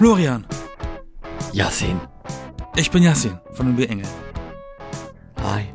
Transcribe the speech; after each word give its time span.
Florian, 0.00 0.46
Yasin. 1.52 2.00
ich 2.74 2.90
bin 2.90 3.02
Yassin 3.02 3.38
von 3.52 3.66
den 3.66 3.76
B-Engel. 3.76 4.06
Hi. 5.42 5.66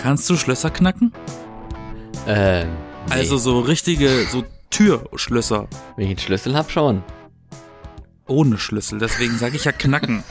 Kannst 0.00 0.28
du 0.28 0.36
Schlösser 0.36 0.70
knacken? 0.70 1.12
Ähm, 2.26 2.70
nee. 3.06 3.12
Also 3.12 3.38
so 3.38 3.60
richtige, 3.60 4.26
so 4.26 4.42
Türschlösser 4.70 5.68
wenn 5.94 6.06
ich 6.06 6.10
einen 6.10 6.18
Schlüssel 6.18 6.56
hab, 6.56 6.68
schon. 6.68 7.04
ohne 8.26 8.58
Schlüssel. 8.58 8.98
Deswegen 8.98 9.38
sage 9.38 9.54
ich 9.54 9.66
ja 9.66 9.70
knacken. 9.70 10.24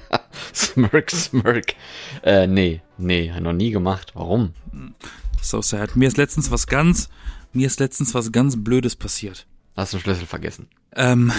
Smirk, 0.54 1.10
smirk. 1.10 1.74
Äh, 2.22 2.46
nee, 2.46 2.80
nee, 2.96 3.30
noch 3.40 3.52
nie 3.52 3.72
gemacht. 3.72 4.12
Warum? 4.14 4.54
So 5.42 5.60
sad. 5.60 5.96
Mir 5.96 6.08
ist 6.08 6.16
letztens 6.16 6.50
was 6.50 6.66
ganz, 6.66 7.10
mir 7.52 7.66
ist 7.66 7.78
letztens 7.78 8.14
was 8.14 8.32
ganz 8.32 8.64
Blödes 8.64 8.96
passiert. 8.96 9.46
Hast 9.76 9.92
du 9.92 9.98
einen 9.98 10.02
Schlüssel 10.04 10.26
vergessen? 10.26 10.70
Ähm, 10.96 11.30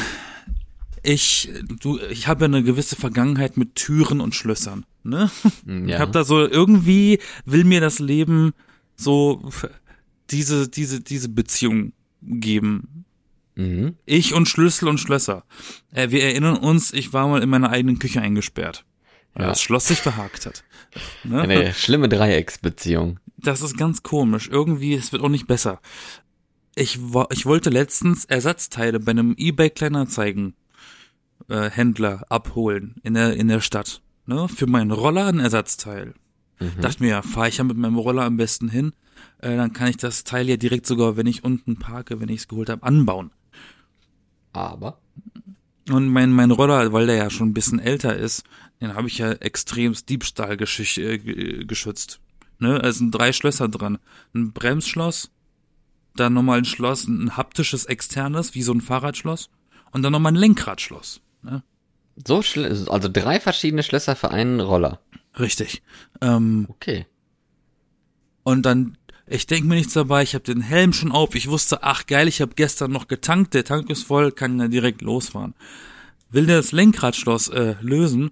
ich, 1.04 1.50
du, 1.80 2.00
ich 2.10 2.28
habe 2.28 2.46
eine 2.46 2.64
gewisse 2.64 2.96
Vergangenheit 2.96 3.58
mit 3.58 3.76
Türen 3.76 4.22
und 4.22 4.36
Schlössern. 4.36 4.86
Ne? 5.04 5.32
Hm, 5.66 5.86
Ich 5.86 5.92
Ja. 5.92 6.00
habe 6.00 6.12
da 6.12 6.24
so 6.24 6.40
irgendwie 6.48 7.20
will 7.46 7.64
mir 7.64 7.82
das 7.82 8.00
Leben 8.00 8.54
so 8.96 9.50
diese 10.30 10.68
diese 10.70 11.02
diese 11.02 11.30
Beziehung 11.30 11.94
geben. 12.22 13.06
Mhm. 13.56 13.96
Ich 14.06 14.34
und 14.34 14.48
Schlüssel 14.48 14.88
und 14.88 15.00
Schlösser. 15.00 15.44
Äh, 15.92 16.12
wir 16.12 16.24
erinnern 16.24 16.56
uns, 16.58 16.94
ich 16.94 17.14
war 17.14 17.28
mal 17.28 17.42
in 17.42 17.50
meiner 17.50 17.70
eigenen 17.72 18.00
Küche 18.00 18.22
eingesperrt, 18.22 18.86
weil 19.34 19.44
Ja. 19.44 19.50
das 19.50 19.62
Schloss 19.62 19.88
sich 19.88 20.00
verhakt 20.00 20.46
hat. 20.46 20.64
Ne? 21.24 21.42
Eine 21.42 21.74
schlimme 21.74 22.08
Dreiecksbeziehung. 22.10 23.20
Das 23.38 23.62
ist 23.62 23.76
ganz 23.78 24.04
komisch. 24.04 24.50
Irgendwie, 24.50 24.94
es 24.94 25.12
wird 25.12 25.24
auch 25.24 25.30
nicht 25.30 25.48
besser. 25.48 25.82
Ich, 26.76 27.00
ich 27.32 27.46
wollte 27.46 27.70
letztens 27.72 28.24
Ersatzteile 28.26 29.00
bei 29.00 29.12
einem 29.12 29.34
eBay 29.38 29.70
Kleinanzeigen 29.72 30.54
äh, 31.52 31.70
Händler 31.70 32.26
abholen 32.30 32.96
in 33.04 33.14
der 33.14 33.36
in 33.36 33.48
der 33.48 33.62
Stadt. 33.62 34.02
Ne? 34.26 34.48
Für 34.48 34.68
meinen 34.68 34.92
Roller 34.92 35.28
ein 35.28 35.40
Ersatzteil. 35.40 36.14
Dachte 36.80 37.02
mir, 37.02 37.10
ja, 37.10 37.22
fahre 37.24 37.50
ich 37.50 37.58
ja 37.58 37.64
mit 37.64 37.76
meinem 37.76 37.98
Roller 37.98 38.24
am 38.24 38.38
besten 38.38 38.70
hin. 38.70 38.94
Äh, 39.40 39.56
dann 39.58 39.74
kann 39.74 39.88
ich 39.88 39.98
das 39.98 40.24
Teil 40.24 40.48
ja 40.48 40.58
direkt 40.58 40.86
sogar, 40.86 41.18
wenn 41.18 41.26
ich 41.26 41.44
unten 41.44 41.78
parke, 41.80 42.20
wenn 42.20 42.30
ich 42.30 42.42
es 42.42 42.48
geholt 42.48 42.70
habe, 42.70 42.84
anbauen. 42.84 43.32
Aber. 44.54 45.00
Und 45.90 46.08
mein, 46.10 46.32
mein 46.32 46.52
Roller, 46.52 46.94
weil 46.94 47.08
der 47.08 47.16
ja 47.16 47.30
schon 47.32 47.50
ein 47.50 47.54
bisschen 47.54 47.80
älter 47.80 48.16
ist, 48.16 48.44
den 48.80 48.94
habe 48.94 49.08
ich 49.08 49.18
ja 49.18 49.32
extremst 49.32 50.08
Diebstahl 50.10 50.56
geschüch, 50.56 51.00
äh, 51.00 51.18
ge- 51.18 51.66
geschützt. 51.66 52.20
Ne? 52.60 52.80
Also 52.80 53.00
sind 53.00 53.12
drei 53.12 53.34
Schlösser 53.34 53.68
dran. 53.68 53.98
Ein 54.36 54.54
Bremsschloss, 54.54 55.32
dann 56.16 56.34
nochmal 56.34 56.60
ein 56.60 56.66
Schloss, 56.66 57.08
ein 57.08 57.38
haptisches 57.38 57.86
externes, 57.86 58.54
wie 58.54 58.62
so 58.62 58.72
ein 58.72 58.82
Fahrradschloss, 58.82 59.50
und 59.92 60.04
dann 60.04 60.12
nochmal 60.12 60.34
ein 60.34 60.36
Lenkradschloss. 60.38 61.22
Ne? 61.44 61.64
So 62.26 62.42
schl 62.42 62.66
also 62.90 63.10
drei 63.12 63.40
verschiedene 63.40 63.84
Schlösser 63.84 64.16
für 64.16 64.32
einen 64.32 64.60
Roller. 64.60 65.00
Richtig. 65.40 65.82
Ähm, 66.22 66.68
Okay. 66.70 67.06
und 68.44 68.66
dann, 68.66 68.98
ich 69.28 69.48
denke 69.48 69.68
mir 69.68 69.76
nichts 69.76 69.94
dabei, 69.94 70.24
ich 70.24 70.34
habe 70.34 70.44
den 70.44 70.62
Helm 70.62 70.94
schon 70.94 71.12
auf, 71.12 71.36
ich 71.36 71.48
wusste, 71.50 71.84
ach 71.84 72.06
geil, 72.06 72.28
ich 72.28 72.42
habe 72.42 72.54
gestern 72.56 72.92
noch 72.92 73.08
getankt, 73.08 73.54
der 73.54 73.64
Tank 73.64 73.90
ist 73.90 74.04
voll, 74.04 74.32
kann 74.32 74.60
ja 74.60 74.68
direkt 74.68 75.02
losfahren. 75.02 75.56
Will 76.30 76.46
der 76.46 76.58
das 76.58 76.72
Lenkradschloss 76.72 77.48
äh, 77.50 77.76
lösen, 77.82 78.32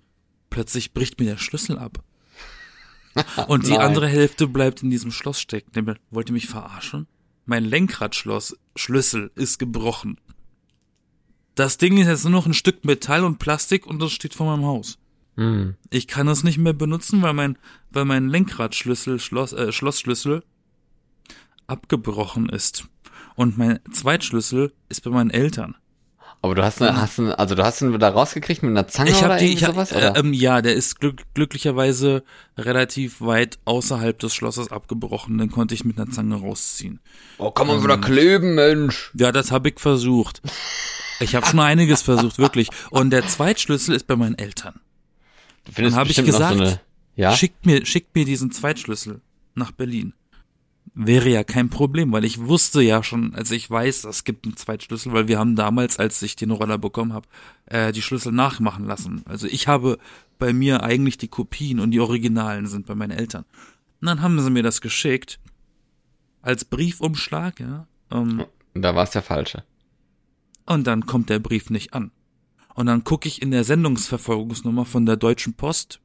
plötzlich 0.49 0.93
bricht 0.93 1.19
mir 1.19 1.25
der 1.31 1.37
Schlüssel 1.37 1.77
ab. 1.77 2.03
Und 3.47 3.67
die 3.67 3.77
andere 3.77 4.07
Hälfte 4.07 4.47
bleibt 4.47 4.83
in 4.83 4.89
diesem 4.89 5.11
Schloss 5.11 5.39
stecken. 5.41 5.71
Der 5.73 5.95
wollte 6.11 6.31
mich 6.31 6.47
verarschen? 6.47 7.07
Mein 7.45 7.65
Lenkradschloss, 7.65 8.57
Schlüssel 8.75 9.31
ist 9.35 9.57
gebrochen. 9.57 10.19
Das 11.55 11.77
Ding 11.77 11.97
ist 11.97 12.07
jetzt 12.07 12.23
nur 12.23 12.31
noch 12.31 12.45
ein 12.45 12.53
Stück 12.53 12.85
Metall 12.85 13.23
und 13.23 13.39
Plastik 13.39 13.85
und 13.85 14.01
das 14.01 14.11
steht 14.11 14.33
vor 14.33 14.47
meinem 14.47 14.65
Haus. 14.65 14.97
Hm. 15.35 15.75
Ich 15.89 16.07
kann 16.07 16.27
es 16.27 16.43
nicht 16.43 16.57
mehr 16.57 16.73
benutzen, 16.73 17.21
weil 17.21 17.33
mein, 17.33 17.57
weil 17.91 18.05
mein 18.05 18.29
Lenkradschlüssel, 18.29 19.19
Schloss, 19.19 19.53
äh, 19.53 19.71
Schlossschlüssel 19.71 20.43
abgebrochen 21.67 22.49
ist. 22.49 22.85
Und 23.35 23.57
mein 23.57 23.79
Zweitschlüssel 23.91 24.73
ist 24.89 25.03
bei 25.03 25.11
meinen 25.11 25.29
Eltern. 25.29 25.75
Aber 26.41 26.55
du 26.55 26.63
hast, 26.63 26.81
eine, 26.81 26.99
hast 27.01 27.19
eine, 27.19 27.37
also 27.37 27.53
du 27.53 27.63
hast 27.63 27.81
ihn 27.81 27.97
da 27.99 28.09
rausgekriegt 28.09 28.63
mit 28.63 28.71
einer 28.71 28.87
Zange 28.87 29.09
Ich 29.09 29.17
oder 29.17 29.29
habe 29.29 29.39
die, 29.39 29.53
ich 29.53 29.63
hab, 29.65 29.71
sowas? 29.73 29.91
äh, 29.91 29.97
Oder? 29.97 30.15
ähm, 30.17 30.31
ja, 30.33 30.61
der 30.61 30.73
ist 30.73 30.99
glück, 30.99 31.23
glücklicherweise 31.33 32.23
relativ 32.57 33.19
weit 33.19 33.59
außerhalb 33.65 34.17
des 34.17 34.33
Schlosses 34.33 34.71
abgebrochen. 34.71 35.37
Den 35.37 35.51
konnte 35.51 35.73
ich 35.73 35.83
mit 35.83 35.97
einer 35.99 36.09
Zange 36.11 36.35
rausziehen. 36.35 37.01
oh, 37.39 37.51
kann 37.51 37.67
man 37.67 37.83
wieder 37.83 37.97
kleben, 37.97 38.55
Mensch. 38.55 39.11
Ja, 39.15 39.33
das 39.33 39.51
habe 39.51 39.69
ich 39.69 39.79
versucht. 39.79 40.41
Ich 41.19 41.35
habe 41.35 41.45
schon 41.45 41.59
einiges 41.59 42.01
versucht, 42.01 42.37
wirklich. 42.37 42.69
Und 42.89 43.09
der 43.11 43.27
Zweitschlüssel 43.27 43.95
ist 43.95 44.07
bei 44.07 44.15
meinen 44.15 44.37
Eltern. 44.37 44.79
Du 45.65 45.71
findest 45.71 45.95
Dann 45.95 46.01
hab 46.01 46.09
ich 46.09 46.23
gesagt, 46.23 46.57
so 46.57 46.63
eine, 46.63 46.79
ja? 47.15 47.35
Schickt 47.35 47.65
mir, 47.65 47.85
schickt 47.85 48.15
mir 48.15 48.25
diesen 48.25 48.51
Zweitschlüssel 48.51 49.21
nach 49.55 49.71
Berlin. 49.71 50.13
Wäre 50.95 51.29
ja 51.29 51.43
kein 51.43 51.69
Problem, 51.69 52.11
weil 52.11 52.25
ich 52.25 52.39
wusste 52.39 52.81
ja 52.81 53.03
schon, 53.03 53.35
also 53.35 53.53
ich 53.53 53.69
weiß, 53.69 54.05
es 54.05 54.23
gibt 54.23 54.45
einen 54.45 54.57
Zweitschlüssel, 54.57 55.13
weil 55.13 55.27
wir 55.27 55.37
haben 55.37 55.55
damals, 55.55 55.99
als 55.99 56.21
ich 56.21 56.35
den 56.35 56.51
Roller 56.51 56.77
bekommen 56.77 57.13
habe, 57.13 57.27
äh, 57.65 57.91
die 57.91 58.01
Schlüssel 58.01 58.31
nachmachen 58.31 58.85
lassen. 58.85 59.23
Also 59.25 59.47
ich 59.47 59.67
habe 59.67 59.97
bei 60.39 60.53
mir 60.53 60.81
eigentlich 60.83 61.17
die 61.17 61.27
Kopien 61.27 61.79
und 61.79 61.91
die 61.91 61.99
Originalen 61.99 62.67
sind 62.67 62.85
bei 62.85 62.95
meinen 62.95 63.11
Eltern. 63.11 63.45
Und 64.01 64.07
dann 64.07 64.21
haben 64.21 64.39
sie 64.41 64.49
mir 64.49 64.63
das 64.63 64.81
geschickt 64.81 65.39
als 66.41 66.65
Briefumschlag, 66.65 67.59
ja. 67.59 67.85
Ähm, 68.11 68.45
Da 68.73 68.95
war 68.95 69.03
es 69.03 69.11
der 69.11 69.21
falsche. 69.21 69.63
Und 70.69 70.85
dann 70.85 71.05
kommt 71.05 71.29
der 71.29 71.39
Brief 71.39 71.69
nicht 71.69 71.93
an. 71.93 72.11
Und 72.75 72.85
dann 72.85 73.03
gucke 73.03 73.27
ich 73.27 73.41
in 73.41 73.51
der 73.51 73.63
Sendungsverfolgungsnummer 73.63 74.85
von 74.85 75.05
der 75.05 75.17
Deutschen 75.17 75.55
Post. 75.55 75.99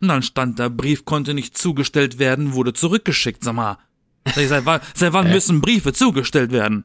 Und 0.00 0.08
dann 0.08 0.22
stand 0.22 0.58
da, 0.58 0.68
Brief 0.68 1.04
konnte 1.04 1.34
nicht 1.34 1.56
zugestellt 1.56 2.18
werden, 2.18 2.54
wurde 2.54 2.72
zurückgeschickt. 2.72 3.44
Sag 3.44 3.54
mal, 3.54 3.78
seit 4.34 4.64
wann, 4.64 4.80
seit 4.94 5.12
wann 5.12 5.30
müssen 5.30 5.60
Briefe 5.60 5.92
zugestellt 5.92 6.50
werden? 6.50 6.84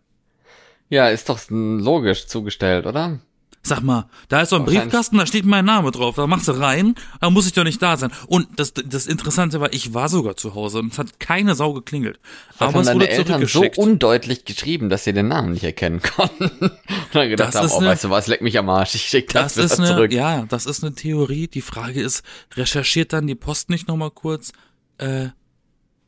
Ja, 0.89 1.09
ist 1.09 1.29
doch 1.29 1.39
logisch 1.50 2.27
zugestellt, 2.27 2.85
oder? 2.85 3.19
Sag 3.63 3.81
mal, 3.81 4.07
da 4.29 4.41
ist 4.41 4.50
so 4.51 4.56
ein 4.56 4.63
Briefkasten, 4.63 5.18
da 5.18 5.25
steht 5.25 5.44
mein 5.45 5.66
Name 5.66 5.91
drauf, 5.91 6.16
da 6.16 6.25
machst 6.25 6.47
du 6.47 6.53
rein, 6.53 6.95
da 7.19 7.29
muss 7.29 7.47
ich 7.47 7.53
doch 7.53 7.66
nicht 7.66 7.81
da 7.81 7.97
sein. 7.97 8.12
Und 8.28 8.47
das, 8.57 8.73
das 8.73 9.07
Interessante 9.07 9.59
war, 9.59 9.73
ich 9.73 9.94
war 9.94 10.07
sogar 10.07 10.38
zu 10.38 10.56
Hause 10.56 10.79
und 10.79 10.94
es 10.94 10.97
hat 11.00 11.19
keine 11.19 11.53
Sau 11.53 11.73
geklingelt. 11.73 12.18
Das 12.51 12.62
Aber 12.62 12.79
haben 12.79 12.88
es 12.88 12.94
wurde 12.94 13.09
Eltern 13.09 13.45
so 13.45 13.66
undeutlich 13.75 14.45
geschrieben, 14.45 14.88
dass 14.90 15.03
sie 15.03 15.12
den 15.12 15.28
Namen 15.28 15.51
nicht 15.51 15.66
erkennen 15.66 16.01
konnten. 16.16 16.45
Und 16.45 16.72
dann 17.12 17.28
gedacht 17.29 17.53
Das 17.56 17.62
haben, 17.63 17.72
oh, 17.73 17.78
eine- 17.79 17.88
weißt 17.90 18.06
du 18.06 18.09
was, 18.09 18.28
leck 18.28 18.41
mich 18.41 18.57
am 18.57 18.69
Arsch, 18.69 18.95
ich 18.95 19.01
schick 19.03 19.34
das, 19.34 19.56
Das 19.56 19.72
ist 19.74 19.79
eine, 19.79 19.88
zurück. 19.89 20.13
ja, 20.13 20.45
das 20.47 20.66
ist 20.66 20.84
eine 20.85 20.95
Theorie. 20.95 21.47
Die 21.50 21.62
Frage 21.62 22.01
ist, 22.01 22.24
recherchiert 22.56 23.12
dann 23.12 23.28
die 23.28 23.35
Post 23.35 23.69
nicht 23.69 23.89
nochmal 23.89 24.12
kurz, 24.12 24.53
äh, 24.97 25.28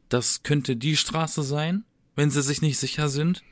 das 0.08 0.44
könnte 0.44 0.76
die 0.78 0.96
Straße 0.96 1.44
sein, 1.44 1.84
wenn 2.16 2.30
sie 2.32 2.42
sich 2.42 2.62
nicht 2.62 2.78
sicher 2.80 3.10
sind? 3.10 3.44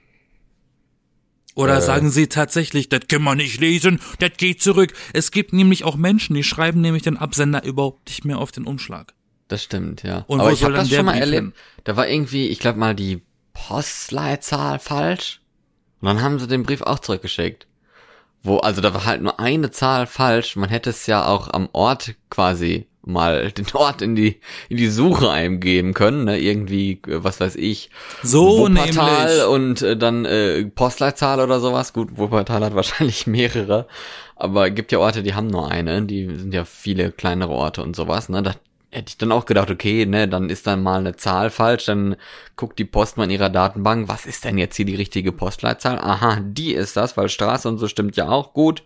Oder 1.57 1.77
Äh. 1.77 1.81
sagen 1.81 2.11
sie 2.11 2.27
tatsächlich, 2.27 2.87
das 2.87 3.01
können 3.09 3.23
wir 3.23 3.33
nicht 3.33 3.59
lesen, 3.59 3.99
das 4.19 4.31
geht 4.37 4.61
zurück. 4.61 4.93
Es 5.13 5.31
gibt 5.31 5.53
nämlich 5.53 5.83
auch 5.83 5.95
Menschen, 5.95 6.35
die 6.35 6.43
schreiben 6.43 6.81
nämlich 6.81 7.01
den 7.01 7.17
Absender 7.17 7.63
überhaupt 7.63 8.07
nicht 8.09 8.25
mehr 8.25 8.37
auf 8.37 8.51
den 8.51 8.65
Umschlag. 8.65 9.13
Das 9.47 9.63
stimmt, 9.63 10.03
ja. 10.03 10.23
Und 10.27 10.39
Aber 10.39 10.49
wo 10.49 10.53
ich 10.53 10.63
habe 10.63 10.73
das 10.75 10.89
schon 10.89 11.05
mal 11.05 11.17
erlebt. 11.17 11.53
Da 11.83 11.95
war 11.97 12.07
irgendwie, 12.07 12.47
ich 12.49 12.59
glaube 12.59 12.77
mal, 12.77 12.93
die 12.93 13.23
Postleitzahl 13.53 14.77
falsch. 14.77 15.41
Und 15.99 16.07
dann 16.07 16.21
haben 16.21 16.37
sie 16.37 16.47
den 16.47 16.61
Brief 16.63 16.81
auch 16.83 16.99
zurückgeschickt. 16.99 17.65
Wo, 18.43 18.57
also 18.57 18.81
da 18.81 18.93
war 18.93 19.05
halt 19.05 19.23
nur 19.23 19.39
eine 19.39 19.71
Zahl 19.71 20.05
falsch. 20.05 20.55
Man 20.57 20.69
hätte 20.69 20.91
es 20.91 21.07
ja 21.07 21.25
auch 21.25 21.51
am 21.51 21.69
Ort 21.73 22.13
quasi 22.29 22.85
mal 23.07 23.51
den 23.51 23.65
Ort 23.73 24.01
in 24.01 24.15
die 24.15 24.39
in 24.69 24.77
die 24.77 24.89
Suche 24.89 25.29
eingeben 25.29 25.93
können, 25.93 26.25
ne? 26.25 26.39
Irgendwie, 26.39 26.93
äh, 27.07 27.23
was 27.23 27.39
weiß 27.39 27.55
ich, 27.55 27.89
So 28.23 28.59
Wuppertal 28.59 29.27
nämlich. 29.27 29.45
und 29.47 29.81
äh, 29.81 29.97
dann 29.97 30.25
äh, 30.25 30.65
Postleitzahl 30.65 31.39
oder 31.39 31.59
sowas. 31.59 31.93
Gut, 31.93 32.17
Wuppertal 32.17 32.63
hat 32.63 32.75
wahrscheinlich 32.75 33.27
mehrere, 33.27 33.87
aber 34.35 34.69
gibt 34.69 34.91
ja 34.91 34.99
Orte, 34.99 35.23
die 35.23 35.33
haben 35.33 35.47
nur 35.47 35.69
eine. 35.71 36.01
Die 36.03 36.25
sind 36.35 36.53
ja 36.53 36.65
viele 36.65 37.11
kleinere 37.11 37.51
Orte 37.51 37.83
und 37.83 37.95
sowas. 37.95 38.29
Ne? 38.29 38.43
Da 38.43 38.53
hätte 38.91 39.09
ich 39.09 39.17
dann 39.17 39.31
auch 39.31 39.45
gedacht, 39.45 39.69
okay, 39.69 40.05
ne, 40.05 40.27
dann 40.27 40.49
ist 40.49 40.65
dann 40.67 40.81
mal 40.81 40.99
eine 40.99 41.15
Zahl 41.15 41.49
falsch, 41.49 41.85
dann 41.85 42.15
guckt 42.55 42.79
die 42.79 42.85
Post 42.85 43.17
mal 43.17 43.25
in 43.25 43.31
ihrer 43.31 43.49
Datenbank, 43.49 44.07
was 44.07 44.25
ist 44.25 44.45
denn 44.45 44.57
jetzt 44.57 44.75
hier 44.77 44.85
die 44.85 44.95
richtige 44.95 45.31
Postleitzahl? 45.31 45.99
Aha, 45.99 46.39
die 46.41 46.73
ist 46.73 46.95
das, 46.97 47.17
weil 47.17 47.29
Straße 47.29 47.67
und 47.67 47.77
so 47.77 47.87
stimmt 47.87 48.15
ja 48.15 48.29
auch 48.29 48.53
gut. 48.53 48.83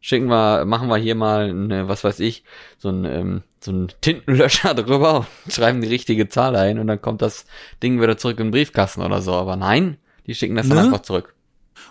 Schicken 0.00 0.28
wir, 0.28 0.64
machen 0.64 0.88
wir 0.88 0.96
hier 0.98 1.14
mal, 1.14 1.50
eine, 1.50 1.88
was 1.88 2.04
weiß 2.04 2.20
ich, 2.20 2.44
so 2.78 2.90
ein, 2.90 3.04
ähm, 3.04 3.42
so 3.60 3.72
ein 3.72 3.88
Tintenlöscher 4.00 4.74
drüber 4.74 5.26
und 5.44 5.52
schreiben 5.52 5.80
die 5.80 5.88
richtige 5.88 6.28
Zahl 6.28 6.54
ein 6.56 6.78
und 6.78 6.86
dann 6.86 7.00
kommt 7.02 7.22
das 7.22 7.44
Ding 7.82 8.00
wieder 8.00 8.16
zurück 8.16 8.38
in 8.38 8.46
den 8.46 8.50
Briefkasten 8.52 9.02
oder 9.02 9.20
so. 9.20 9.32
Aber 9.32 9.56
nein, 9.56 9.96
die 10.26 10.34
schicken 10.34 10.54
das 10.54 10.68
dann 10.68 10.76
Ne? 10.78 10.84
einfach 10.84 11.02
zurück. 11.02 11.34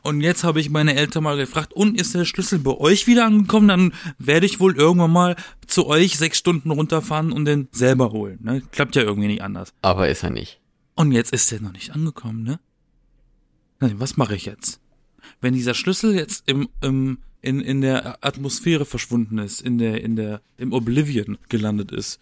Und 0.01 0.21
jetzt 0.21 0.43
habe 0.43 0.59
ich 0.59 0.69
meine 0.69 0.95
Eltern 0.95 1.23
mal 1.23 1.37
gefragt, 1.37 1.73
und 1.73 1.99
ist 1.99 2.15
der 2.15 2.25
Schlüssel 2.25 2.59
bei 2.59 2.71
euch 2.77 3.05
wieder 3.07 3.25
angekommen? 3.25 3.67
Dann 3.67 3.93
werde 4.17 4.45
ich 4.45 4.59
wohl 4.59 4.75
irgendwann 4.75 5.11
mal 5.11 5.35
zu 5.67 5.87
euch 5.87 6.17
sechs 6.17 6.37
Stunden 6.37 6.71
runterfahren 6.71 7.31
und 7.31 7.45
den 7.45 7.67
selber 7.71 8.11
holen. 8.11 8.39
Ne? 8.41 8.61
Klappt 8.71 8.95
ja 8.95 9.03
irgendwie 9.03 9.27
nicht 9.27 9.41
anders. 9.41 9.73
Aber 9.81 10.09
ist 10.09 10.23
er 10.23 10.29
nicht. 10.31 10.59
Und 10.95 11.11
jetzt 11.11 11.33
ist 11.33 11.51
der 11.51 11.61
noch 11.61 11.71
nicht 11.73 11.91
angekommen, 11.91 12.43
ne? 12.43 12.59
Na, 13.79 13.89
Was 13.97 14.15
mache 14.17 14.35
ich 14.35 14.45
jetzt? 14.45 14.79
wenn 15.41 15.53
dieser 15.53 15.73
Schlüssel 15.73 16.15
jetzt 16.15 16.47
im, 16.47 16.69
im 16.81 17.17
in, 17.45 17.61
in 17.61 17.81
der 17.81 18.17
Atmosphäre 18.25 18.85
verschwunden 18.85 19.37
ist, 19.37 19.61
in 19.61 19.77
der, 19.77 20.01
in 20.03 20.15
der, 20.15 20.41
im 20.57 20.73
Oblivion 20.73 21.37
gelandet 21.49 21.91
ist. 21.91 22.19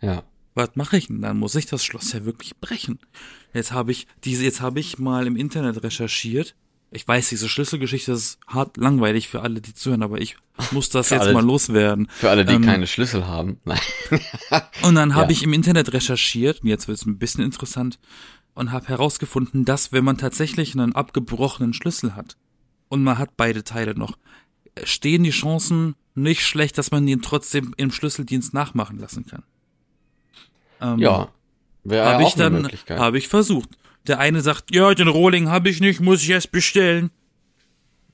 Ja. 0.00 0.22
Was 0.54 0.70
mache 0.74 0.96
ich 0.96 1.06
denn? 1.06 1.22
Dann 1.22 1.38
muss 1.38 1.54
ich 1.54 1.66
das 1.66 1.84
Schloss 1.84 2.12
ja 2.12 2.24
wirklich 2.24 2.56
brechen. 2.58 2.98
Jetzt 3.54 3.72
habe 3.72 3.92
ich 3.92 4.06
diese, 4.24 4.44
jetzt 4.44 4.60
habe 4.60 4.80
ich 4.80 4.98
mal 4.98 5.26
im 5.26 5.36
Internet 5.36 5.82
recherchiert. 5.82 6.54
Ich 6.92 7.06
weiß, 7.06 7.28
diese 7.28 7.48
Schlüsselgeschichte 7.48 8.10
ist 8.12 8.38
hart 8.48 8.76
langweilig 8.76 9.28
für 9.28 9.42
alle, 9.42 9.60
die 9.60 9.74
zuhören, 9.74 10.02
aber 10.02 10.20
ich 10.20 10.36
muss 10.72 10.88
das 10.88 11.10
jetzt 11.10 11.20
alle- 11.22 11.32
mal 11.34 11.44
loswerden. 11.44 12.08
Für 12.10 12.30
alle, 12.30 12.44
die 12.44 12.54
Ähm, 12.54 12.62
keine 12.62 12.88
Schlüssel 12.88 13.28
haben. 13.28 13.60
Nein. 13.64 13.78
Und 14.82 14.96
dann 14.96 15.14
habe 15.14 15.26
Ja. 15.32 15.38
ich 15.38 15.42
im 15.44 15.52
Internet 15.52 15.92
recherchiert, 15.92 16.62
und 16.62 16.68
jetzt 16.68 16.88
wird 16.88 16.98
es 16.98 17.06
ein 17.06 17.18
bisschen 17.18 17.44
interessant, 17.44 18.00
und 18.54 18.72
habe 18.72 18.88
herausgefunden, 18.88 19.64
dass 19.64 19.92
wenn 19.92 20.04
man 20.04 20.18
tatsächlich 20.18 20.74
einen 20.74 20.92
abgebrochenen 20.96 21.72
Schlüssel 21.74 22.16
hat 22.16 22.36
und 22.88 23.04
man 23.04 23.18
hat 23.18 23.36
beide 23.36 23.62
Teile 23.62 23.94
noch, 23.94 24.18
stehen 24.84 25.22
die 25.24 25.30
Chancen 25.30 25.94
nicht 26.14 26.42
schlecht, 26.42 26.78
dass 26.78 26.90
man 26.90 27.06
ihn 27.06 27.22
trotzdem 27.22 27.74
im 27.76 27.90
Schlüsseldienst 27.90 28.54
nachmachen 28.54 28.98
lassen 28.98 29.26
kann. 29.26 29.42
Ähm, 30.80 30.98
Ja. 30.98 31.28
Wäre 31.82 32.06
habe 32.06 32.22
ja 32.22 32.28
ich 32.28 32.34
dann 32.34 32.68
habe 32.90 33.18
ich 33.18 33.28
versucht. 33.28 33.70
Der 34.06 34.18
eine 34.18 34.40
sagt, 34.42 34.74
ja, 34.74 34.94
den 34.94 35.08
Rohling 35.08 35.48
habe 35.48 35.68
ich 35.68 35.80
nicht, 35.80 36.00
muss 36.00 36.22
ich 36.22 36.30
erst 36.30 36.52
bestellen. 36.52 37.10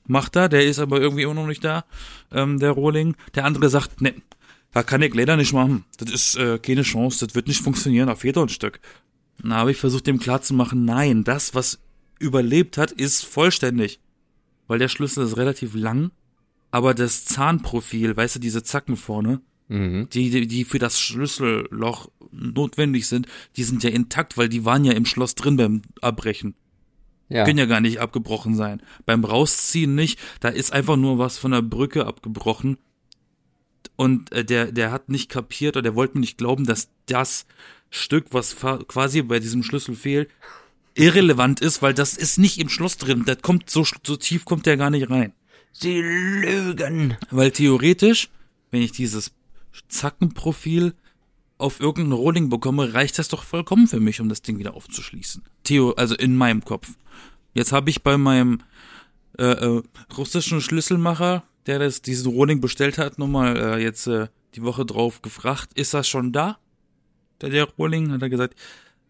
Macht 0.05 0.37
er, 0.37 0.47
der 0.47 0.65
ist 0.65 0.79
aber 0.79 1.01
irgendwie 1.01 1.23
immer 1.23 1.33
noch 1.33 1.47
nicht 1.47 1.63
da, 1.63 1.83
ähm, 2.31 2.59
der 2.59 2.71
Rohling. 2.71 3.15
Der 3.35 3.43
andere 3.43 3.69
sagt, 3.69 4.01
ne, 4.01 4.13
da 4.71 4.83
kann 4.83 5.01
ich 5.01 5.13
leider 5.13 5.35
nicht 5.35 5.53
machen. 5.53 5.83
Das 5.97 6.09
ist 6.11 6.35
äh, 6.37 6.59
keine 6.59 6.83
Chance, 6.83 7.25
das 7.25 7.35
wird 7.35 7.47
nicht 7.47 7.61
funktionieren, 7.61 8.07
da 8.07 8.15
fehlt 8.15 8.37
doch 8.37 8.43
ein 8.43 8.49
Stück. 8.49 8.79
Dann 9.39 9.53
habe 9.53 9.71
ich 9.71 9.77
versucht, 9.77 10.07
dem 10.07 10.19
klarzumachen, 10.19 10.85
nein, 10.85 11.23
das, 11.23 11.55
was 11.55 11.79
überlebt 12.19 12.77
hat, 12.77 12.91
ist 12.91 13.25
vollständig. 13.25 13.99
Weil 14.67 14.79
der 14.79 14.87
Schlüssel 14.87 15.25
ist 15.25 15.37
relativ 15.37 15.75
lang, 15.75 16.11
aber 16.71 16.93
das 16.93 17.25
Zahnprofil, 17.25 18.15
weißt 18.15 18.35
du, 18.35 18.39
diese 18.39 18.63
Zacken 18.63 18.97
vorne, 18.97 19.41
Mhm. 19.69 20.07
die, 20.13 20.29
die, 20.29 20.47
die 20.47 20.63
für 20.63 20.79
das 20.79 20.97
Schlüsselloch 20.99 22.09
notwendig 22.31 23.07
sind, 23.07 23.27
die 23.57 23.63
sind 23.63 23.83
ja 23.83 23.89
intakt, 23.89 24.37
weil 24.37 24.47
die 24.47 24.63
waren 24.63 24.85
ja 24.85 24.93
im 24.93 25.05
Schloss 25.05 25.35
drin 25.35 25.57
beim 25.57 25.81
Abbrechen. 26.01 26.55
Ja. 27.29 27.43
Können 27.43 27.59
ja 27.59 27.65
gar 27.65 27.81
nicht 27.81 27.99
abgebrochen 27.99 28.55
sein. 28.55 28.81
Beim 29.05 29.25
Rausziehen 29.25 29.93
nicht, 29.93 30.19
da 30.39 30.47
ist 30.47 30.71
einfach 30.71 30.95
nur 30.95 31.17
was 31.17 31.37
von 31.37 31.51
der 31.51 31.61
Brücke 31.61 32.05
abgebrochen. 32.05 32.77
Und 33.97 34.31
äh, 34.31 34.45
der, 34.45 34.71
der 34.71 34.91
hat 34.91 35.09
nicht 35.09 35.29
kapiert 35.29 35.75
oder 35.75 35.83
der 35.83 35.95
wollte 35.95 36.13
mir 36.13 36.21
nicht 36.21 36.37
glauben, 36.37 36.65
dass 36.65 36.89
das 37.05 37.45
Stück, 37.89 38.27
was 38.31 38.55
quasi 38.55 39.21
bei 39.21 39.39
diesem 39.39 39.63
Schlüssel 39.63 39.95
fehlt, 39.95 40.29
irrelevant 40.93 41.59
ist, 41.59 41.81
weil 41.81 41.93
das 41.93 42.15
ist 42.15 42.37
nicht 42.37 42.57
im 42.59 42.69
Schloss 42.69 42.97
drin. 42.97 43.23
Das 43.25 43.41
kommt 43.41 43.69
so, 43.69 43.85
so 44.05 44.15
tief 44.15 44.45
kommt 44.45 44.65
der 44.65 44.77
gar 44.77 44.89
nicht 44.89 45.09
rein. 45.09 45.33
Sie 45.79 46.01
lügen. 46.01 47.17
Weil 47.29 47.51
theoretisch, 47.51 48.29
wenn 48.71 48.81
ich 48.81 48.91
dieses 48.93 49.31
Zackenprofil 49.89 50.95
auf 51.59 51.79
irgendeinen 51.79 52.13
Rohling 52.13 52.49
bekomme, 52.49 52.93
reicht 52.93 53.19
das 53.19 53.27
doch 53.27 53.43
vollkommen 53.43 53.87
für 53.87 53.99
mich, 53.99 54.19
um 54.19 54.29
das 54.29 54.41
Ding 54.41 54.57
wieder 54.57 54.73
aufzuschließen. 54.73 55.43
Theo, 55.63 55.91
also 55.91 56.15
in 56.15 56.35
meinem 56.35 56.63
Kopf. 56.63 56.89
Jetzt 57.53 57.71
habe 57.71 57.89
ich 57.89 58.01
bei 58.01 58.17
meinem 58.17 58.61
äh, 59.37 59.43
äh, 59.43 59.83
russischen 60.17 60.61
Schlüsselmacher, 60.61 61.43
der 61.67 61.79
das 61.79 62.01
diesen 62.01 62.31
Rohling 62.31 62.59
bestellt 62.59 62.97
hat, 62.97 63.19
nochmal 63.19 63.57
äh, 63.57 63.83
jetzt 63.83 64.07
äh, 64.07 64.27
die 64.55 64.63
Woche 64.63 64.85
drauf 64.85 65.21
gefragt, 65.21 65.73
ist 65.75 65.93
das 65.93 66.07
schon 66.07 66.31
da? 66.31 66.57
Der, 67.41 67.49
der 67.49 67.65
Rohling 67.65 68.11
hat 68.11 68.21
er 68.23 68.29
gesagt, 68.29 68.55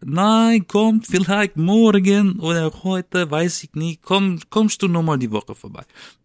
nein, 0.04 0.66
kommt 0.66 1.06
vielleicht 1.06 1.56
morgen 1.56 2.38
oder 2.40 2.70
heute, 2.82 3.30
weiß 3.30 3.62
ich 3.64 3.74
nicht, 3.74 4.02
komm, 4.02 4.38
kommst 4.50 4.82
du 4.82 4.88
nochmal 4.88 5.18
die 5.18 5.30
Woche 5.30 5.54
vorbei. 5.54 5.84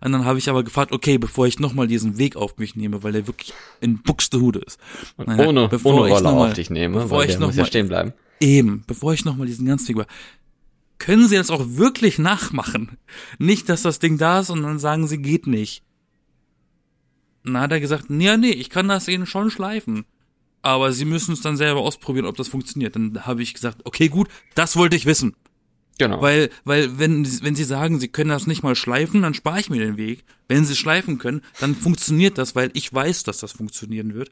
Und 0.00 0.10
dann 0.12 0.24
habe 0.24 0.38
ich 0.38 0.48
aber 0.48 0.64
gefragt, 0.64 0.92
okay, 0.92 1.18
bevor 1.18 1.46
ich 1.46 1.60
nochmal 1.60 1.86
diesen 1.86 2.18
Weg 2.18 2.34
auf 2.36 2.56
mich 2.58 2.74
nehme, 2.74 3.02
weil 3.02 3.12
der 3.12 3.26
wirklich 3.26 3.52
in 3.80 4.02
Buxtehude 4.02 4.58
ist. 4.60 4.78
Nein, 5.18 5.38
Ohne, 5.46 5.68
bevor 5.68 5.94
ohne 5.94 6.08
ich 6.08 6.14
Roller 6.14 6.30
noch 6.32 6.38
mal- 6.38 6.48
auf 6.48 6.54
dich 6.54 6.68
nehme, 6.70 7.00
bevor 7.02 7.18
weil 7.18 7.26
ich 7.26 7.32
der 7.32 7.40
noch 7.40 7.46
muss 7.48 7.56
ja 7.56 7.62
mal- 7.62 7.66
stehen 7.68 7.88
bleiben. 7.88 8.12
Eben, 8.40 8.82
bevor 8.86 9.14
ich 9.14 9.24
nochmal 9.24 9.46
diesen 9.46 9.66
ganzen 9.66 9.88
Weg 9.88 9.96
war. 9.98 10.06
Können 10.98 11.28
Sie 11.28 11.36
das 11.36 11.50
auch 11.50 11.62
wirklich 11.76 12.18
nachmachen? 12.18 12.98
Nicht, 13.38 13.68
dass 13.68 13.82
das 13.82 13.98
Ding 14.00 14.18
da 14.18 14.40
ist 14.40 14.50
und 14.50 14.62
dann 14.62 14.78
sagen 14.78 15.06
Sie, 15.06 15.18
geht 15.18 15.46
nicht. 15.46 15.82
Na, 17.44 17.60
hat 17.60 17.72
er 17.72 17.80
gesagt, 17.80 18.06
ja, 18.08 18.36
nee, 18.36 18.50
ich 18.50 18.70
kann 18.70 18.88
das 18.88 19.06
Ihnen 19.06 19.26
schon 19.26 19.50
schleifen. 19.50 20.04
Aber 20.64 20.92
Sie 20.92 21.04
müssen 21.04 21.34
es 21.34 21.42
dann 21.42 21.58
selber 21.58 21.80
ausprobieren, 21.80 22.24
ob 22.24 22.38
das 22.38 22.48
funktioniert. 22.48 22.96
Dann 22.96 23.26
habe 23.26 23.42
ich 23.42 23.52
gesagt, 23.52 23.82
okay, 23.84 24.08
gut, 24.08 24.28
das 24.54 24.76
wollte 24.76 24.96
ich 24.96 25.04
wissen. 25.04 25.36
Genau. 25.98 26.22
Weil, 26.22 26.48
weil, 26.64 26.98
wenn, 26.98 27.26
wenn 27.42 27.54
Sie 27.54 27.64
sagen, 27.64 28.00
Sie 28.00 28.08
können 28.08 28.30
das 28.30 28.46
nicht 28.46 28.62
mal 28.62 28.74
schleifen, 28.74 29.20
dann 29.20 29.34
spare 29.34 29.60
ich 29.60 29.68
mir 29.68 29.84
den 29.84 29.98
Weg. 29.98 30.24
Wenn 30.48 30.64
Sie 30.64 30.74
schleifen 30.74 31.18
können, 31.18 31.42
dann 31.60 31.74
funktioniert 31.74 32.38
das, 32.38 32.56
weil 32.56 32.70
ich 32.72 32.92
weiß, 32.92 33.24
dass 33.24 33.38
das 33.38 33.52
funktionieren 33.52 34.14
wird. 34.14 34.30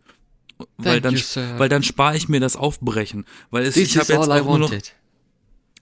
Weil 0.79 1.03
Thank 1.03 1.03
dann, 1.03 1.15
you, 1.17 1.59
weil 1.59 1.69
dann 1.69 1.83
spare 1.83 2.17
ich 2.17 2.31
mir 2.31 2.41
das 2.41 2.57
Aufbrechen. 2.57 3.27
Weil 3.51 3.65
es, 3.65 3.75
This 3.75 3.91
ich 3.91 3.99
habe 3.99 4.11
jetzt 4.11 4.29
I 4.29 4.31
auch 4.31 4.45
nur 4.47 4.59
noch, 4.59 4.75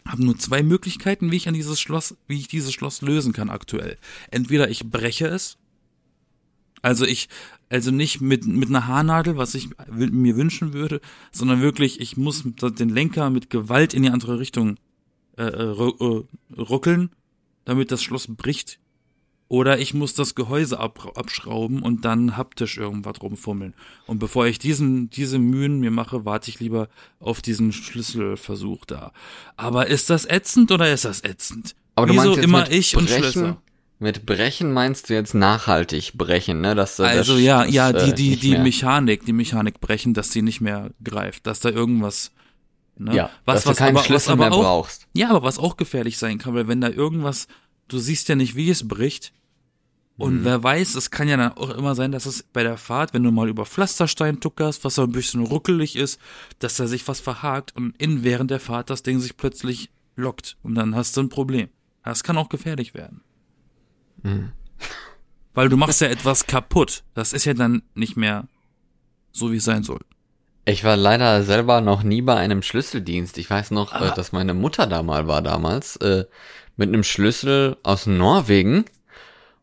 habe 0.04 0.24
nur 0.24 0.36
zwei 0.36 0.64
Möglichkeiten, 0.64 1.30
wie 1.30 1.36
ich 1.36 1.46
an 1.46 1.54
dieses 1.54 1.80
Schloss, 1.80 2.16
wie 2.26 2.38
ich 2.38 2.48
dieses 2.48 2.72
Schloss 2.72 3.02
lösen 3.02 3.32
kann 3.32 3.50
aktuell. 3.50 3.98
Entweder 4.32 4.68
ich 4.68 4.90
breche 4.90 5.28
es, 5.28 5.58
also 6.82 7.04
ich, 7.04 7.28
also 7.68 7.90
nicht 7.90 8.20
mit 8.20 8.46
mit 8.46 8.68
einer 8.68 8.86
Haarnadel, 8.86 9.36
was 9.36 9.54
ich 9.54 9.68
mir 9.88 10.36
wünschen 10.36 10.72
würde, 10.72 11.00
sondern 11.32 11.60
wirklich, 11.60 12.00
ich 12.00 12.16
muss 12.16 12.44
den 12.44 12.88
Lenker 12.88 13.30
mit 13.30 13.50
Gewalt 13.50 13.94
in 13.94 14.02
die 14.02 14.10
andere 14.10 14.38
Richtung 14.38 14.76
äh, 15.36 15.44
äh, 15.44 15.72
äh, 15.72 16.24
ruckeln, 16.60 17.10
damit 17.64 17.90
das 17.90 18.02
Schloss 18.02 18.26
bricht. 18.28 18.78
Oder 19.48 19.80
ich 19.80 19.94
muss 19.94 20.14
das 20.14 20.34
Gehäuse 20.34 20.78
ab, 20.78 21.12
abschrauben 21.16 21.82
und 21.82 22.04
dann 22.04 22.36
haptisch 22.36 22.76
irgendwas 22.76 23.20
rumfummeln. 23.22 23.74
Und 24.06 24.18
bevor 24.18 24.46
ich 24.46 24.58
diesen, 24.58 25.10
diese 25.10 25.38
Mühen 25.38 25.80
mir 25.80 25.90
mache, 25.90 26.24
warte 26.24 26.50
ich 26.50 26.60
lieber 26.60 26.88
auf 27.18 27.42
diesen 27.42 27.72
Schlüsselversuch 27.72 28.84
da. 28.84 29.12
Aber 29.56 29.88
ist 29.88 30.10
das 30.10 30.24
ätzend 30.24 30.70
oder 30.70 30.92
ist 30.92 31.04
das 31.04 31.24
ätzend? 31.24 31.74
Aber 31.94 32.06
du 32.06 32.12
Wieso 32.12 32.28
meinst 32.28 32.44
immer 32.44 32.70
ich 32.70 32.96
und 32.96 33.06
brechen, 33.06 33.22
Schlösser? 33.22 33.62
Mit 34.02 34.24
brechen 34.26 34.72
meinst 34.72 35.10
du 35.10 35.14
jetzt 35.14 35.34
nachhaltig 35.34 36.14
brechen, 36.14 36.60
ne? 36.62 36.74
Dass, 36.74 36.98
Also 36.98 37.34
das, 37.34 37.42
ja, 37.42 37.64
das, 37.64 37.74
ja, 37.74 37.90
äh, 37.90 38.06
die, 38.06 38.14
die, 38.14 38.36
die 38.36 38.50
mehr- 38.52 38.62
Mechanik, 38.62 39.26
die 39.26 39.32
Mechanik 39.34 39.78
brechen, 39.80 40.14
dass 40.14 40.30
die 40.30 40.40
nicht 40.42 40.60
mehr 40.62 40.90
greift, 41.04 41.46
dass 41.46 41.60
da 41.60 41.68
irgendwas, 41.68 42.32
ne? 42.96 43.14
Ja, 43.14 43.30
was, 43.44 43.56
dass 43.56 43.66
was 43.66 43.76
du 43.76 43.78
keinen 43.78 43.88
aber, 43.90 43.98
was 44.00 44.06
Schlüssel 44.06 44.32
aber 44.32 44.44
mehr 44.48 44.52
auch, 44.54 44.62
brauchst. 44.62 45.06
Ja, 45.12 45.28
aber 45.30 45.42
was 45.42 45.58
auch 45.58 45.76
gefährlich 45.76 46.16
sein 46.18 46.38
kann, 46.38 46.54
weil 46.54 46.66
wenn 46.66 46.80
da 46.80 46.88
irgendwas, 46.88 47.46
du 47.88 47.98
siehst 47.98 48.28
ja 48.30 48.36
nicht, 48.36 48.56
wie 48.56 48.70
es 48.70 48.88
bricht. 48.88 49.32
Und 50.16 50.40
Mhm. 50.40 50.44
wer 50.44 50.62
weiß, 50.62 50.94
es 50.96 51.10
kann 51.10 51.28
ja 51.28 51.36
dann 51.38 51.52
auch 51.52 51.70
immer 51.70 51.94
sein, 51.94 52.12
dass 52.12 52.26
es 52.26 52.42
bei 52.42 52.62
der 52.62 52.76
Fahrt, 52.78 53.14
wenn 53.14 53.22
du 53.22 53.30
mal 53.30 53.48
über 53.48 53.64
Pflasterstein 53.66 54.38
tuckerst, 54.40 54.84
was 54.84 54.94
so 54.96 55.02
ein 55.02 55.12
bisschen 55.12 55.44
ruckelig 55.44 55.96
ist, 55.96 56.18
dass 56.58 56.76
da 56.76 56.86
sich 56.86 57.06
was 57.08 57.20
verhakt 57.20 57.74
und 57.76 57.94
in 57.98 58.22
während 58.22 58.50
der 58.50 58.60
Fahrt 58.60 58.90
das 58.90 59.02
Ding 59.02 59.18
sich 59.20 59.36
plötzlich 59.38 59.88
lockt 60.16 60.56
und 60.62 60.74
dann 60.74 60.94
hast 60.94 61.16
du 61.16 61.22
ein 61.22 61.30
Problem. 61.30 61.68
Das 62.04 62.22
kann 62.22 62.36
auch 62.38 62.48
gefährlich 62.50 62.92
werden. 62.94 63.22
Mhm. 64.22 64.52
Weil 65.54 65.68
du 65.68 65.76
machst 65.76 66.00
ja 66.00 66.08
etwas 66.08 66.46
kaputt. 66.46 67.02
Das 67.14 67.32
ist 67.32 67.44
ja 67.44 67.54
dann 67.54 67.82
nicht 67.94 68.16
mehr 68.16 68.46
so, 69.32 69.52
wie 69.52 69.56
es 69.56 69.64
sein 69.64 69.82
soll. 69.82 70.00
Ich 70.64 70.84
war 70.84 70.96
leider 70.96 71.42
selber 71.42 71.80
noch 71.80 72.02
nie 72.02 72.22
bei 72.22 72.36
einem 72.36 72.62
Schlüsseldienst. 72.62 73.38
Ich 73.38 73.50
weiß 73.50 73.70
noch, 73.72 73.92
Ah. 73.92 74.08
äh, 74.10 74.14
dass 74.14 74.32
meine 74.32 74.54
Mutter 74.54 74.86
da 74.86 75.02
mal 75.02 75.26
war 75.26 75.42
damals, 75.42 75.96
äh, 75.96 76.24
mit 76.76 76.88
einem 76.88 77.02
Schlüssel 77.02 77.76
aus 77.82 78.06
Norwegen. 78.06 78.84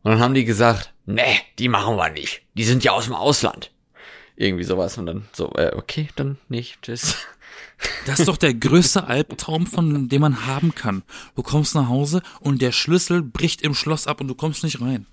Und 0.02 0.12
dann 0.12 0.20
haben 0.20 0.34
die 0.34 0.44
gesagt, 0.44 0.92
nee, 1.06 1.40
die 1.58 1.68
machen 1.68 1.96
wir 1.96 2.10
nicht. 2.10 2.42
Die 2.54 2.64
sind 2.64 2.84
ja 2.84 2.92
aus 2.92 3.04
dem 3.06 3.14
Ausland. 3.14 3.70
Irgendwie 4.36 4.64
sowas. 4.64 4.98
Und 4.98 5.06
dann 5.06 5.26
so, 5.32 5.52
äh, 5.54 5.72
okay, 5.74 6.08
dann 6.16 6.38
nicht. 6.48 6.82
Tschüss. 6.82 7.16
Das 8.06 8.18
ist 8.20 8.28
doch 8.28 8.36
der 8.36 8.54
größte 8.54 9.04
Albtraum, 9.06 9.66
von 9.66 10.08
dem 10.08 10.20
man 10.20 10.46
haben 10.46 10.74
kann. 10.74 11.02
Du 11.36 11.42
kommst 11.42 11.74
nach 11.74 11.88
Hause 11.88 12.22
und 12.40 12.60
der 12.62 12.72
Schlüssel 12.72 13.22
bricht 13.22 13.62
im 13.62 13.74
Schloss 13.74 14.06
ab 14.06 14.20
und 14.20 14.28
du 14.28 14.34
kommst 14.34 14.64
nicht 14.64 14.80
rein. 14.80 15.06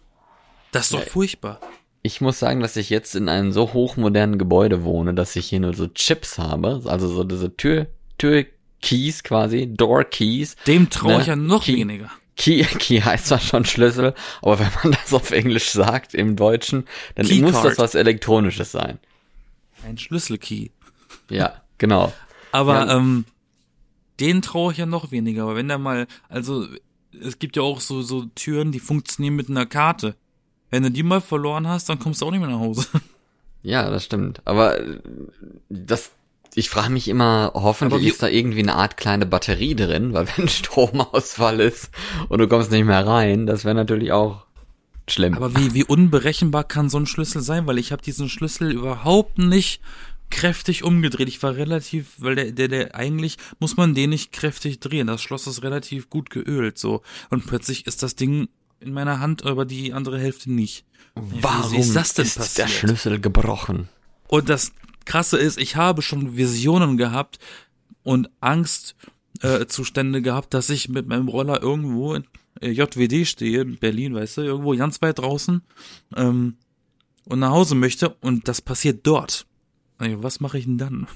Das 0.72 0.86
ist 0.86 0.94
doch 0.94 1.04
furchtbar. 1.04 1.60
Ich 2.02 2.22
muss 2.22 2.40
sagen, 2.40 2.60
dass 2.60 2.76
ich 2.76 2.90
jetzt 2.90 3.16
in 3.16 3.30
einem 3.30 3.52
so 3.52 3.74
hochmodernen 3.74 4.38
Gebäude 4.38 4.84
wohne, 4.84 5.14
dass 5.14 5.36
ich 5.36 5.48
hier 5.48 5.60
nur 5.60 5.74
so 5.74 5.88
Chips 5.88 6.38
habe. 6.38 6.82
Also 6.86 7.08
so 7.08 7.24
diese 7.24 7.56
Tür, 7.56 7.88
Tür-Keys 8.18 9.24
quasi, 9.24 9.68
Door-Keys. 9.74 10.56
Dem 10.68 10.90
traue 10.90 11.14
Ne? 11.16 11.22
ich 11.22 11.28
ja 11.28 11.36
noch 11.36 11.64
Key- 11.66 11.78
weniger. 11.78 12.10
Key, 12.38 12.64
Key 12.80 13.00
heißt 13.02 13.28
zwar 13.28 13.40
schon 13.40 13.64
Schlüssel, 13.66 14.14
aber 14.42 14.60
wenn 14.60 14.70
man 14.84 14.92
das 15.02 15.14
auf 15.14 15.32
Englisch 15.32 15.70
sagt, 15.70 16.14
im 16.14 16.36
Deutschen, 16.36 16.86
dann 17.16 17.26
Keycard. 17.26 17.54
muss 17.54 17.62
das 17.64 17.78
was 17.78 17.96
Elektronisches 17.96 18.72
sein. 18.72 19.00
Ein 19.88 19.98
Schlüsselkey. 19.98 20.72
Ja, 21.30 21.62
genau. 21.78 22.12
Aber 22.52 22.86
Ja. 22.88 22.98
ähm, 22.98 23.26
den 24.20 24.42
traue 24.42 24.72
ich 24.72 24.78
ja 24.78 24.86
noch 24.86 25.12
weniger. 25.12 25.44
Aber 25.44 25.56
wenn 25.56 25.68
da 25.68 25.78
mal, 25.78 26.08
also 26.30 26.66
es 27.22 27.40
gibt 27.40 27.56
ja 27.58 27.64
auch 27.64 27.80
so, 27.82 28.02
so 28.02 28.26
Türen, 28.36 28.72
die 28.72 28.80
funktionieren 28.80 29.36
mit 29.36 29.50
einer 29.50 29.66
Karte. 29.66 30.16
Wenn 30.70 30.84
du 30.84 30.92
die 30.92 31.04
mal 31.04 31.22
verloren 31.22 31.68
hast, 31.68 31.88
dann 31.90 32.00
kommst 32.00 32.22
du 32.22 32.26
auch 32.26 32.32
nicht 32.32 32.40
mehr 32.42 32.50
nach 32.50 32.60
Hause. 32.60 32.88
Ja, 33.64 33.90
das 33.90 34.06
stimmt. 34.06 34.44
Aber 34.46 34.80
äh, 34.80 35.00
das 35.70 36.12
ich 36.54 36.70
frage 36.70 36.92
mich 36.92 37.08
immer, 37.08 37.52
hoffentlich 37.56 38.04
wie- 38.04 38.08
ist 38.10 38.22
da 38.22 38.28
irgendwie 38.28 38.60
eine 38.60 38.76
Art 38.76 38.96
kleine 38.96 39.26
Batterie 39.26 39.74
drin, 39.76 40.14
weil 40.14 40.28
wenn 40.38 40.48
Stromausfall 40.48 41.60
ist 41.60 41.90
und 42.30 42.38
du 42.38 42.48
kommst 42.48 42.70
nicht 42.70 42.86
mehr 42.86 43.08
rein, 43.08 43.48
das 43.48 43.66
wäre 43.66 43.74
natürlich 43.74 44.12
auch 44.12 44.46
schlimm. 45.10 45.34
Aber 45.34 45.56
wie, 45.56 45.74
wie 45.74 45.84
unberechenbar 45.84 46.64
kann 46.64 46.90
so 46.92 47.00
ein 47.00 47.08
Schlüssel 47.08 47.42
sein? 47.42 47.66
Weil 47.66 47.80
ich 47.80 47.92
habe 47.92 48.04
diesen 48.04 48.30
Schlüssel 48.30 48.72
überhaupt 48.72 49.40
nicht 49.40 49.82
kräftig 50.30 50.84
umgedreht. 50.84 51.28
Ich 51.28 51.42
war 51.44 51.56
relativ, 51.56 52.14
weil 52.18 52.36
der, 52.36 52.52
der, 52.52 52.68
der 52.68 52.96
eigentlich 52.96 53.38
muss 53.60 53.78
man 53.78 53.96
den 53.96 54.10
nicht 54.12 54.32
kräftig 54.32 54.80
drehen. 54.80 55.08
Das 55.08 55.22
Schloss 55.22 55.48
ist 55.48 55.64
relativ 55.64 56.10
gut 56.10 56.30
geölt 56.30 56.78
so. 56.78 57.02
Und 57.30 57.46
plötzlich 57.46 57.88
ist 57.88 58.04
das 58.04 58.16
Ding 58.16 58.50
in 58.80 58.94
meiner 58.94 59.20
Hand, 59.20 59.46
aber 59.46 59.66
die 59.66 59.94
andere 59.94 60.20
Hälfte 60.20 60.52
nicht. 60.52 60.86
Warum 61.16 61.74
wie 61.74 61.78
ist 61.78 61.96
das 61.96 62.14
denn 62.14 62.26
ist 62.26 62.38
passiert? 62.38 62.68
der 62.68 62.74
Schlüssel 62.74 63.20
gebrochen? 63.20 63.90
Und 64.28 64.50
das 64.50 64.74
Krasse 65.06 65.38
ist, 65.38 65.58
ich 65.58 65.76
habe 65.76 66.02
schon 66.02 66.36
Visionen 66.36 66.98
gehabt 66.98 67.40
und 68.04 68.30
Angstzustände 68.42 70.20
äh, 70.20 70.22
gehabt, 70.22 70.54
dass 70.54 70.70
ich 70.70 70.90
mit 70.90 71.08
meinem 71.08 71.28
Roller 71.28 71.62
irgendwo 71.62 72.16
in 72.16 72.26
äh, 72.62 72.72
JWD 72.72 73.26
stehe, 73.28 73.62
in 73.62 73.78
Berlin, 73.78 74.16
weißt 74.16 74.38
du, 74.38 74.42
irgendwo 74.42 74.76
ganz 74.76 75.02
weit 75.02 75.20
draußen 75.20 75.62
ähm, 76.16 76.58
und 77.26 77.40
nach 77.40 77.52
Hause 77.52 77.76
möchte 77.76 78.10
und 78.22 78.48
das 78.48 78.62
passiert 78.62 79.06
dort. 79.08 79.46
Was 80.00 80.40
mache 80.40 80.58
ich 80.58 80.66
denn 80.66 80.78
dann? 80.78 81.08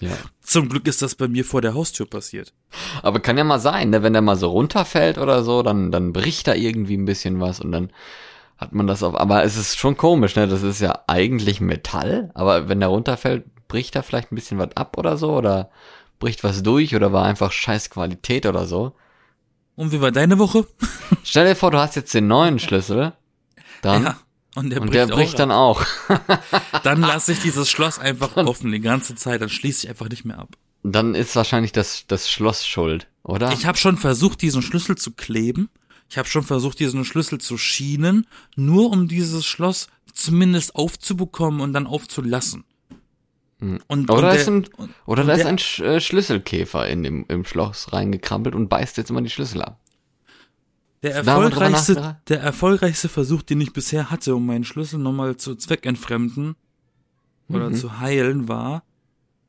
Ja. 0.00 0.10
Zum 0.40 0.68
Glück 0.68 0.86
ist 0.86 1.02
das 1.02 1.14
bei 1.14 1.28
mir 1.28 1.44
vor 1.44 1.60
der 1.60 1.74
Haustür 1.74 2.06
passiert. 2.06 2.52
Aber 3.02 3.20
kann 3.20 3.36
ja 3.36 3.44
mal 3.44 3.60
sein, 3.60 3.90
ne? 3.90 4.02
wenn 4.02 4.14
der 4.14 4.22
mal 4.22 4.36
so 4.36 4.48
runterfällt 4.50 5.18
oder 5.18 5.44
so, 5.44 5.62
dann, 5.62 5.92
dann 5.92 6.12
bricht 6.12 6.46
da 6.46 6.54
irgendwie 6.54 6.96
ein 6.96 7.04
bisschen 7.04 7.40
was 7.40 7.60
und 7.60 7.70
dann 7.72 7.92
hat 8.56 8.72
man 8.72 8.86
das 8.86 9.02
auf. 9.02 9.14
Aber 9.14 9.44
es 9.44 9.56
ist 9.56 9.78
schon 9.78 9.96
komisch, 9.96 10.36
ne? 10.36 10.46
Das 10.46 10.62
ist 10.62 10.80
ja 10.80 11.04
eigentlich 11.06 11.60
Metall, 11.60 12.30
aber 12.34 12.68
wenn 12.68 12.80
der 12.80 12.90
runterfällt, 12.90 13.44
bricht 13.68 13.94
da 13.94 14.02
vielleicht 14.02 14.32
ein 14.32 14.34
bisschen 14.34 14.58
was 14.58 14.76
ab 14.76 14.98
oder 14.98 15.16
so 15.16 15.32
oder 15.32 15.70
bricht 16.18 16.44
was 16.44 16.62
durch 16.62 16.94
oder 16.94 17.12
war 17.12 17.24
einfach 17.24 17.52
scheiß 17.52 17.90
Qualität 17.90 18.46
oder 18.46 18.66
so. 18.66 18.92
Und 19.76 19.92
wie 19.92 20.00
war 20.02 20.12
deine 20.12 20.38
Woche? 20.38 20.66
Stell 21.24 21.46
dir 21.46 21.56
vor, 21.56 21.70
du 21.70 21.78
hast 21.78 21.96
jetzt 21.96 22.12
den 22.12 22.26
neuen 22.26 22.58
Schlüssel, 22.58 23.14
dann 23.80 24.02
Ja. 24.04 24.16
Und 24.56 24.70
der 24.70 24.80
und 24.80 24.88
bricht, 24.90 25.08
der 25.08 25.14
bricht 25.14 25.34
auch 25.34 25.38
dann 25.38 25.52
auch. 25.52 25.84
Dann 26.82 27.00
lasse 27.00 27.32
ich 27.32 27.40
dieses 27.40 27.70
Schloss 27.70 27.98
einfach 27.98 28.36
offen 28.36 28.72
die 28.72 28.80
ganze 28.80 29.14
Zeit, 29.14 29.40
dann 29.42 29.48
schließe 29.48 29.84
ich 29.84 29.90
einfach 29.90 30.08
nicht 30.08 30.24
mehr 30.24 30.38
ab. 30.38 30.56
Dann 30.82 31.14
ist 31.14 31.36
wahrscheinlich 31.36 31.72
das, 31.72 32.04
das 32.08 32.30
Schloss 32.30 32.66
schuld, 32.66 33.06
oder? 33.22 33.52
Ich 33.52 33.66
habe 33.66 33.78
schon 33.78 33.96
versucht, 33.96 34.42
diesen 34.42 34.62
Schlüssel 34.62 34.96
zu 34.96 35.12
kleben. 35.12 35.68
Ich 36.08 36.18
habe 36.18 36.28
schon 36.28 36.42
versucht, 36.42 36.80
diesen 36.80 37.04
Schlüssel 37.04 37.38
zu 37.38 37.58
schienen, 37.58 38.26
nur 38.56 38.90
um 38.90 39.06
dieses 39.06 39.46
Schloss 39.46 39.88
zumindest 40.12 40.74
aufzubekommen 40.74 41.60
und 41.60 41.72
dann 41.72 41.86
aufzulassen. 41.86 42.64
Und, 43.60 44.10
Oder 44.10 44.30
und 44.30 44.36
ist 44.36 44.48
ein, 44.48 44.66
und- 44.78 44.90
oder 45.04 45.20
und 45.22 45.28
da 45.28 45.34
ist 45.34 45.44
ein 45.44 45.58
Sch 45.58 45.82
Schlüsselkäfer 45.98 46.88
in 46.88 47.02
dem, 47.02 47.26
im 47.28 47.44
Schloss 47.44 47.92
reingekrabbelt 47.92 48.54
und 48.54 48.68
beißt 48.68 48.96
jetzt 48.96 49.10
immer 49.10 49.20
die 49.20 49.28
Schlüssel 49.28 49.60
ab. 49.60 49.79
Der 51.02 51.14
erfolgreichste, 51.14 51.94
der 52.28 52.40
erfolgreichste 52.40 53.08
Versuch, 53.08 53.42
den 53.42 53.60
ich 53.60 53.72
bisher 53.72 54.10
hatte, 54.10 54.34
um 54.34 54.44
meinen 54.46 54.64
Schlüssel 54.64 54.98
nochmal 54.98 55.36
zu 55.36 55.54
zweckentfremden 55.54 56.56
oder 57.48 57.70
Mhm. 57.70 57.74
zu 57.74 58.00
heilen, 58.00 58.48
war, 58.48 58.82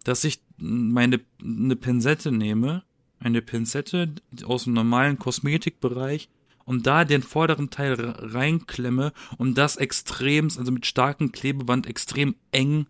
dass 0.03 0.23
ich 0.23 0.41
meine 0.57 1.19
eine 1.43 1.75
Pinzette 1.75 2.31
nehme, 2.31 2.83
eine 3.19 3.41
Pinzette 3.41 4.13
aus 4.45 4.63
dem 4.63 4.73
normalen 4.73 5.19
Kosmetikbereich 5.19 6.29
und 6.65 6.87
da 6.87 7.03
den 7.03 7.21
vorderen 7.23 7.69
Teil 7.69 7.93
re- 7.93 8.33
reinklemme 8.33 9.11
und 9.37 9.57
das 9.57 9.75
extrem, 9.75 10.45
also 10.45 10.71
mit 10.71 10.85
starkem 10.85 11.31
Klebeband 11.31 11.85
extrem 11.87 12.35
eng 12.51 12.87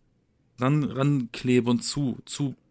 ran, 0.60 0.84
ranklebe 0.84 1.70
und 1.72 1.84
zu, 1.84 2.20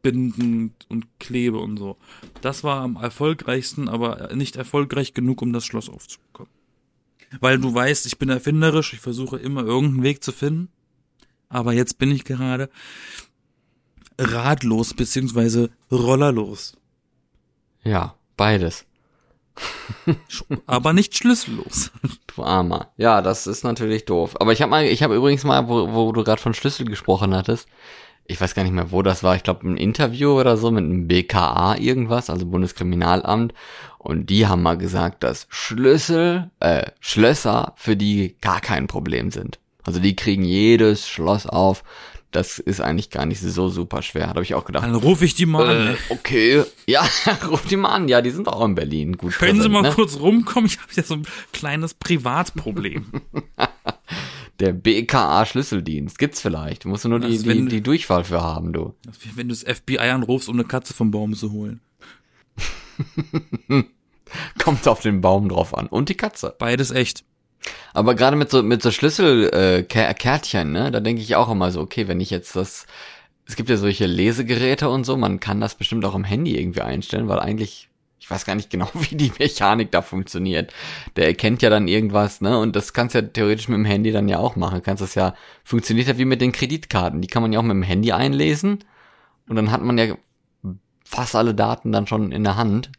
zubinden 0.00 0.74
und 0.88 1.06
klebe 1.18 1.58
und 1.58 1.76
so. 1.76 1.96
Das 2.40 2.64
war 2.64 2.80
am 2.80 2.96
erfolgreichsten, 2.96 3.88
aber 3.88 4.34
nicht 4.34 4.56
erfolgreich 4.56 5.14
genug, 5.14 5.42
um 5.42 5.52
das 5.52 5.64
Schloss 5.64 5.88
aufzubekommen. 5.88 6.50
Weil 7.40 7.58
du 7.58 7.72
weißt, 7.72 8.06
ich 8.06 8.18
bin 8.18 8.28
erfinderisch, 8.28 8.92
ich 8.92 9.00
versuche 9.00 9.36
immer 9.36 9.62
irgendeinen 9.62 10.02
Weg 10.02 10.24
zu 10.24 10.32
finden. 10.32 10.68
Aber 11.48 11.72
jetzt 11.72 11.98
bin 11.98 12.10
ich 12.10 12.24
gerade 12.24 12.70
radlos 14.18 14.94
beziehungsweise 14.94 15.70
rollerlos. 15.90 16.76
Ja, 17.84 18.14
beides. 18.36 18.84
Aber 20.66 20.92
nicht 20.92 21.16
schlüssellos. 21.16 21.92
Du 22.26 22.42
Armer. 22.42 22.92
Ja, 22.96 23.20
das 23.20 23.46
ist 23.46 23.64
natürlich 23.64 24.04
doof. 24.06 24.40
Aber 24.40 24.52
ich 24.52 24.62
habe 24.62 24.70
mal, 24.70 24.84
ich 24.84 25.02
habe 25.02 25.16
übrigens 25.16 25.44
mal, 25.44 25.68
wo, 25.68 25.92
wo 25.92 26.12
du 26.12 26.24
gerade 26.24 26.40
von 26.40 26.54
Schlüssel 26.54 26.86
gesprochen 26.86 27.34
hattest, 27.34 27.68
ich 28.30 28.40
weiß 28.40 28.54
gar 28.54 28.62
nicht 28.62 28.72
mehr, 28.72 28.92
wo 28.92 29.02
das 29.02 29.24
war, 29.24 29.34
ich 29.34 29.42
glaube 29.42 29.68
ein 29.68 29.76
Interview 29.76 30.38
oder 30.38 30.56
so 30.56 30.70
mit 30.70 30.84
einem 30.84 31.08
BKA 31.08 31.76
irgendwas, 31.76 32.30
also 32.30 32.46
Bundeskriminalamt. 32.46 33.52
Und 33.98 34.30
die 34.30 34.46
haben 34.46 34.62
mal 34.62 34.78
gesagt, 34.78 35.24
dass 35.24 35.48
Schlüssel, 35.50 36.50
äh, 36.60 36.86
Schlösser 37.00 37.74
für 37.76 37.96
die 37.96 38.36
gar 38.40 38.60
kein 38.60 38.86
Problem 38.86 39.32
sind. 39.32 39.58
Also 39.82 39.98
die 39.98 40.14
kriegen 40.14 40.44
jedes 40.44 41.08
Schloss 41.08 41.46
auf. 41.46 41.82
Das 42.30 42.60
ist 42.60 42.80
eigentlich 42.80 43.10
gar 43.10 43.26
nicht 43.26 43.40
so 43.40 43.68
super 43.68 44.02
schwer. 44.02 44.28
Habe 44.28 44.44
ich 44.44 44.54
auch 44.54 44.64
gedacht. 44.64 44.84
Dann 44.84 44.94
rufe 44.94 45.24
ich 45.24 45.34
die 45.34 45.46
mal 45.46 45.68
an. 45.68 45.76
Äh, 45.76 45.84
ne? 45.90 45.98
okay, 46.10 46.62
ja, 46.86 47.04
ruf 47.50 47.66
die 47.66 47.76
mal 47.76 47.88
an. 47.88 48.06
Ja, 48.06 48.22
die 48.22 48.30
sind 48.30 48.46
auch 48.46 48.64
in 48.64 48.76
Berlin. 48.76 49.18
Gut 49.18 49.32
Können 49.32 49.60
Sie 49.60 49.68
präsent, 49.68 49.72
mal 49.72 49.82
ne? 49.82 49.92
kurz 49.92 50.20
rumkommen? 50.20 50.66
Ich 50.66 50.78
habe 50.78 50.92
ja 50.94 51.02
so 51.02 51.14
ein 51.14 51.26
kleines 51.52 51.94
Privatproblem. 51.94 53.06
Der 54.60 54.72
BKA 54.72 55.46
Schlüsseldienst 55.46 56.18
gibt's 56.18 56.40
vielleicht. 56.40 56.84
Du 56.84 56.88
musst 56.88 57.06
nur 57.06 57.18
die, 57.18 57.38
die, 57.38 57.66
die 57.66 57.80
Durchwahl 57.80 58.24
für 58.24 58.42
haben, 58.42 58.72
du. 58.72 58.94
Wenn 59.34 59.48
du 59.48 59.54
das 59.54 59.62
FBI 59.62 59.98
anrufst, 59.98 60.48
um 60.48 60.56
eine 60.56 60.64
Katze 60.64 60.92
vom 60.92 61.10
Baum 61.10 61.34
zu 61.34 61.50
holen. 61.52 61.80
Kommt 64.62 64.86
auf 64.86 65.00
den 65.00 65.20
Baum 65.20 65.48
drauf 65.48 65.76
an. 65.76 65.86
Und 65.86 66.08
die 66.08 66.14
Katze. 66.14 66.54
Beides 66.58 66.90
echt. 66.90 67.24
Aber 67.92 68.14
gerade 68.14 68.36
mit 68.36 68.50
so, 68.50 68.62
mit 68.62 68.82
so 68.82 68.90
Schlüssel, 68.90 69.50
äh, 69.52 70.64
ne, 70.64 70.90
da 70.90 71.00
denke 71.00 71.22
ich 71.22 71.36
auch 71.36 71.50
immer 71.50 71.70
so, 71.70 71.80
okay, 71.80 72.08
wenn 72.08 72.20
ich 72.20 72.30
jetzt 72.30 72.56
das, 72.56 72.86
es 73.46 73.56
gibt 73.56 73.68
ja 73.68 73.76
solche 73.76 74.06
Lesegeräte 74.06 74.88
und 74.88 75.04
so, 75.04 75.16
man 75.16 75.40
kann 75.40 75.60
das 75.60 75.74
bestimmt 75.74 76.04
auch 76.04 76.14
im 76.14 76.24
Handy 76.24 76.58
irgendwie 76.58 76.82
einstellen, 76.82 77.28
weil 77.28 77.40
eigentlich, 77.40 77.89
ich 78.30 78.34
weiß 78.34 78.44
gar 78.44 78.54
nicht 78.54 78.70
genau, 78.70 78.88
wie 78.94 79.16
die 79.16 79.32
Mechanik 79.40 79.90
da 79.90 80.02
funktioniert. 80.02 80.72
Der 81.16 81.26
erkennt 81.26 81.62
ja 81.62 81.70
dann 81.70 81.88
irgendwas, 81.88 82.40
ne, 82.40 82.58
und 82.58 82.76
das 82.76 82.92
kannst 82.92 83.16
ja 83.16 83.22
theoretisch 83.22 83.68
mit 83.68 83.76
dem 83.76 83.84
Handy 83.84 84.12
dann 84.12 84.28
ja 84.28 84.38
auch 84.38 84.54
machen. 84.54 84.82
Kannst 84.84 85.02
das 85.02 85.16
ja, 85.16 85.34
funktioniert 85.64 86.06
ja 86.06 86.16
wie 86.16 86.24
mit 86.24 86.40
den 86.40 86.52
Kreditkarten. 86.52 87.20
Die 87.20 87.26
kann 87.26 87.42
man 87.42 87.52
ja 87.52 87.58
auch 87.58 87.64
mit 87.64 87.72
dem 87.72 87.82
Handy 87.82 88.12
einlesen 88.12 88.84
und 89.48 89.56
dann 89.56 89.72
hat 89.72 89.82
man 89.82 89.98
ja 89.98 90.16
fast 91.04 91.34
alle 91.34 91.56
Daten 91.56 91.90
dann 91.90 92.06
schon 92.06 92.30
in 92.30 92.44
der 92.44 92.56
Hand. 92.56 92.92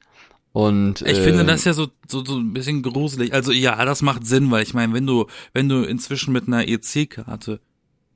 Und 0.51 1.01
Ich 1.03 1.19
äh, 1.19 1.23
finde 1.23 1.45
das 1.45 1.63
ja 1.63 1.71
so, 1.71 1.87
so, 2.09 2.25
so 2.25 2.35
ein 2.35 2.51
bisschen 2.51 2.81
gruselig. 2.81 3.33
Also 3.33 3.53
ja, 3.53 3.85
das 3.85 4.01
macht 4.01 4.27
Sinn, 4.27 4.51
weil 4.51 4.63
ich 4.63 4.73
meine, 4.73 4.93
wenn 4.93 5.07
du, 5.07 5.27
wenn 5.53 5.69
du 5.69 5.83
inzwischen 5.83 6.33
mit 6.33 6.47
einer 6.47 6.67
EC-Karte 6.67 7.61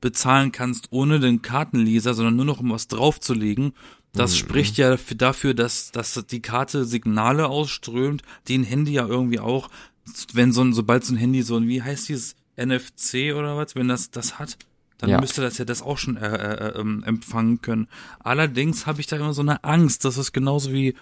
bezahlen 0.02 0.52
kannst, 0.52 0.90
ohne 0.92 1.22
den 1.22 1.42
Kartenleser, 1.42 2.14
sondern 2.14 2.36
nur 2.36 2.46
noch 2.46 2.60
um 2.60 2.72
was 2.72 2.90
draufzulegen, 2.90 3.74
das 4.16 4.32
Mhm. 4.34 4.38
spricht 4.38 4.78
ja 4.78 4.98
dafür- 5.18 5.54
dass, 5.54 5.92
dass 5.92 6.14
die 6.30 6.42
Karte 6.42 6.86
Signale 6.86 7.48
ausströmt, 7.48 8.22
die 8.48 8.58
ein 8.58 8.64
Handy 8.64 8.94
ja 8.94 9.06
irgendwie 9.08 9.40
auch, 9.40 9.70
wenn 10.34 10.52
so 10.52 10.62
ein, 10.64 10.74
sobald 10.74 11.04
so 11.04 11.14
ein 11.14 11.18
Handy 11.18 11.42
so 11.42 11.56
ein, 11.58 11.68
wie 11.68 11.82
heißt 11.82 12.10
dieses 12.10 12.36
NFC 12.58 13.34
oder 13.34 13.58
was, 13.58 13.76
wenn 13.76 13.88
das 13.88 14.12
das 14.12 14.40
hat, 14.40 14.58
dann 14.98 15.10
Ja. 15.10 15.20
müsste 15.20 15.42
das 15.42 15.58
ja 15.58 15.66
das 15.66 15.82
auch 15.82 15.98
schon 15.98 16.16
äh, 16.18 16.28
äh, 16.36 16.80
ähm, 16.80 17.04
empfangen 17.04 17.62
können. 17.62 17.88
Allerdings 18.20 18.86
habe 18.86 19.02
ich 19.02 19.08
da 19.08 19.18
immer 19.18 19.34
so 19.34 19.42
eine 19.42 19.64
Angst, 19.64 20.06
dass 20.06 20.18
es 20.18 20.32
genauso 20.32 20.72
wie 20.72 20.96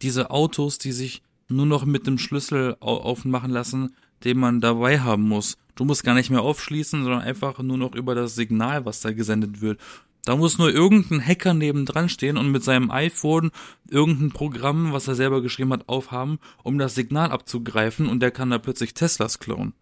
diese 0.00 0.30
Autos, 0.30 0.78
die 0.78 0.92
sich 0.92 1.22
nur 1.48 1.66
noch 1.66 1.84
mit 1.84 2.06
dem 2.06 2.18
Schlüssel 2.18 2.76
au 2.80 2.96
aufmachen 2.98 3.50
lassen, 3.50 3.94
den 4.24 4.38
man 4.38 4.60
dabei 4.60 5.00
haben 5.00 5.24
muss. 5.28 5.56
Du 5.74 5.84
musst 5.84 6.04
gar 6.04 6.14
nicht 6.14 6.30
mehr 6.30 6.42
aufschließen, 6.42 7.02
sondern 7.02 7.22
einfach 7.22 7.58
nur 7.60 7.78
noch 7.78 7.94
über 7.94 8.14
das 8.14 8.34
Signal, 8.36 8.84
was 8.84 9.00
da 9.00 9.12
gesendet 9.12 9.60
wird. 9.60 9.80
Da 10.24 10.36
muss 10.36 10.58
nur 10.58 10.72
irgendein 10.72 11.24
Hacker 11.24 11.52
nebendran 11.52 12.08
stehen 12.08 12.36
und 12.36 12.50
mit 12.50 12.62
seinem 12.62 12.90
iPhone 12.90 13.50
irgendein 13.88 14.30
Programm, 14.30 14.92
was 14.92 15.08
er 15.08 15.16
selber 15.16 15.42
geschrieben 15.42 15.72
hat, 15.72 15.88
aufhaben, 15.88 16.38
um 16.62 16.78
das 16.78 16.94
Signal 16.94 17.32
abzugreifen 17.32 18.08
und 18.08 18.20
der 18.20 18.30
kann 18.30 18.50
da 18.50 18.58
plötzlich 18.58 18.94
Teslas 18.94 19.40
klauen. 19.40 19.74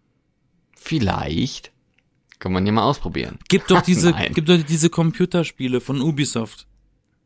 Vielleicht 0.75 1.71
kann 2.39 2.53
man 2.53 2.65
ja 2.65 2.71
mal 2.71 2.83
ausprobieren. 2.83 3.37
Gibt 3.49 3.69
doch 3.69 3.81
diese, 3.83 4.13
gibt 4.33 4.49
doch 4.49 4.61
diese 4.63 4.89
Computerspiele 4.89 5.79
von 5.79 6.01
Ubisoft. 6.01 6.65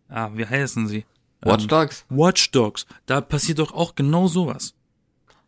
Ah, 0.10 0.32
wie 0.34 0.46
heißen 0.46 0.88
sie? 0.88 1.06
Watch 1.42 1.64
Ähm, 1.64 1.70
Dogs? 1.70 2.06
Watch 2.10 2.52
Dogs. 2.52 2.86
Da 3.06 3.22
passiert 3.22 3.60
doch 3.60 3.74
auch 3.74 3.96
genau 3.96 4.28
sowas. 4.28 4.76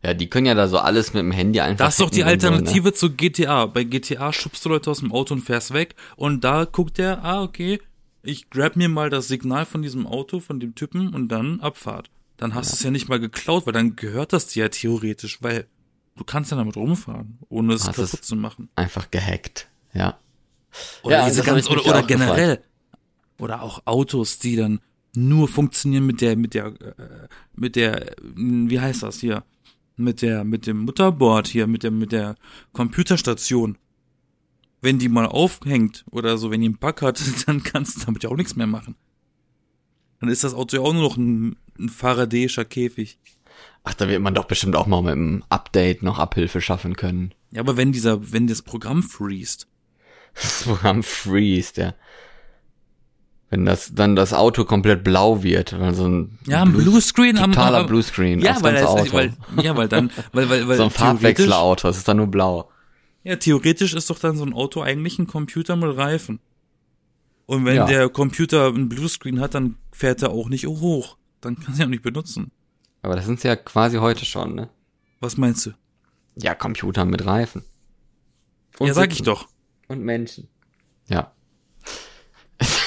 Ja, 0.02 0.14
die 0.14 0.28
können 0.28 0.46
ja 0.46 0.54
da 0.54 0.68
so 0.68 0.78
alles 0.78 1.12
mit 1.12 1.20
dem 1.22 1.32
Handy 1.32 1.60
einfach. 1.60 1.86
Das 1.86 1.94
ist 1.94 2.00
doch 2.00 2.10
die 2.10 2.22
hacken 2.24 2.34
und 2.34 2.40
so, 2.40 2.48
ne? 2.50 2.52
Alternative 2.56 2.92
zu 2.92 3.10
GTA. 3.10 3.66
Bei 3.66 3.82
GTA 3.84 4.32
schubst 4.32 4.64
du 4.64 4.68
Leute 4.68 4.90
aus 4.90 5.00
dem 5.00 5.12
Auto 5.12 5.34
und 5.34 5.40
fährst 5.40 5.72
weg 5.72 5.96
und 6.16 6.44
da 6.44 6.64
guckt 6.64 6.98
der, 6.98 7.24
ah, 7.24 7.42
okay, 7.42 7.80
ich 8.22 8.48
grab 8.50 8.76
mir 8.76 8.88
mal 8.88 9.10
das 9.10 9.26
Signal 9.28 9.64
von 9.66 9.82
diesem 9.82 10.06
Auto, 10.06 10.38
von 10.40 10.60
dem 10.60 10.74
Typen 10.74 11.14
und 11.14 11.28
dann 11.28 11.60
Abfahrt. 11.60 12.10
Dann 12.36 12.54
hast 12.54 12.70
du 12.70 12.76
es 12.76 12.82
ja 12.84 12.90
nicht 12.92 13.08
mal 13.08 13.18
geklaut, 13.18 13.66
weil 13.66 13.72
dann 13.72 13.96
gehört 13.96 14.32
das 14.32 14.46
dir 14.46 14.64
ja 14.64 14.68
theoretisch, 14.68 15.42
weil 15.42 15.66
du 16.16 16.22
kannst 16.24 16.52
ja 16.52 16.56
damit 16.56 16.76
rumfahren, 16.76 17.38
ohne 17.48 17.74
es 17.74 17.88
Hast 17.88 17.96
kaputt 17.96 18.14
es- 18.14 18.20
zu 18.22 18.36
machen. 18.36 18.68
Einfach 18.76 19.10
gehackt. 19.10 19.68
Ja. 19.94 20.18
Oder 21.02 21.18
Ja, 21.20 21.28
diese 21.28 21.42
ganz, 21.42 21.68
oder, 21.68 21.84
oder 21.84 22.02
generell. 22.04 22.62
Oder 23.38 23.62
auch 23.62 23.82
Autos, 23.84 24.38
die 24.38 24.54
dann 24.54 24.80
nur 25.14 25.48
funktionieren 25.48 26.06
mit 26.06 26.20
der, 26.20 26.36
mit 26.36 26.54
der, 26.54 26.66
äh, 26.66 27.28
mit 27.54 27.74
der, 27.74 28.14
wie 28.34 28.78
heißt 28.78 29.02
das 29.02 29.18
hier? 29.20 29.42
Mit 29.98 30.22
der, 30.22 30.44
mit 30.44 30.66
dem 30.66 30.78
Mutterboard 30.78 31.48
hier, 31.48 31.66
mit 31.66 31.82
der, 31.82 31.90
mit 31.90 32.12
der 32.12 32.36
Computerstation. 32.72 33.76
Wenn 34.80 34.98
die 34.98 35.08
mal 35.08 35.26
aufhängt 35.26 36.04
oder 36.10 36.38
so, 36.38 36.50
wenn 36.50 36.60
die 36.60 36.68
einen 36.68 36.78
Bug 36.78 37.02
hat, 37.02 37.20
dann 37.46 37.62
kannst 37.62 37.96
du 37.96 38.06
damit 38.06 38.22
ja 38.22 38.30
auch 38.30 38.36
nichts 38.36 38.56
mehr 38.56 38.68
machen. 38.68 38.94
Dann 40.20 40.30
ist 40.30 40.44
das 40.44 40.54
Auto 40.54 40.76
ja 40.76 40.82
auch 40.82 40.92
nur 40.92 41.02
noch 41.02 41.16
ein, 41.16 41.56
ein 41.78 41.88
Faradayischer 41.88 42.64
Käfig. 42.64 43.18
Ach, 43.84 43.94
da 43.94 44.08
wird 44.08 44.22
man 44.22 44.34
doch 44.34 44.44
bestimmt 44.44 44.76
auch 44.76 44.86
mal 44.86 45.02
mit 45.02 45.12
einem 45.12 45.44
Update 45.48 46.02
noch 46.02 46.18
Abhilfe 46.18 46.60
schaffen 46.60 46.96
können. 46.96 47.34
Ja, 47.50 47.60
aber 47.60 47.76
wenn 47.76 47.92
dieser, 47.92 48.32
wenn 48.32 48.46
das 48.46 48.62
Programm 48.62 49.02
freest. 49.02 49.68
Das 50.34 50.62
Programm 50.64 51.02
freest, 51.02 51.78
ja. 51.78 51.94
Wenn 53.50 53.64
das 53.64 53.94
dann 53.94 54.14
das 54.14 54.34
Auto 54.34 54.64
komplett 54.66 55.02
blau 55.04 55.42
wird, 55.42 55.72
also 55.72 56.06
ein 56.06 56.38
Ja, 56.46 56.62
ein 56.62 56.72
Bluescreen 56.72 57.38
am 57.38 57.52
totaler 57.52 57.84
Bluescreen 57.84 58.40
Ja, 58.40 58.62
weil, 58.62 58.74
das, 58.74 58.84
Auto. 58.84 59.12
weil 59.14 59.32
ja, 59.62 59.74
weil 59.76 59.88
dann 59.88 60.10
weil 60.32 60.50
weil 60.50 60.68
weil 60.68 60.76
so 60.76 60.84
ein 60.84 60.90
Farbwechselauto, 60.90 61.88
es 61.88 61.96
ist 61.96 62.08
dann 62.08 62.18
nur 62.18 62.26
blau. 62.26 62.70
Ja, 63.24 63.36
theoretisch 63.36 63.94
ist 63.94 64.10
doch 64.10 64.18
dann 64.18 64.36
so 64.36 64.44
ein 64.44 64.52
Auto 64.52 64.82
eigentlich 64.82 65.18
ein 65.18 65.26
Computer 65.26 65.76
mit 65.76 65.96
Reifen. 65.96 66.40
Und 67.46 67.64
wenn 67.64 67.76
Ja. 67.76 67.86
der 67.86 68.08
Computer 68.10 68.66
einen 68.68 68.90
Bluescreen 68.90 69.40
hat, 69.40 69.54
dann 69.54 69.76
fährt 69.92 70.22
er 70.22 70.30
auch 70.30 70.50
nicht 70.50 70.66
hoch. 70.66 71.16
Dann 71.40 71.58
kann 71.58 71.74
er 71.78 71.86
auch 71.86 71.90
nicht 71.90 72.02
benutzen. 72.02 72.50
Aber 73.00 73.16
das 73.16 73.24
sind's 73.24 73.42
ja 73.44 73.56
quasi 73.56 73.96
heute 73.96 74.24
schon, 74.26 74.54
ne? 74.54 74.68
Was 75.20 75.38
meinst 75.38 75.64
du? 75.64 75.70
Ja, 76.36 76.54
Computer 76.54 77.04
mit 77.06 77.24
Reifen. 77.24 77.64
Und 78.78 78.88
ja, 78.88 78.94
sag 78.94 79.06
ich 79.10 79.18
Sitzen. 79.18 79.24
doch. 79.24 79.48
Und 79.88 80.02
Menschen. 80.04 80.48
Ja. 81.08 81.32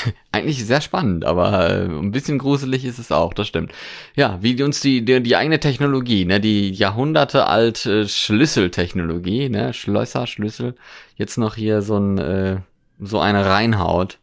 Eigentlich 0.31 0.65
sehr 0.65 0.81
spannend, 0.81 1.25
aber 1.25 1.69
äh, 1.69 1.85
ein 1.85 2.11
bisschen 2.11 2.37
gruselig 2.37 2.85
ist 2.85 2.99
es 2.99 3.11
auch, 3.11 3.33
das 3.33 3.47
stimmt. 3.47 3.71
Ja, 4.15 4.37
wie 4.41 4.61
uns 4.63 4.79
die, 4.79 5.03
die, 5.03 5.21
die 5.21 5.35
eigene 5.35 5.59
Technologie, 5.59 6.25
ne, 6.25 6.39
die 6.39 6.71
Jahrhunderte 6.71 7.47
alte 7.47 8.07
Schlüsseltechnologie, 8.07 9.49
ne, 9.49 9.73
Schlösser, 9.73 10.27
Schlüssel, 10.27 10.75
jetzt 11.15 11.37
noch 11.37 11.55
hier 11.55 11.81
so 11.81 11.97
ein, 11.97 12.17
äh, 12.17 12.57
so 12.99 13.19
eine 13.19 13.45
reinhaut 13.45 14.19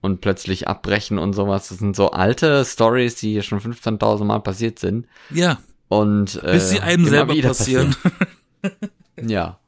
und 0.00 0.20
plötzlich 0.20 0.68
abbrechen 0.68 1.18
und 1.18 1.32
sowas. 1.32 1.68
Das 1.68 1.78
sind 1.78 1.96
so 1.96 2.10
alte 2.10 2.64
Stories, 2.64 3.16
die 3.16 3.42
schon 3.42 3.60
15.000 3.60 4.24
Mal 4.24 4.40
passiert 4.40 4.78
sind 4.78 5.06
Ja, 5.30 5.58
und 5.88 6.42
äh, 6.42 6.52
bis 6.52 6.70
sie 6.70 6.80
einem 6.80 7.02
immer 7.02 7.10
selber 7.10 7.34
passieren. 7.40 7.94
passieren. 8.02 8.72
Ja. 9.28 9.58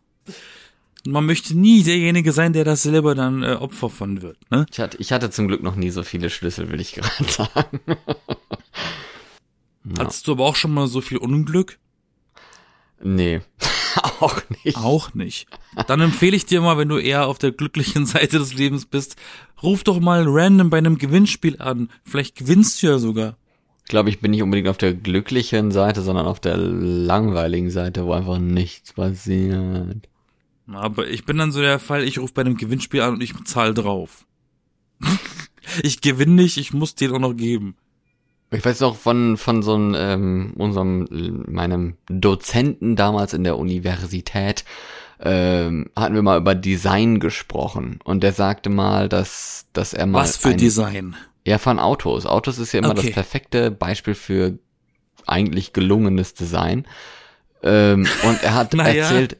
Man 1.06 1.26
möchte 1.26 1.56
nie 1.56 1.82
derjenige 1.82 2.32
sein, 2.32 2.52
der 2.52 2.64
das 2.64 2.82
selber 2.82 3.14
dann 3.14 3.42
äh, 3.42 3.52
Opfer 3.54 3.90
von 3.90 4.22
wird. 4.22 4.38
Ne? 4.50 4.66
Ich 4.70 4.80
hatte, 4.80 4.96
ich 4.98 5.12
hatte 5.12 5.30
zum 5.30 5.48
Glück 5.48 5.62
noch 5.62 5.76
nie 5.76 5.90
so 5.90 6.02
viele 6.02 6.30
Schlüssel, 6.30 6.70
will 6.70 6.80
ich 6.80 6.92
gerade 6.94 7.24
sagen. 7.28 7.80
Ja. 9.84 9.98
Hattest 9.98 10.26
du 10.26 10.32
aber 10.32 10.44
auch 10.44 10.56
schon 10.56 10.74
mal 10.74 10.88
so 10.88 11.00
viel 11.00 11.18
Unglück? 11.18 11.78
Nee, 13.02 13.40
auch 14.20 14.40
nicht. 14.64 14.76
Auch 14.76 15.14
nicht. 15.14 15.46
Dann 15.86 16.00
empfehle 16.00 16.36
ich 16.36 16.46
dir 16.46 16.60
mal, 16.60 16.78
wenn 16.78 16.88
du 16.88 16.98
eher 16.98 17.26
auf 17.26 17.38
der 17.38 17.52
glücklichen 17.52 18.06
Seite 18.06 18.38
des 18.38 18.54
Lebens 18.54 18.86
bist, 18.86 19.16
ruf 19.62 19.84
doch 19.84 20.00
mal 20.00 20.24
random 20.26 20.70
bei 20.70 20.78
einem 20.78 20.98
Gewinnspiel 20.98 21.60
an. 21.60 21.90
Vielleicht 22.04 22.36
gewinnst 22.36 22.82
du 22.82 22.88
ja 22.88 22.98
sogar. 22.98 23.36
Ich 23.84 23.90
glaube, 23.90 24.08
ich 24.10 24.20
bin 24.20 24.32
nicht 24.32 24.42
unbedingt 24.42 24.68
auf 24.68 24.78
der 24.78 24.94
glücklichen 24.94 25.70
Seite, 25.70 26.02
sondern 26.02 26.26
auf 26.26 26.40
der 26.40 26.56
langweiligen 26.56 27.70
Seite, 27.70 28.04
wo 28.04 28.12
einfach 28.12 28.38
nichts 28.38 28.94
passiert. 28.94 30.08
Aber 30.72 31.06
ich 31.06 31.24
bin 31.24 31.38
dann 31.38 31.52
so 31.52 31.60
der 31.60 31.78
Fall, 31.78 32.02
ich 32.04 32.18
rufe 32.18 32.34
bei 32.34 32.42
einem 32.42 32.56
Gewinnspiel 32.56 33.00
an 33.00 33.14
und 33.14 33.22
ich 33.22 33.32
zahle 33.44 33.74
drauf. 33.74 34.26
ich 35.82 36.00
gewinne 36.00 36.32
nicht, 36.42 36.56
ich 36.56 36.72
muss 36.72 36.94
dir 36.94 37.12
auch 37.12 37.18
noch 37.18 37.34
geben. 37.34 37.76
Ich 38.50 38.64
weiß 38.64 38.80
noch 38.80 38.96
von, 38.96 39.36
von 39.36 39.62
so 39.62 39.74
einem, 39.74 39.94
ähm, 39.96 40.52
unserem, 40.56 41.44
meinem 41.48 41.96
Dozenten 42.08 42.94
damals 42.96 43.32
in 43.34 43.44
der 43.44 43.58
Universität, 43.58 44.64
ähm, 45.20 45.90
hatten 45.96 46.14
wir 46.14 46.22
mal 46.22 46.38
über 46.38 46.54
Design 46.54 47.20
gesprochen. 47.20 47.98
Und 48.04 48.22
der 48.22 48.32
sagte 48.32 48.70
mal, 48.70 49.08
dass, 49.08 49.66
dass 49.72 49.94
er 49.94 50.06
mal. 50.06 50.20
Was 50.20 50.36
für 50.36 50.50
ein, 50.50 50.58
Design. 50.58 51.16
Ja, 51.46 51.58
von 51.58 51.78
Autos. 51.78 52.26
Autos 52.26 52.58
ist 52.58 52.72
ja 52.72 52.80
immer 52.80 52.90
Okay. 52.90 53.06
das 53.06 53.12
perfekte 53.12 53.70
Beispiel 53.70 54.14
für 54.14 54.58
eigentlich 55.26 55.72
gelungenes 55.72 56.34
Design. 56.34 56.86
Ähm, 57.62 58.06
und 58.24 58.42
er 58.42 58.54
hat 58.54 58.74
Naja. 58.74 59.04
erzählt, 59.04 59.38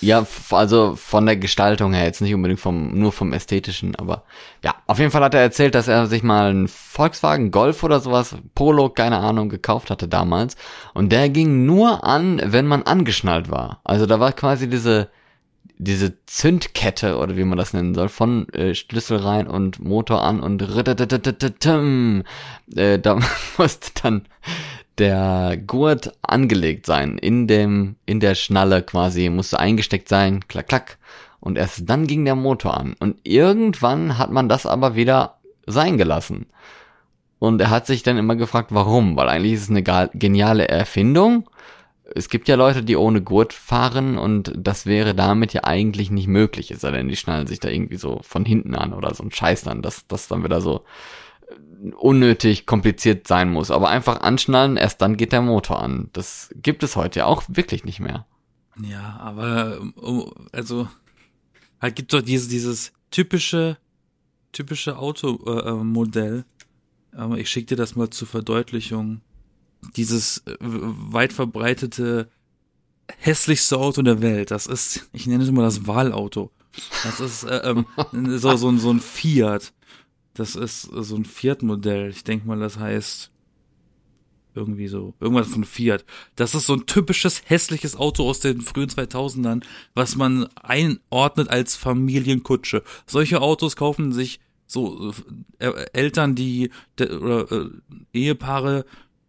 ja, 0.00 0.26
also 0.50 0.96
von 0.96 1.26
der 1.26 1.36
Gestaltung 1.36 1.92
her, 1.92 2.04
jetzt 2.04 2.22
nicht 2.22 2.34
unbedingt 2.34 2.60
vom, 2.60 2.98
nur 2.98 3.12
vom 3.12 3.32
Ästhetischen, 3.32 3.94
aber 3.96 4.24
ja, 4.64 4.74
auf 4.86 4.98
jeden 4.98 5.10
Fall 5.10 5.22
hat 5.22 5.34
er 5.34 5.40
erzählt, 5.40 5.74
dass 5.74 5.88
er 5.88 6.06
sich 6.06 6.22
mal 6.22 6.50
einen 6.50 6.68
Volkswagen 6.68 7.50
Golf 7.50 7.82
oder 7.82 8.00
sowas, 8.00 8.34
Polo, 8.54 8.88
keine 8.88 9.18
Ahnung, 9.18 9.50
gekauft 9.50 9.90
hatte 9.90 10.08
damals. 10.08 10.56
Und 10.94 11.12
der 11.12 11.28
ging 11.28 11.66
nur 11.66 12.02
an, 12.04 12.40
wenn 12.44 12.66
man 12.66 12.82
angeschnallt 12.82 13.50
war. 13.50 13.80
Also 13.84 14.06
da 14.06 14.20
war 14.20 14.32
quasi 14.32 14.68
diese, 14.70 15.08
diese 15.76 16.14
Zündkette 16.24 17.18
oder 17.18 17.36
wie 17.36 17.44
man 17.44 17.58
das 17.58 17.74
nennen 17.74 17.94
soll, 17.94 18.08
von 18.08 18.48
äh, 18.50 18.74
Schlüssel 18.74 19.18
rein 19.18 19.46
und 19.46 19.84
Motor 19.84 20.22
an 20.22 20.40
und 20.40 20.62
äh, 22.76 22.98
da 22.98 23.18
musste 23.58 23.90
dann 24.02 24.22
der 25.00 25.56
Gurt 25.66 26.12
angelegt 26.22 26.86
sein, 26.86 27.18
in 27.18 27.46
dem, 27.46 27.96
in 28.06 28.20
der 28.20 28.34
Schnalle 28.34 28.82
quasi, 28.82 29.28
musste 29.30 29.58
eingesteckt 29.58 30.08
sein, 30.08 30.46
klack, 30.46 30.68
klack. 30.68 30.98
Und 31.40 31.56
erst 31.56 31.88
dann 31.88 32.06
ging 32.06 32.24
der 32.24 32.36
Motor 32.36 32.76
an. 32.76 32.94
Und 33.00 33.16
irgendwann 33.24 34.18
hat 34.18 34.30
man 34.30 34.48
das 34.48 34.66
aber 34.66 34.94
wieder 34.94 35.38
sein 35.66 35.96
gelassen. 35.96 36.46
Und 37.38 37.60
er 37.60 37.70
hat 37.70 37.86
sich 37.86 38.02
dann 38.02 38.18
immer 38.18 38.36
gefragt, 38.36 38.68
warum, 38.72 39.16
weil 39.16 39.28
eigentlich 39.28 39.54
ist 39.54 39.62
es 39.62 39.70
eine 39.70 39.82
geniale 39.82 40.68
Erfindung. 40.68 41.48
Es 42.14 42.28
gibt 42.28 42.48
ja 42.48 42.56
Leute, 42.56 42.84
die 42.84 42.96
ohne 42.96 43.22
Gurt 43.22 43.54
fahren 43.54 44.18
und 44.18 44.52
das 44.56 44.84
wäre 44.84 45.14
damit 45.14 45.54
ja 45.54 45.64
eigentlich 45.64 46.10
nicht 46.10 46.26
möglich, 46.26 46.70
es 46.70 46.80
sei 46.80 46.90
denn, 46.90 47.06
die 47.08 47.16
schnallen 47.16 47.46
sich 47.46 47.60
da 47.60 47.68
irgendwie 47.68 47.96
so 47.96 48.18
von 48.22 48.44
hinten 48.44 48.74
an 48.74 48.92
oder 48.92 49.14
so 49.14 49.22
ein 49.22 49.30
Scheiß 49.30 49.62
dann, 49.62 49.80
dass 49.80 50.08
das 50.08 50.26
dann 50.26 50.42
wieder 50.42 50.60
so 50.60 50.84
unnötig 51.96 52.66
kompliziert 52.66 53.26
sein 53.26 53.50
muss. 53.50 53.70
Aber 53.70 53.88
einfach 53.88 54.20
anschnallen, 54.20 54.76
erst 54.76 55.00
dann 55.00 55.16
geht 55.16 55.32
der 55.32 55.42
Motor 55.42 55.82
an. 55.82 56.10
Das 56.12 56.50
gibt 56.54 56.82
es 56.82 56.96
heute 56.96 57.20
ja 57.20 57.26
auch 57.26 57.42
wirklich 57.48 57.84
nicht 57.84 58.00
mehr. 58.00 58.26
Ja, 58.82 59.18
aber 59.20 59.80
also 60.52 60.88
halt 61.80 61.96
gibt 61.96 62.12
doch 62.12 62.22
dieses 62.22 62.48
dieses 62.48 62.92
typische 63.10 63.76
typische 64.52 64.98
Automodell. 64.98 66.44
Äh, 67.16 67.40
ich 67.40 67.50
schicke 67.50 67.68
dir 67.68 67.76
das 67.76 67.96
mal 67.96 68.10
zur 68.10 68.28
Verdeutlichung. 68.28 69.20
Dieses 69.96 70.38
äh, 70.46 70.56
weit 70.60 71.32
verbreitete 71.32 72.28
hässlichste 73.18 73.76
Auto 73.78 74.02
der 74.02 74.22
Welt. 74.22 74.50
Das 74.50 74.66
ist, 74.66 75.08
ich 75.12 75.26
nenne 75.26 75.42
es 75.42 75.48
immer 75.48 75.62
das 75.62 75.86
Wahlauto. 75.86 76.50
Das 77.02 77.20
ist 77.20 77.44
äh, 77.44 77.70
ähm, 77.70 77.86
so 78.12 78.56
so 78.56 78.76
so 78.76 78.90
ein 78.90 79.00
Fiat. 79.00 79.72
Das 80.34 80.56
ist 80.56 80.82
so 80.82 81.16
ein 81.16 81.24
Fiat-Modell. 81.24 82.10
Ich 82.10 82.24
denke 82.24 82.46
mal, 82.46 82.58
das 82.58 82.78
heißt 82.78 83.30
irgendwie 84.54 84.88
so, 84.88 85.14
irgendwas 85.20 85.48
von 85.48 85.64
Fiat. 85.64 86.04
Das 86.36 86.54
ist 86.54 86.66
so 86.66 86.74
ein 86.74 86.86
typisches 86.86 87.42
hässliches 87.46 87.96
Auto 87.96 88.28
aus 88.28 88.40
den 88.40 88.60
frühen 88.60 88.88
2000ern, 88.88 89.62
was 89.94 90.16
man 90.16 90.48
einordnet 90.56 91.48
als 91.48 91.76
Familienkutsche. 91.76 92.82
Solche 93.06 93.40
Autos 93.40 93.76
kaufen 93.76 94.12
sich 94.12 94.40
so 94.66 95.12
äh, 95.58 95.70
Eltern, 95.92 96.34
die 96.34 96.70
de, 96.98 97.12
oder 97.16 97.50
äh, 97.50 97.70
Ehepaare, 98.12 98.84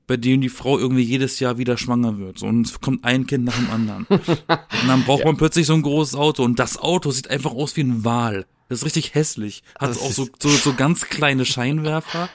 bei 0.07 0.17
denen 0.17 0.41
die 0.41 0.49
Frau 0.49 0.77
irgendwie 0.77 1.03
jedes 1.03 1.39
Jahr 1.39 1.57
wieder 1.57 1.77
schwanger 1.77 2.19
wird. 2.19 2.39
So, 2.39 2.47
und 2.47 2.67
es 2.67 2.81
kommt 2.81 3.05
ein 3.05 3.25
Kind 3.27 3.45
nach 3.45 3.55
dem 3.55 3.69
anderen. 3.69 4.05
und 4.09 4.87
dann 4.87 5.03
braucht 5.03 5.25
man 5.25 5.37
plötzlich 5.37 5.65
so 5.65 5.73
ein 5.73 5.81
großes 5.81 6.15
Auto. 6.15 6.43
Und 6.43 6.59
das 6.59 6.77
Auto 6.77 7.11
sieht 7.11 7.29
einfach 7.29 7.51
aus 7.51 7.75
wie 7.75 7.81
ein 7.81 8.03
Wal. 8.03 8.45
Das 8.71 8.79
ist 8.79 8.85
richtig 8.85 9.13
hässlich. 9.15 9.63
Hat 9.77 9.89
Das 9.89 9.99
auch 10.01 10.11
so, 10.11 10.23
ist- 10.23 10.41
so, 10.41 10.49
so 10.49 10.73
ganz 10.73 11.05
kleine 11.09 11.45
Scheinwerfer. 11.45 12.29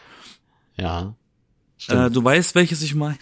Ja. 0.77 1.15
Äh, 1.89 2.11
du 2.11 2.23
weißt, 2.23 2.55
welches 2.55 2.83
ich 2.83 2.95
meine? 2.95 3.17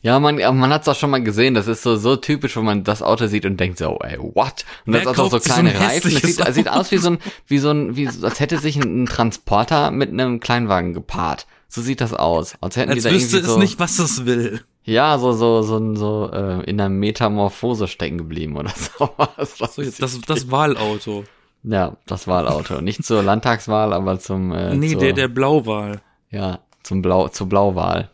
Ja, 0.00 0.18
man, 0.18 0.36
man 0.36 0.70
hat 0.72 0.82
es 0.82 0.88
auch 0.88 0.96
schon 0.96 1.10
mal 1.10 1.22
gesehen. 1.22 1.52
Das 1.52 1.66
ist 1.66 1.82
so, 1.82 1.96
so 1.96 2.16
typisch, 2.16 2.56
wenn 2.56 2.64
man 2.64 2.84
das 2.84 3.02
Auto 3.02 3.26
sieht 3.26 3.44
und 3.44 3.58
denkt 3.58 3.76
so, 3.78 3.98
ey, 4.02 4.18
what? 4.18 4.64
Und 4.86 4.94
Wer 4.94 5.00
das 5.02 5.08
hat 5.10 5.18
auch 5.18 5.30
so 5.30 5.38
sich 5.38 5.48
so 5.48 5.52
kleine 5.52 5.78
Reifen. 5.78 6.12
Das 6.14 6.22
sieht, 6.22 6.40
das 6.40 6.54
sieht 6.54 6.68
aus 6.70 6.90
wie 6.90 6.96
so 6.98 7.10
ein, 7.10 7.18
wie 7.46 7.58
so 7.58 7.70
ein, 7.70 7.94
wie, 7.96 8.08
als 8.08 8.40
hätte 8.40 8.56
sich 8.58 8.76
ein, 8.76 9.02
ein 9.02 9.06
Transporter 9.06 9.90
mit 9.90 10.08
einem 10.10 10.40
Kleinwagen 10.40 10.94
gepaart. 10.94 11.46
So 11.68 11.82
sieht 11.82 12.00
das 12.00 12.14
aus. 12.14 12.54
Als 12.62 12.76
hätten 12.76 12.92
Als 12.92 13.02
die 13.02 13.08
da 13.10 13.14
wüsste 13.14 13.36
irgendwie 13.36 13.46
es 13.48 13.52
so, 13.54 13.58
nicht, 13.58 13.78
was 13.78 13.98
es 13.98 14.24
will. 14.24 14.62
ja, 14.84 15.18
so, 15.18 15.32
so, 15.32 15.60
so, 15.62 15.94
so, 15.96 16.30
äh, 16.32 16.62
in 16.64 16.78
der 16.78 16.88
Metamorphose 16.88 17.88
stecken 17.88 18.16
geblieben 18.16 18.56
oder 18.56 18.70
sowas. 18.98 19.56
Das 19.58 19.74
So, 19.74 19.82
ist- 19.82 20.00
das, 20.00 20.18
das 20.22 20.50
Wahlauto. 20.50 21.24
Ja, 21.62 21.96
das 22.06 22.26
Wahlauto. 22.26 22.80
Nicht 22.80 23.04
zur 23.04 23.22
Landtagswahl, 23.22 23.92
aber 23.92 24.18
zum, 24.18 24.52
äh, 24.52 24.74
Nee, 24.76 24.92
zur, 24.92 25.00
der, 25.00 25.12
der 25.12 25.28
Blauwahl. 25.28 26.00
ja, 26.30 26.60
zum 26.82 27.02
Blau, 27.02 27.28
zur 27.28 27.48
Blauwahl. 27.48 28.10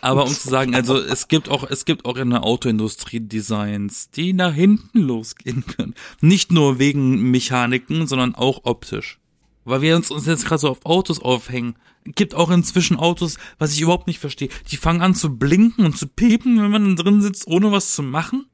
Aber 0.00 0.24
um 0.24 0.30
zu 0.34 0.48
sagen, 0.48 0.74
also 0.74 0.96
es 0.98 1.28
gibt 1.28 1.48
auch, 1.48 1.68
es 1.68 1.84
gibt 1.84 2.04
auch 2.04 2.16
in 2.16 2.30
der 2.30 2.44
Autoindustrie 2.44 3.20
Designs, 3.20 4.10
die 4.10 4.32
nach 4.32 4.54
hinten 4.54 5.00
losgehen 5.00 5.64
können. 5.66 5.94
Nicht 6.20 6.52
nur 6.52 6.78
wegen 6.78 7.30
Mechaniken, 7.30 8.06
sondern 8.06 8.34
auch 8.34 8.60
optisch. 8.64 9.18
weil 9.64 9.80
wir 9.82 9.94
uns, 9.96 10.10
uns 10.10 10.26
jetzt 10.26 10.46
gerade 10.46 10.60
so 10.60 10.70
auf 10.70 10.84
Autos 10.86 11.20
aufhängen. 11.20 11.74
Gibt 12.04 12.34
auch 12.34 12.50
inzwischen 12.50 12.96
Autos, 12.96 13.36
was 13.58 13.72
ich 13.74 13.80
überhaupt 13.80 14.08
nicht 14.08 14.18
verstehe. 14.18 14.48
Die 14.72 14.76
fangen 14.76 15.02
an 15.02 15.14
zu 15.14 15.36
blinken 15.36 15.84
und 15.84 15.96
zu 15.96 16.08
piepen, 16.08 16.60
wenn 16.60 16.70
man 16.70 16.96
drin 16.96 17.20
sitzt, 17.22 17.46
ohne 17.46 17.70
was 17.70 17.94
zu 17.94 18.02
machen. 18.02 18.46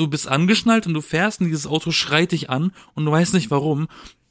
Du 0.00 0.08
bist 0.08 0.28
angeschnallt 0.28 0.86
und 0.86 0.94
du 0.94 1.02
fährst 1.02 1.40
und 1.40 1.46
dieses 1.46 1.66
Auto 1.66 1.90
schreit 1.90 2.32
dich 2.32 2.48
an 2.48 2.72
und 2.94 3.04
du 3.04 3.12
weißt 3.12 3.34
nicht 3.34 3.50
warum, 3.50 3.86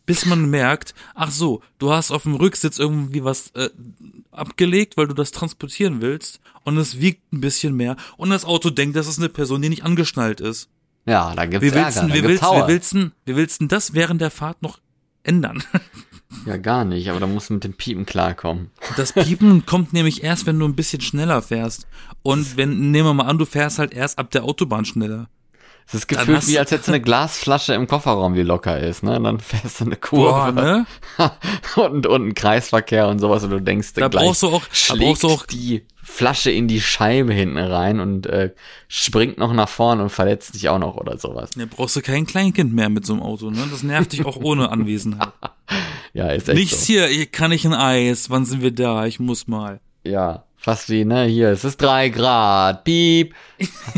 bis 0.08 0.26
man 0.26 0.50
merkt, 0.50 0.96
ach 1.14 1.30
so, 1.30 1.62
du 1.78 1.94
hast 1.94 2.10
auf 2.10 2.24
dem 2.24 2.34
Rücksitz 2.34 2.80
irgendwie 2.80 3.24
was 3.24 3.52
äh, 3.52 3.70
abgelegt, 4.32 4.98
weil 4.98 5.08
du 5.08 5.14
das 5.14 5.30
transportieren 5.30 6.02
willst 6.02 6.40
und 6.64 6.78
es 6.78 7.00
wiegt 7.00 7.32
ein 7.32 7.42
bisschen 7.42 7.76
mehr 7.76 7.98
und 8.18 8.32
das 8.32 8.46
Auto 8.46 8.72
denkt, 8.72 8.96
das 8.96 9.08
ist 9.08 9.20
eine 9.20 9.30
Person, 9.30 9.62
die 9.62 9.70
nicht 9.70 9.84
angeschnallt 9.84 10.42
ist. 10.42 10.70
Ja, 11.06 11.36
da 11.36 11.46
gibt's 11.46 11.68
Wie 11.68 11.76
willst, 11.76 11.98
Ärger, 11.98 12.14
gibt's 12.14 12.28
willst, 12.28 12.44
wie, 12.44 12.68
willst, 12.68 12.96
wie 13.26 13.36
willst 13.36 13.62
denn 13.62 13.68
das 13.68 13.94
während 13.94 14.22
der 14.22 14.32
Fahrt 14.32 14.64
noch 14.64 14.80
ändern? 15.22 15.64
Ja, 16.46 16.58
gar 16.58 16.86
nicht, 16.86 17.10
aber 17.10 17.20
da 17.20 17.26
musst 17.26 17.50
du 17.50 17.56
mit 17.56 17.64
dem 17.64 17.74
Piepen 17.74 18.06
klarkommen. 18.06 18.70
Das 18.98 19.14
Piepen 19.14 19.66
kommt 19.66 19.94
nämlich 19.94 20.24
erst, 20.24 20.46
wenn 20.46 20.60
du 20.60 20.68
ein 20.68 20.76
bisschen 20.76 21.02
schneller 21.02 21.42
fährst. 21.42 21.88
Und 22.22 22.56
wenn, 22.56 22.92
nehmen 22.92 23.08
wir 23.08 23.14
mal 23.16 23.26
an, 23.26 23.40
du 23.40 23.46
fährst 23.46 23.80
halt 23.80 23.94
erst 23.94 24.20
ab 24.20 24.30
der 24.30 24.44
Autobahn 24.44 24.86
schneller. 24.86 25.28
Es 25.90 25.96
ist 25.96 26.08
gefühlt 26.08 26.48
wie, 26.48 26.60
als 26.60 26.70
hättest 26.70 26.88
du 26.88 26.92
eine 26.92 27.02
Glasflasche 27.02 27.74
im 27.74 27.88
Kofferraum, 27.88 28.36
die 28.36 28.44
locker 28.44 28.80
ist, 28.80 29.02
ne? 29.02 29.18
Und 29.18 29.24
dann 29.24 29.40
fährst 29.40 29.82
du 29.82 29.86
eine 29.86 29.96
Kurve 29.96 30.54
Boah, 30.54 30.62
ne? 30.62 30.86
und, 31.78 32.06
und 32.06 32.28
ein 32.28 32.36
Kreisverkehr 32.36 33.08
und 33.08 33.18
sowas 33.18 33.44
und 33.44 33.50
du 33.50 33.60
denkst, 33.60 33.94
Da 33.96 34.08
gleich 34.08 34.24
brauchst 34.24 34.44
du 34.44 34.50
auch, 34.50 34.68
da 34.68 34.74
schlägt 34.76 35.02
brauchst 35.04 35.24
du 35.24 35.28
auch, 35.30 35.46
die 35.48 35.88
Flasche 36.04 36.52
in 36.52 36.68
die 36.68 36.80
Scheibe 36.80 37.34
hinten 37.34 37.58
rein 37.58 38.00
und 38.00 38.28
äh, 38.28 38.52
springt 38.88 39.40
noch 39.40 39.52
nach 39.52 39.68
vorn 39.68 40.00
und 40.00 40.12
verletzt 40.12 40.54
dich 40.54 40.70
auch 40.70 40.78
noch 40.78 40.96
oder 40.96 41.18
sowas. 41.18 41.56
ne, 41.56 41.66
brauchst 41.66 41.96
du 41.96 42.02
kein 42.02 42.28
Kleinkind 42.28 42.72
mehr 42.72 42.90
mit 42.90 43.08
so 43.08 43.14
einem 43.14 43.24
Auto, 43.24 43.50
ne? 43.50 43.68
Das 43.72 43.82
nervt 43.82 44.12
dich 44.12 44.26
auch 44.26 44.38
ohne 44.38 44.70
Anwesenheit. 44.72 45.34
Ja, 46.14 46.30
ist 46.30 46.50
echt 46.50 46.58
Nichts 46.60 46.82
so. 46.82 46.94
hier, 46.94 47.08
hier 47.08 47.26
kann 47.26 47.52
ich 47.52 47.66
ein 47.66 47.74
Eis, 47.74 48.30
wann 48.30 48.46
sind 48.46 48.62
wir 48.62 48.72
da? 48.72 49.08
Ich 49.08 49.20
muss 49.20 49.48
mal. 49.48 49.80
Ja, 50.04 50.44
fast 50.56 50.90
wie, 50.90 51.04
ne, 51.04 51.26
hier, 51.26 51.50
es 51.50 51.64
ist 51.64 51.82
drei 51.82 52.10
Grad, 52.10 52.84
piep, 52.84 53.34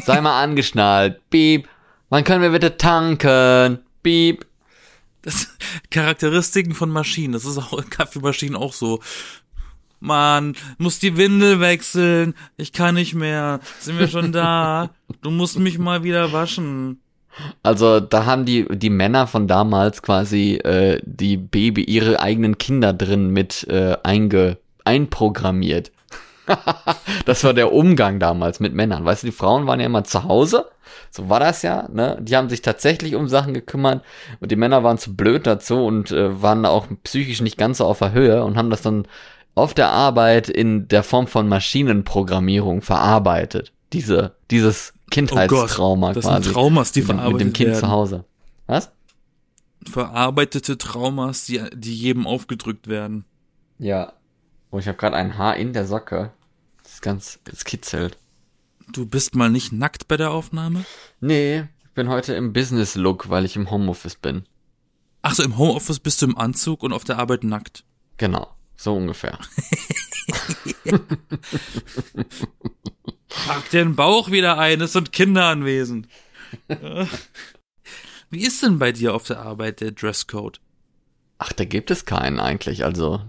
sei 0.05 0.21
mal 0.21 0.41
angeschnallt, 0.41 1.19
piep, 1.29 1.67
wann 2.11 2.23
können 2.23 2.43
wir 2.43 2.51
bitte 2.51 2.77
tanken, 2.77 3.79
piep. 4.03 4.45
Das 5.23 5.47
Charakteristiken 5.89 6.73
von 6.73 6.89
Maschinen, 6.89 7.33
das 7.33 7.45
ist 7.45 7.57
auch 7.57 7.73
in 7.77 7.89
Kaffeemaschinen 7.89 8.55
auch 8.55 8.73
so. 8.73 8.99
Mann, 9.99 10.55
muss 10.79 10.99
die 10.99 11.15
Windel 11.15 11.59
wechseln. 11.59 12.33
Ich 12.57 12.73
kann 12.73 12.95
nicht 12.95 13.13
mehr. 13.13 13.59
Sind 13.79 13.99
wir 13.99 14.07
schon 14.07 14.31
da? 14.31 14.89
Du 15.21 15.29
musst 15.29 15.59
mich 15.59 15.77
mal 15.77 16.03
wieder 16.03 16.33
waschen. 16.33 16.99
Also 17.61 17.99
da 17.99 18.25
haben 18.25 18.45
die, 18.45 18.65
die 18.67 18.89
Männer 18.89 19.27
von 19.27 19.47
damals 19.47 20.01
quasi 20.01 20.55
äh, 20.55 20.99
die 21.05 21.37
Baby, 21.37 21.83
ihre 21.83 22.19
eigenen 22.19 22.57
Kinder 22.57 22.93
drin 22.93 23.29
mit 23.29 23.67
äh, 23.69 23.95
einge, 24.03 24.57
einprogrammiert. 24.83 25.91
das 27.25 27.43
war 27.43 27.53
der 27.53 27.71
Umgang 27.71 28.19
damals 28.19 28.59
mit 28.59 28.73
Männern. 28.73 29.05
Weißt 29.05 29.23
du, 29.23 29.27
die 29.27 29.33
Frauen 29.33 29.67
waren 29.67 29.79
ja 29.79 29.85
immer 29.85 30.03
zu 30.03 30.23
Hause. 30.23 30.65
So 31.09 31.29
war 31.29 31.39
das 31.39 31.61
ja, 31.61 31.87
ne? 31.91 32.17
Die 32.21 32.35
haben 32.35 32.49
sich 32.49 32.61
tatsächlich 32.61 33.15
um 33.15 33.27
Sachen 33.27 33.53
gekümmert 33.53 34.03
und 34.39 34.51
die 34.51 34.55
Männer 34.55 34.83
waren 34.83 34.97
zu 34.97 35.15
blöd 35.15 35.45
dazu 35.47 35.85
und 35.85 36.11
äh, 36.11 36.41
waren 36.41 36.65
auch 36.65 36.87
psychisch 37.03 37.41
nicht 37.41 37.57
ganz 37.57 37.79
so 37.79 37.85
auf 37.85 37.99
der 37.99 38.13
Höhe 38.13 38.43
und 38.43 38.57
haben 38.57 38.69
das 38.69 38.81
dann 38.81 39.07
auf 39.55 39.73
der 39.73 39.89
Arbeit 39.89 40.49
in 40.49 40.87
der 40.87 41.03
Form 41.03 41.27
von 41.27 41.47
Maschinenprogrammierung 41.47 42.81
verarbeitet. 42.81 43.73
Diese, 43.93 44.35
dieses 44.49 44.93
Kindheitstrauma 45.09 46.13
das 46.13 46.25
quasi. 46.25 46.43
sind 46.43 46.53
Traumas, 46.53 46.91
die 46.93 47.01
mit, 47.01 47.07
verarbeitet 47.07 47.33
mit 47.33 47.41
dem 47.41 47.53
Kind 47.53 47.69
werden. 47.71 47.79
zu 47.79 47.89
Hause. 47.89 48.25
Was? 48.67 48.91
Verarbeitete 49.89 50.77
Traumas, 50.77 51.45
die, 51.45 51.61
die 51.73 51.95
jedem 51.95 52.27
aufgedrückt 52.27 52.87
werden. 52.87 53.25
Ja. 53.77 54.13
Oh, 54.71 54.79
ich 54.79 54.87
habe 54.87 54.97
gerade 54.97 55.17
ein 55.17 55.37
Haar 55.37 55.57
in 55.57 55.73
der 55.73 55.85
Socke. 55.85 56.31
Ist 57.01 57.05
ganz, 57.05 57.39
es 57.51 57.65
kitzelt. 57.65 58.19
Du 58.93 59.07
bist 59.07 59.33
mal 59.33 59.49
nicht 59.49 59.71
nackt 59.71 60.07
bei 60.07 60.17
der 60.17 60.29
Aufnahme? 60.29 60.85
Nee, 61.19 61.61
ich 61.83 61.91
bin 61.95 62.09
heute 62.09 62.35
im 62.35 62.53
Business-Look, 62.53 63.27
weil 63.27 63.43
ich 63.43 63.55
im 63.55 63.71
Homeoffice 63.71 64.17
bin. 64.17 64.45
Ach 65.23 65.33
so, 65.33 65.41
im 65.41 65.57
Homeoffice 65.57 65.97
bist 65.97 66.21
du 66.21 66.27
im 66.27 66.37
Anzug 66.37 66.83
und 66.83 66.93
auf 66.93 67.03
der 67.03 67.17
Arbeit 67.17 67.43
nackt. 67.43 67.85
Genau, 68.17 68.55
so 68.75 68.95
ungefähr. 68.95 69.39
Pack 73.29 73.71
den 73.71 73.95
Bauch 73.95 74.29
wieder 74.29 74.59
ein, 74.59 74.79
es 74.81 74.93
sind 74.93 75.11
Kinder 75.11 75.45
anwesend. 75.45 76.07
Wie 78.29 78.45
ist 78.45 78.61
denn 78.61 78.77
bei 78.77 78.91
dir 78.91 79.15
auf 79.15 79.23
der 79.23 79.39
Arbeit 79.39 79.81
der 79.81 79.89
Dresscode? 79.91 80.61
Ach, 81.39 81.51
da 81.51 81.65
gibt 81.65 81.89
es 81.89 82.05
keinen 82.05 82.39
eigentlich, 82.39 82.85
also. 82.85 83.25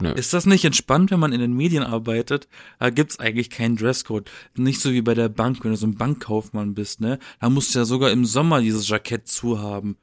Nö. 0.00 0.12
Ist 0.12 0.34
das 0.34 0.44
nicht 0.44 0.64
entspannt, 0.64 1.10
wenn 1.10 1.20
man 1.20 1.32
in 1.32 1.40
den 1.40 1.54
Medien 1.54 1.82
arbeitet? 1.82 2.48
Da 2.78 2.90
gibt's 2.90 3.18
eigentlich 3.18 3.48
keinen 3.48 3.76
Dresscode. 3.76 4.30
Nicht 4.56 4.80
so 4.80 4.92
wie 4.92 5.02
bei 5.02 5.14
der 5.14 5.28
Bank, 5.28 5.64
wenn 5.64 5.70
du 5.70 5.76
so 5.76 5.86
ein 5.86 5.96
Bankkaufmann 5.96 6.74
bist, 6.74 7.00
ne? 7.00 7.18
Da 7.40 7.48
musst 7.48 7.74
du 7.74 7.78
ja 7.78 7.84
sogar 7.84 8.10
im 8.10 8.26
Sommer 8.26 8.60
dieses 8.60 8.88
Jackett 8.88 9.26
zuhaben. 9.26 9.96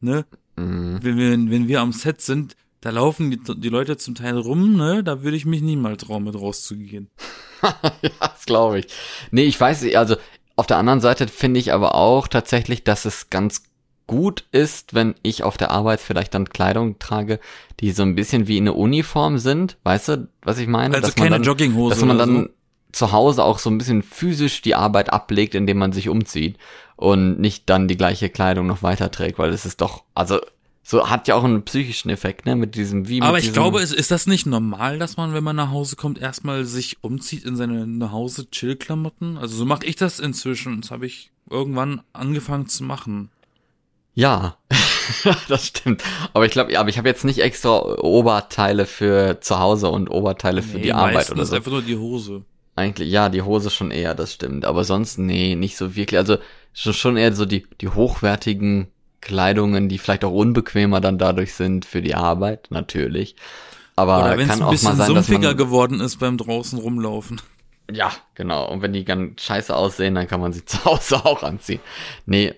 Ne? 0.00 0.24
Mhm. 0.56 0.98
Wenn 1.02 1.16
wir, 1.18 1.30
wenn 1.30 1.68
wir 1.68 1.80
am 1.80 1.92
Set 1.92 2.20
sind, 2.22 2.56
da 2.80 2.90
laufen 2.90 3.30
die, 3.30 3.40
die 3.56 3.68
Leute 3.68 3.96
zum 3.96 4.14
Teil 4.14 4.38
rum, 4.38 4.76
ne? 4.76 5.04
Da 5.04 5.22
würde 5.22 5.36
ich 5.36 5.44
mich 5.44 5.60
niemals 5.60 6.04
trauen, 6.04 6.24
mit 6.24 6.34
rauszugehen. 6.34 7.10
ja, 7.62 8.10
das 8.20 8.46
glaube 8.46 8.78
ich. 8.78 8.86
Nee, 9.30 9.44
ich 9.44 9.60
weiß 9.60 9.84
also 9.96 10.16
auf 10.56 10.66
der 10.66 10.78
anderen 10.78 11.00
Seite 11.00 11.28
finde 11.28 11.60
ich 11.60 11.72
aber 11.72 11.94
auch 11.94 12.28
tatsächlich, 12.28 12.84
dass 12.84 13.04
es 13.04 13.28
ganz 13.28 13.64
gut 14.06 14.44
ist, 14.52 14.94
wenn 14.94 15.14
ich 15.22 15.42
auf 15.42 15.56
der 15.56 15.70
Arbeit 15.70 16.00
vielleicht 16.00 16.34
dann 16.34 16.48
Kleidung 16.48 16.98
trage, 16.98 17.40
die 17.80 17.90
so 17.90 18.02
ein 18.02 18.14
bisschen 18.14 18.46
wie 18.46 18.58
eine 18.58 18.72
Uniform 18.72 19.38
sind. 19.38 19.76
Weißt 19.84 20.08
du, 20.08 20.28
was 20.42 20.58
ich 20.58 20.68
meine? 20.68 20.94
Also 20.94 21.08
Dass 21.08 21.16
man 21.16 21.24
keine 21.24 21.36
dann, 21.36 21.42
Jogginghose 21.42 21.94
Dass 21.94 22.04
man 22.04 22.18
dann 22.18 22.36
so. 22.44 22.48
zu 22.92 23.12
Hause 23.12 23.44
auch 23.44 23.58
so 23.58 23.70
ein 23.70 23.78
bisschen 23.78 24.02
physisch 24.02 24.62
die 24.62 24.74
Arbeit 24.74 25.12
ablegt, 25.12 25.54
indem 25.54 25.78
man 25.78 25.92
sich 25.92 26.08
umzieht 26.08 26.56
und 26.96 27.40
nicht 27.40 27.68
dann 27.68 27.88
die 27.88 27.96
gleiche 27.96 28.28
Kleidung 28.28 28.66
noch 28.66 28.82
weiterträgt, 28.82 29.38
weil 29.38 29.50
es 29.50 29.66
ist 29.66 29.80
doch, 29.80 30.04
also 30.14 30.40
so 30.88 31.10
hat 31.10 31.26
ja 31.26 31.34
auch 31.34 31.42
einen 31.42 31.64
psychischen 31.64 32.10
Effekt, 32.10 32.46
ne, 32.46 32.54
mit 32.54 32.76
diesem 32.76 33.08
wie 33.08 33.20
Aber 33.20 33.32
mit 33.32 33.40
ich 33.40 33.46
diesem, 33.46 33.54
glaube, 33.54 33.80
ist, 33.80 33.92
ist 33.92 34.12
das 34.12 34.28
nicht 34.28 34.46
normal, 34.46 35.00
dass 35.00 35.16
man, 35.16 35.34
wenn 35.34 35.42
man 35.42 35.56
nach 35.56 35.72
Hause 35.72 35.96
kommt, 35.96 36.20
erstmal 36.20 36.64
sich 36.64 36.98
umzieht 37.02 37.44
in 37.44 37.56
seine 37.56 37.88
nach 37.88 38.12
Hause 38.12 38.48
Chill-Klamotten? 38.50 39.36
Also 39.36 39.56
so 39.56 39.64
mache 39.64 39.84
ich 39.84 39.96
das 39.96 40.20
inzwischen. 40.20 40.80
Das 40.80 40.92
habe 40.92 41.06
ich 41.06 41.32
irgendwann 41.50 42.02
angefangen 42.12 42.68
zu 42.68 42.84
machen. 42.84 43.30
Ja, 44.16 44.56
das 45.48 45.66
stimmt. 45.66 46.02
Aber 46.32 46.46
ich 46.46 46.50
glaube, 46.50 46.72
ja, 46.72 46.80
aber 46.80 46.88
ich 46.88 46.96
habe 46.96 47.06
jetzt 47.06 47.24
nicht 47.24 47.38
extra 47.38 48.00
Oberteile 48.00 48.86
für 48.86 49.40
zu 49.42 49.58
Hause 49.58 49.90
und 49.90 50.10
Oberteile 50.10 50.62
für 50.62 50.78
die 50.78 50.94
Arbeit 50.94 51.30
oder 51.30 51.44
so. 51.44 51.54
einfach 51.54 51.70
nur 51.70 51.82
die 51.82 51.98
Hose. 51.98 52.44
Eigentlich, 52.74 53.10
ja, 53.10 53.28
die 53.28 53.42
Hose 53.42 53.70
schon 53.70 53.90
eher, 53.90 54.14
das 54.14 54.32
stimmt. 54.32 54.64
Aber 54.64 54.84
sonst, 54.84 55.18
nee, 55.18 55.54
nicht 55.54 55.76
so 55.76 55.94
wirklich. 55.96 56.18
Also 56.18 56.38
schon, 56.72 56.94
schon 56.94 57.16
eher 57.18 57.34
so 57.34 57.44
die, 57.44 57.66
die 57.80 57.88
hochwertigen 57.88 58.88
Kleidungen, 59.20 59.90
die 59.90 59.98
vielleicht 59.98 60.24
auch 60.24 60.32
unbequemer 60.32 61.02
dann 61.02 61.18
dadurch 61.18 61.52
sind 61.52 61.84
für 61.84 62.00
die 62.00 62.14
Arbeit, 62.14 62.68
natürlich. 62.70 63.36
Aber 63.96 64.20
Oder 64.20 64.36
kann 64.38 64.50
ein 64.50 64.62
auch 64.62 64.66
mal 64.66 64.70
bisschen 64.70 64.96
sein, 64.96 65.14
dass 65.14 65.26
sumpfiger 65.26 65.48
man, 65.48 65.56
geworden 65.58 66.00
ist 66.00 66.18
beim 66.18 66.38
draußen 66.38 66.78
rumlaufen. 66.78 67.40
Ja, 67.92 68.12
genau. 68.34 68.70
Und 68.70 68.80
wenn 68.80 68.94
die 68.94 69.04
ganz 69.04 69.42
scheiße 69.42 69.76
aussehen, 69.76 70.14
dann 70.14 70.26
kann 70.26 70.40
man 70.40 70.54
sie 70.54 70.64
zu 70.66 70.84
Hause 70.86 71.24
auch 71.24 71.42
anziehen. 71.42 71.80
Nee. 72.24 72.54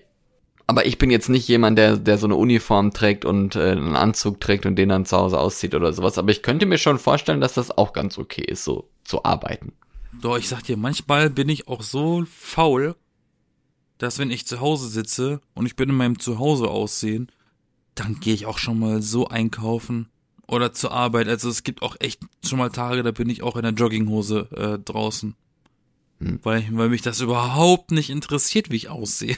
Aber 0.69 0.85
ich 0.85 0.99
bin 0.99 1.09
jetzt 1.09 1.29
nicht 1.29 1.47
jemand, 1.47 1.79
der, 1.79 1.97
der 1.97 2.19
so 2.19 2.27
eine 2.27 2.35
Uniform 2.35 2.93
trägt 2.93 3.25
und 3.25 3.55
äh, 3.55 3.71
einen 3.71 3.95
Anzug 3.95 4.39
trägt 4.39 4.67
und 4.67 4.75
den 4.75 4.89
dann 4.89 5.03
zu 5.03 5.17
Hause 5.17 5.39
auszieht 5.39 5.73
oder 5.73 5.93
sowas. 5.93 6.19
Aber 6.19 6.29
ich 6.29 6.43
könnte 6.43 6.67
mir 6.67 6.77
schon 6.77 6.99
vorstellen, 6.99 7.41
dass 7.41 7.55
das 7.55 7.75
auch 7.75 7.91
ganz 7.91 8.19
okay 8.19 8.43
ist, 8.43 8.65
so 8.65 8.87
zu 9.03 9.23
arbeiten. 9.23 9.73
Doch, 10.21 10.37
ich 10.37 10.47
sag 10.47 10.61
dir, 10.61 10.77
manchmal 10.77 11.31
bin 11.31 11.49
ich 11.49 11.67
auch 11.67 11.81
so 11.81 12.23
faul, 12.31 12.95
dass 13.97 14.19
wenn 14.19 14.29
ich 14.29 14.45
zu 14.45 14.59
Hause 14.59 14.89
sitze 14.89 15.41
und 15.55 15.65
ich 15.65 15.75
bin 15.75 15.89
in 15.89 15.95
meinem 15.95 16.19
Zuhause 16.19 16.67
aussehen, 16.67 17.31
dann 17.95 18.19
gehe 18.19 18.35
ich 18.35 18.45
auch 18.45 18.59
schon 18.59 18.77
mal 18.77 19.01
so 19.01 19.27
einkaufen 19.27 20.07
oder 20.47 20.71
zur 20.71 20.91
Arbeit. 20.91 21.29
Also 21.29 21.49
es 21.49 21.63
gibt 21.63 21.81
auch 21.81 21.95
echt 21.99 22.21
schon 22.45 22.59
mal 22.59 22.69
Tage, 22.69 23.01
da 23.01 23.09
bin 23.09 23.31
ich 23.31 23.41
auch 23.41 23.55
in 23.55 23.63
der 23.63 23.73
Jogginghose 23.73 24.47
äh, 24.55 24.77
draußen. 24.77 25.35
Hm. 26.19 26.39
Weil, 26.43 26.67
weil 26.73 26.89
mich 26.89 27.01
das 27.01 27.21
überhaupt 27.21 27.89
nicht 27.89 28.11
interessiert, 28.11 28.69
wie 28.69 28.75
ich 28.75 28.89
aussehe. 28.89 29.35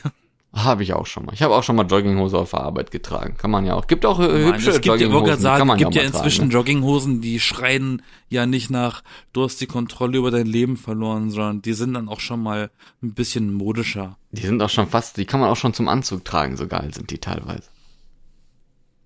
Habe 0.54 0.84
ich 0.84 0.94
auch 0.94 1.06
schon 1.06 1.26
mal. 1.26 1.34
Ich 1.34 1.42
habe 1.42 1.56
auch 1.56 1.64
schon 1.64 1.78
mal 1.78 1.86
Jogginghose 1.86 2.38
auf 2.38 2.52
der 2.52 2.60
Arbeit 2.60 2.92
getragen. 2.92 3.36
Kann 3.38 3.52
man 3.52 3.66
ja 3.66 3.74
auch. 3.76 3.88
Gibt 3.88 4.06
auch 4.06 4.20
äh, 4.20 4.28
Nein, 4.28 4.54
hübsche 4.54 4.72
es 4.72 4.82
gibt 4.82 4.88
ja, 4.88 4.96
Jogginghosen, 4.96 5.36
die 5.38 5.42
sagen, 5.42 5.60
kann 5.60 5.68
man 5.68 5.78
gibt 5.78 5.96
ja 5.96 6.02
mal 6.02 6.08
inzwischen 6.08 6.38
tragen, 6.40 6.48
ne? 6.50 6.54
Jogginghosen, 6.56 7.22
die 7.22 7.40
schreien 7.40 8.02
ja 8.28 8.46
nicht 8.46 8.70
nach, 8.70 9.02
du 9.32 9.44
hast 9.44 9.62
die 9.62 9.66
Kontrolle 9.66 10.18
über 10.18 10.30
dein 10.30 10.46
Leben 10.46 10.76
verloren, 10.76 11.30
sondern 11.30 11.62
die 11.62 11.72
sind 11.72 11.94
dann 11.94 12.10
auch 12.10 12.20
schon 12.20 12.44
mal 12.44 12.70
ein 13.02 13.14
bisschen 13.14 13.54
modischer. 13.54 14.18
Die 14.32 14.42
sind 14.42 14.62
auch 14.62 14.70
schon 14.70 14.88
fast, 14.88 15.16
die 15.16 15.26
kann 15.26 15.40
man 15.40 15.50
auch 15.50 15.56
schon 15.56 15.74
zum 15.74 15.88
Anzug 15.88 16.26
tragen, 16.26 16.58
so 16.58 16.68
geil 16.68 16.94
sind 16.94 17.12
die 17.12 17.20
teilweise. 17.20 17.70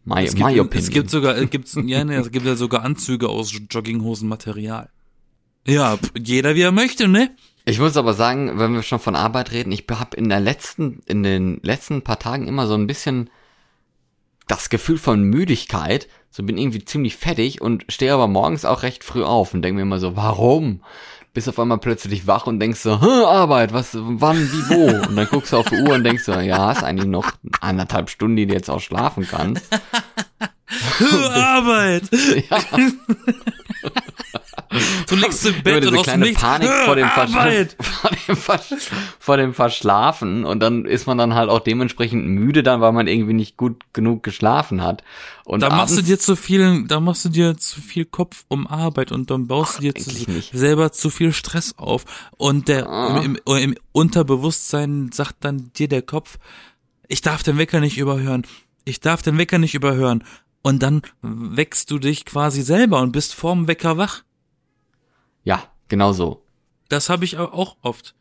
My, 0.03 0.23
Es 0.23 0.34
my 0.34 0.53
gibt, 0.53 0.60
opinion. 0.62 0.69
es 0.73 0.89
gibt 0.89 1.10
sogar, 1.12 1.36
es 1.38 1.49
gibt, 1.51 1.71
ja, 1.75 2.03
ne, 2.03 2.15
es 2.15 2.31
gibt 2.31 2.45
ja 2.47 2.55
sogar 2.55 2.84
Anzüge 2.84 3.29
aus 3.29 3.53
Jogginghosenmaterial. 3.69 4.89
Ja, 5.67 5.97
jeder 6.17 6.55
wie 6.55 6.62
er 6.62 6.71
möchte, 6.71 7.08
ne? 7.08 7.31
Ich 7.65 7.80
muss 7.80 7.97
aber 7.97 8.13
sagen, 8.13 8.60
wenn 8.60 8.73
wir 8.73 8.84
schon 8.84 8.99
von 8.99 9.15
Arbeit 9.15 9.51
reden, 9.51 9.71
ich 9.71 9.86
habe 9.89 10.15
in 10.15 10.30
der 10.30 10.39
letzten, 10.39 11.01
in 11.08 11.23
den 11.23 11.60
letzten 11.63 12.04
paar 12.04 12.19
Tagen 12.19 12.47
immer 12.47 12.67
so 12.67 12.75
ein 12.75 12.86
bisschen 12.86 13.30
das 14.47 14.69
Gefühl 14.69 14.99
von 14.99 15.23
Müdigkeit, 15.23 16.08
so 16.30 16.43
bin 16.43 16.60
irgendwie 16.60 16.86
ziemlich 16.86 17.15
fettig 17.15 17.62
und 17.62 17.84
stehe 17.89 18.13
aber 18.13 18.28
morgens 18.28 18.65
auch 18.65 18.84
recht 18.84 19.04
früh 19.04 19.23
auf 19.23 19.56
und 19.56 19.63
denke 19.63 19.78
mir 19.78 19.82
immer 19.82 19.99
so, 19.99 20.15
warum? 20.15 20.82
Bist 21.34 21.49
auf 21.49 21.60
einmal 21.60 21.80
plötzlich 21.80 22.28
wach 22.28 22.45
und 22.45 22.60
denkst 22.60 22.82
so, 22.82 22.91
Arbeit, 22.91 23.73
was, 23.73 23.89
wann, 23.93 24.38
wie, 24.38 24.69
wo? 24.69 25.08
Und 25.08 25.15
dann 25.15 25.28
guckst 25.28 25.51
du 25.51 25.58
auf 25.58 25.67
die 25.67 25.82
Uhr 25.82 25.95
und 25.95 26.04
denkst 26.04 26.23
so, 26.23 26.34
ja, 26.34 26.67
hast 26.67 26.84
eigentlich 26.84 27.10
noch 27.10 27.32
anderthalb 27.62 28.10
Stunden, 28.10 28.38
die 28.38 28.45
du 28.45 28.54
jetzt 28.54 28.69
auch 28.69 28.80
schlafen 28.80 29.28
kannst. 29.28 29.65
Arbeit! 31.34 32.04
Ja. 32.49 32.60
Du 35.07 35.15
liegst 35.15 35.45
im 35.45 35.61
Bett 35.63 35.85
und 35.85 35.97
aus 35.97 36.03
kleine 36.03 36.25
Nichts, 36.25 36.41
Panik 36.41 36.69
vor 36.85 36.95
dem, 36.95 37.05
Arbeit! 37.05 37.75
Vor, 38.35 38.57
dem 38.57 38.79
vor 39.19 39.38
dem 39.38 39.53
Verschlafen 39.53 40.45
und 40.45 40.59
dann 40.59 40.85
ist 40.85 41.05
man 41.05 41.17
dann 41.17 41.35
halt 41.35 41.49
auch 41.49 41.59
dementsprechend 41.59 42.25
müde 42.27 42.63
dann, 42.63 42.81
weil 42.81 42.91
man 42.91 43.07
irgendwie 43.07 43.33
nicht 43.33 43.55
gut 43.57 43.83
genug 43.93 44.23
geschlafen 44.23 44.81
hat. 44.81 45.03
Und 45.43 45.59
Da 45.61 45.69
machst 45.69 45.97
du 45.97 46.01
dir 46.01 46.17
zu 46.19 46.35
viel, 46.35 46.85
da 46.88 46.99
machst 46.99 47.25
du 47.25 47.29
dir 47.29 47.55
zu 47.57 47.81
viel 47.81 48.05
Kopf 48.05 48.45
um 48.47 48.65
Arbeit 48.67 49.11
und 49.11 49.29
dann 49.29 49.47
baust 49.47 49.77
du 49.77 49.81
dir 49.83 49.95
zu, 49.95 50.09
selber 50.53 50.91
zu 50.91 51.09
viel 51.11 51.33
Stress 51.33 51.75
auf. 51.77 52.05
Und 52.38 52.67
der 52.67 52.88
Ah. 52.89 53.21
im, 53.23 53.38
im, 53.45 53.55
im 53.57 53.75
Unterbewusstsein 53.91 55.11
sagt 55.13 55.35
dann 55.41 55.71
dir 55.73 55.88
der 55.88 56.01
Kopf, 56.01 56.38
ich 57.07 57.21
darf 57.21 57.43
den 57.43 57.57
Wecker 57.57 57.79
nicht 57.79 57.97
überhören. 57.97 58.45
Ich 58.85 58.99
darf 58.99 59.21
den 59.21 59.38
Wecker 59.38 59.59
nicht 59.59 59.75
überhören. 59.75 60.23
Und 60.63 60.81
dann 60.81 61.03
wächst 61.21 61.91
du 61.91 61.99
dich 61.99 62.25
quasi 62.25 62.63
selber 62.63 63.01
und 63.01 63.11
bist 63.11 63.35
vorm 63.35 63.67
Wecker 63.67 63.97
wach. 63.97 64.23
Ja, 65.45 65.63
genau 65.88 66.12
so. 66.12 66.43
Das 66.89 67.10
habe 67.10 67.23
ich 67.25 67.38
au- 67.38 67.45
auch 67.53 67.77
oft. 67.81 68.13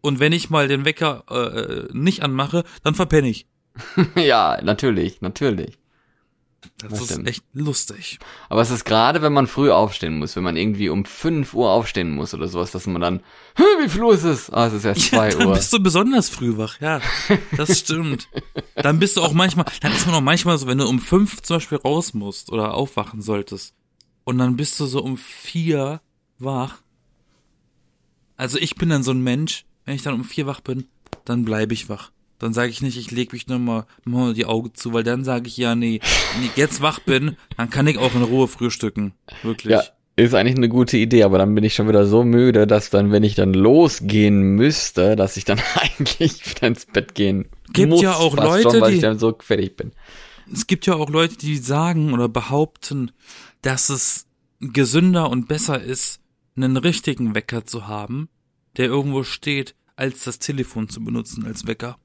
Und 0.00 0.18
wenn 0.18 0.32
ich 0.32 0.48
mal 0.48 0.66
den 0.68 0.84
Wecker 0.86 1.24
äh, 1.30 1.88
nicht 1.92 2.22
anmache, 2.22 2.64
dann 2.82 2.94
verpenne 2.94 3.28
ich. 3.28 3.46
ja, 4.16 4.58
natürlich, 4.62 5.20
natürlich. 5.20 5.76
Das, 6.78 6.90
Das 6.90 7.00
ist 7.02 7.10
stimmt. 7.12 7.28
echt 7.28 7.44
lustig. 7.54 8.18
Aber 8.50 8.60
es 8.60 8.70
ist 8.70 8.84
gerade, 8.84 9.22
wenn 9.22 9.32
man 9.32 9.46
früh 9.46 9.70
aufstehen 9.70 10.18
muss, 10.18 10.36
wenn 10.36 10.42
man 10.42 10.56
irgendwie 10.56 10.88
um 10.90 11.04
5 11.06 11.54
Uhr 11.54 11.70
aufstehen 11.70 12.10
muss 12.10 12.34
oder 12.34 12.48
sowas, 12.48 12.70
dass 12.70 12.86
man 12.86 13.00
dann, 13.00 13.20
"Hä, 13.56 13.62
wie 13.82 13.88
viel 13.88 14.02
Uhr 14.02 14.12
ist 14.14 14.24
es? 14.24 14.50
Ah, 14.50 14.66
es 14.66 14.74
ist 14.74 14.84
erst 14.84 15.02
2 15.08 15.28
Ja, 15.30 15.38
dann 15.38 15.46
Uhr. 15.48 15.54
bist 15.54 15.72
du 15.72 15.82
besonders 15.82 16.28
früh 16.28 16.56
wach, 16.58 16.78
ja. 16.80 17.00
Das 17.56 17.78
stimmt. 17.78 18.28
Dann 18.74 18.98
bist 18.98 19.16
du 19.16 19.22
auch 19.22 19.32
manchmal, 19.32 19.66
dann 19.82 19.92
ist 19.92 20.06
man 20.06 20.14
auch 20.14 20.20
manchmal 20.22 20.56
so, 20.58 20.66
wenn 20.66 20.78
du 20.78 20.86
um 20.86 20.98
fünf 21.00 21.42
zum 21.42 21.56
Beispiel 21.56 21.78
raus 21.78 22.14
musst 22.14 22.50
oder 22.52 22.72
aufwachen 22.74 23.20
solltest 23.22 23.74
und 24.24 24.38
dann 24.38 24.56
bist 24.56 24.78
du 24.80 24.86
so 24.86 25.02
um 25.02 25.16
vier 25.18 26.00
wach. 26.40 26.78
Also 28.36 28.58
ich 28.58 28.74
bin 28.76 28.88
dann 28.88 29.02
so 29.02 29.12
ein 29.12 29.22
Mensch, 29.22 29.64
wenn 29.84 29.94
ich 29.94 30.02
dann 30.02 30.14
um 30.14 30.24
vier 30.24 30.46
wach 30.46 30.60
bin, 30.60 30.86
dann 31.24 31.44
bleibe 31.44 31.74
ich 31.74 31.88
wach. 31.88 32.10
Dann 32.38 32.54
sage 32.54 32.70
ich 32.70 32.80
nicht, 32.80 32.96
ich 32.96 33.10
lege 33.10 33.32
mich 33.34 33.48
nur 33.48 33.58
mal, 33.58 33.86
mal 34.04 34.32
die 34.32 34.46
Augen 34.46 34.72
zu, 34.74 34.94
weil 34.94 35.04
dann 35.04 35.24
sage 35.24 35.46
ich 35.48 35.58
ja, 35.58 35.74
nee, 35.74 36.00
wenn 36.34 36.44
ich 36.46 36.56
jetzt 36.56 36.80
wach 36.80 36.98
bin, 37.00 37.36
dann 37.58 37.68
kann 37.68 37.86
ich 37.86 37.98
auch 37.98 38.14
in 38.14 38.22
Ruhe 38.22 38.48
frühstücken. 38.48 39.12
Wirklich. 39.42 39.72
Ja, 39.72 39.82
ist 40.16 40.34
eigentlich 40.34 40.56
eine 40.56 40.70
gute 40.70 40.96
Idee, 40.96 41.22
aber 41.24 41.36
dann 41.36 41.54
bin 41.54 41.64
ich 41.64 41.74
schon 41.74 41.86
wieder 41.88 42.06
so 42.06 42.24
müde, 42.24 42.66
dass 42.66 42.88
dann, 42.88 43.12
wenn 43.12 43.24
ich 43.24 43.34
dann 43.34 43.52
losgehen 43.52 44.40
müsste, 44.54 45.16
dass 45.16 45.36
ich 45.36 45.44
dann 45.44 45.60
eigentlich 45.74 46.48
wieder 46.50 46.66
ins 46.68 46.86
Bett 46.86 47.14
gehen 47.14 47.46
Gibt 47.74 47.90
muss. 47.90 48.02
ja 48.02 48.14
auch 48.14 48.34
Leute, 48.36 48.70
schon, 48.70 48.80
weil 48.80 48.90
die- 48.92 48.96
ich 48.96 49.02
dann 49.02 49.18
so 49.18 49.36
fertig 49.38 49.76
bin. 49.76 49.92
es 50.50 50.66
gibt 50.66 50.86
ja 50.86 50.94
auch 50.94 51.10
Leute, 51.10 51.36
die 51.36 51.58
sagen 51.58 52.14
oder 52.14 52.28
behaupten, 52.30 53.12
dass 53.60 53.90
es 53.90 54.26
gesünder 54.60 55.28
und 55.28 55.46
besser 55.46 55.80
ist, 55.80 56.19
einen 56.64 56.76
richtigen 56.76 57.34
Wecker 57.34 57.64
zu 57.64 57.86
haben, 57.88 58.28
der 58.76 58.86
irgendwo 58.86 59.22
steht, 59.24 59.74
als 59.96 60.24
das 60.24 60.38
Telefon 60.38 60.88
zu 60.88 61.02
benutzen 61.04 61.44
als 61.46 61.66
Wecker. 61.66 61.98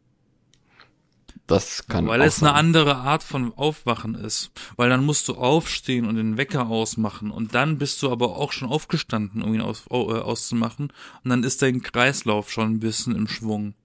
Das 1.47 1.85
kann 1.87 2.07
Weil 2.07 2.21
es 2.21 2.41
eine 2.41 2.49
sein. 2.49 2.57
andere 2.59 2.95
Art 2.95 3.21
von 3.21 3.53
Aufwachen 3.55 4.15
ist. 4.15 4.51
Weil 4.77 4.89
dann 4.89 5.05
musst 5.05 5.27
du 5.27 5.35
aufstehen 5.35 6.05
und 6.07 6.15
den 6.15 6.37
Wecker 6.37 6.67
ausmachen 6.69 7.29
und 7.29 7.53
dann 7.53 7.77
bist 7.77 8.01
du 8.01 8.11
aber 8.11 8.35
auch 8.37 8.51
schon 8.51 8.67
aufgestanden, 8.67 9.43
um 9.43 9.53
ihn 9.53 9.61
aus, 9.61 9.83
au- 9.91 10.11
äh, 10.15 10.19
auszumachen 10.19 10.91
und 11.23 11.29
dann 11.29 11.43
ist 11.43 11.61
dein 11.61 11.81
Kreislauf 11.83 12.51
schon 12.51 12.71
ein 12.73 12.79
bisschen 12.79 13.15
im 13.15 13.27
Schwung. 13.27 13.75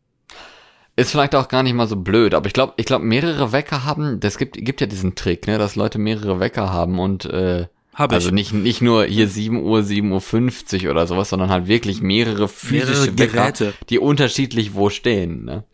Ist 0.97 1.11
vielleicht 1.11 1.35
auch 1.35 1.49
gar 1.49 1.63
nicht 1.63 1.75
mal 1.75 1.87
so 1.87 1.97
blöd, 1.97 2.35
aber 2.35 2.47
ich 2.47 2.53
glaube, 2.53 2.75
ich 2.77 2.87
glaube, 2.87 3.05
mehrere 3.05 3.53
Wecker 3.53 3.85
haben, 3.85 4.21
das 4.21 4.39
gibt, 4.39 4.55
gibt 4.57 4.81
ja 4.81 4.87
diesen 4.87 5.15
Trick, 5.15 5.47
ne, 5.47 5.59
dass 5.59 5.77
Leute 5.77 5.99
mehrere 5.99 6.41
Wecker 6.41 6.73
haben 6.73 6.99
und 6.99 7.27
äh, 7.27 7.69
Hab 8.01 8.13
ich. 8.13 8.17
also 8.17 8.31
nicht, 8.31 8.53
nicht 8.55 8.81
nur 8.81 9.05
hier 9.05 9.29
7 9.29 9.63
Uhr, 9.63 9.83
7 9.83 10.11
Uhr 10.11 10.21
50 10.23 10.89
oder 10.89 11.07
sowas, 11.07 11.29
sondern 11.29 11.51
halt 11.51 11.69
wirklich 11.69 12.01
mehrere 12.01 12.49
physische 12.49 13.13
Mehrere 13.13 13.19
Wecker, 13.19 13.33
Geräte. 13.53 13.75
die 13.91 13.99
unterschiedlich 13.99 14.75
wo 14.75 14.89
stehen, 14.89 15.45
ne? 15.45 15.65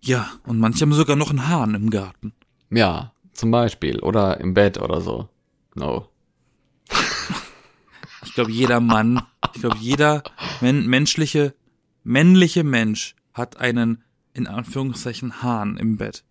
Ja, 0.00 0.30
und 0.46 0.58
manche 0.58 0.80
haben 0.80 0.94
sogar 0.94 1.16
noch 1.16 1.28
einen 1.28 1.46
Hahn 1.48 1.74
im 1.74 1.90
Garten. 1.90 2.32
Ja, 2.70 3.12
zum 3.34 3.50
Beispiel. 3.50 4.00
Oder 4.00 4.40
im 4.40 4.54
Bett 4.54 4.80
oder 4.80 5.00
so. 5.00 5.28
No. 5.74 6.08
Ich 8.22 8.34
glaube, 8.34 8.52
jeder 8.52 8.80
Mann, 8.80 9.22
ich 9.54 9.60
glaube, 9.60 9.78
jeder 9.80 10.22
men 10.60 10.86
menschliche, 10.86 11.54
männliche 12.04 12.62
Mensch 12.64 13.16
hat 13.32 13.56
einen, 13.56 14.04
in 14.34 14.46
Anführungszeichen, 14.46 15.42
Hahn 15.42 15.76
im 15.78 15.96
Bett. 15.96 16.22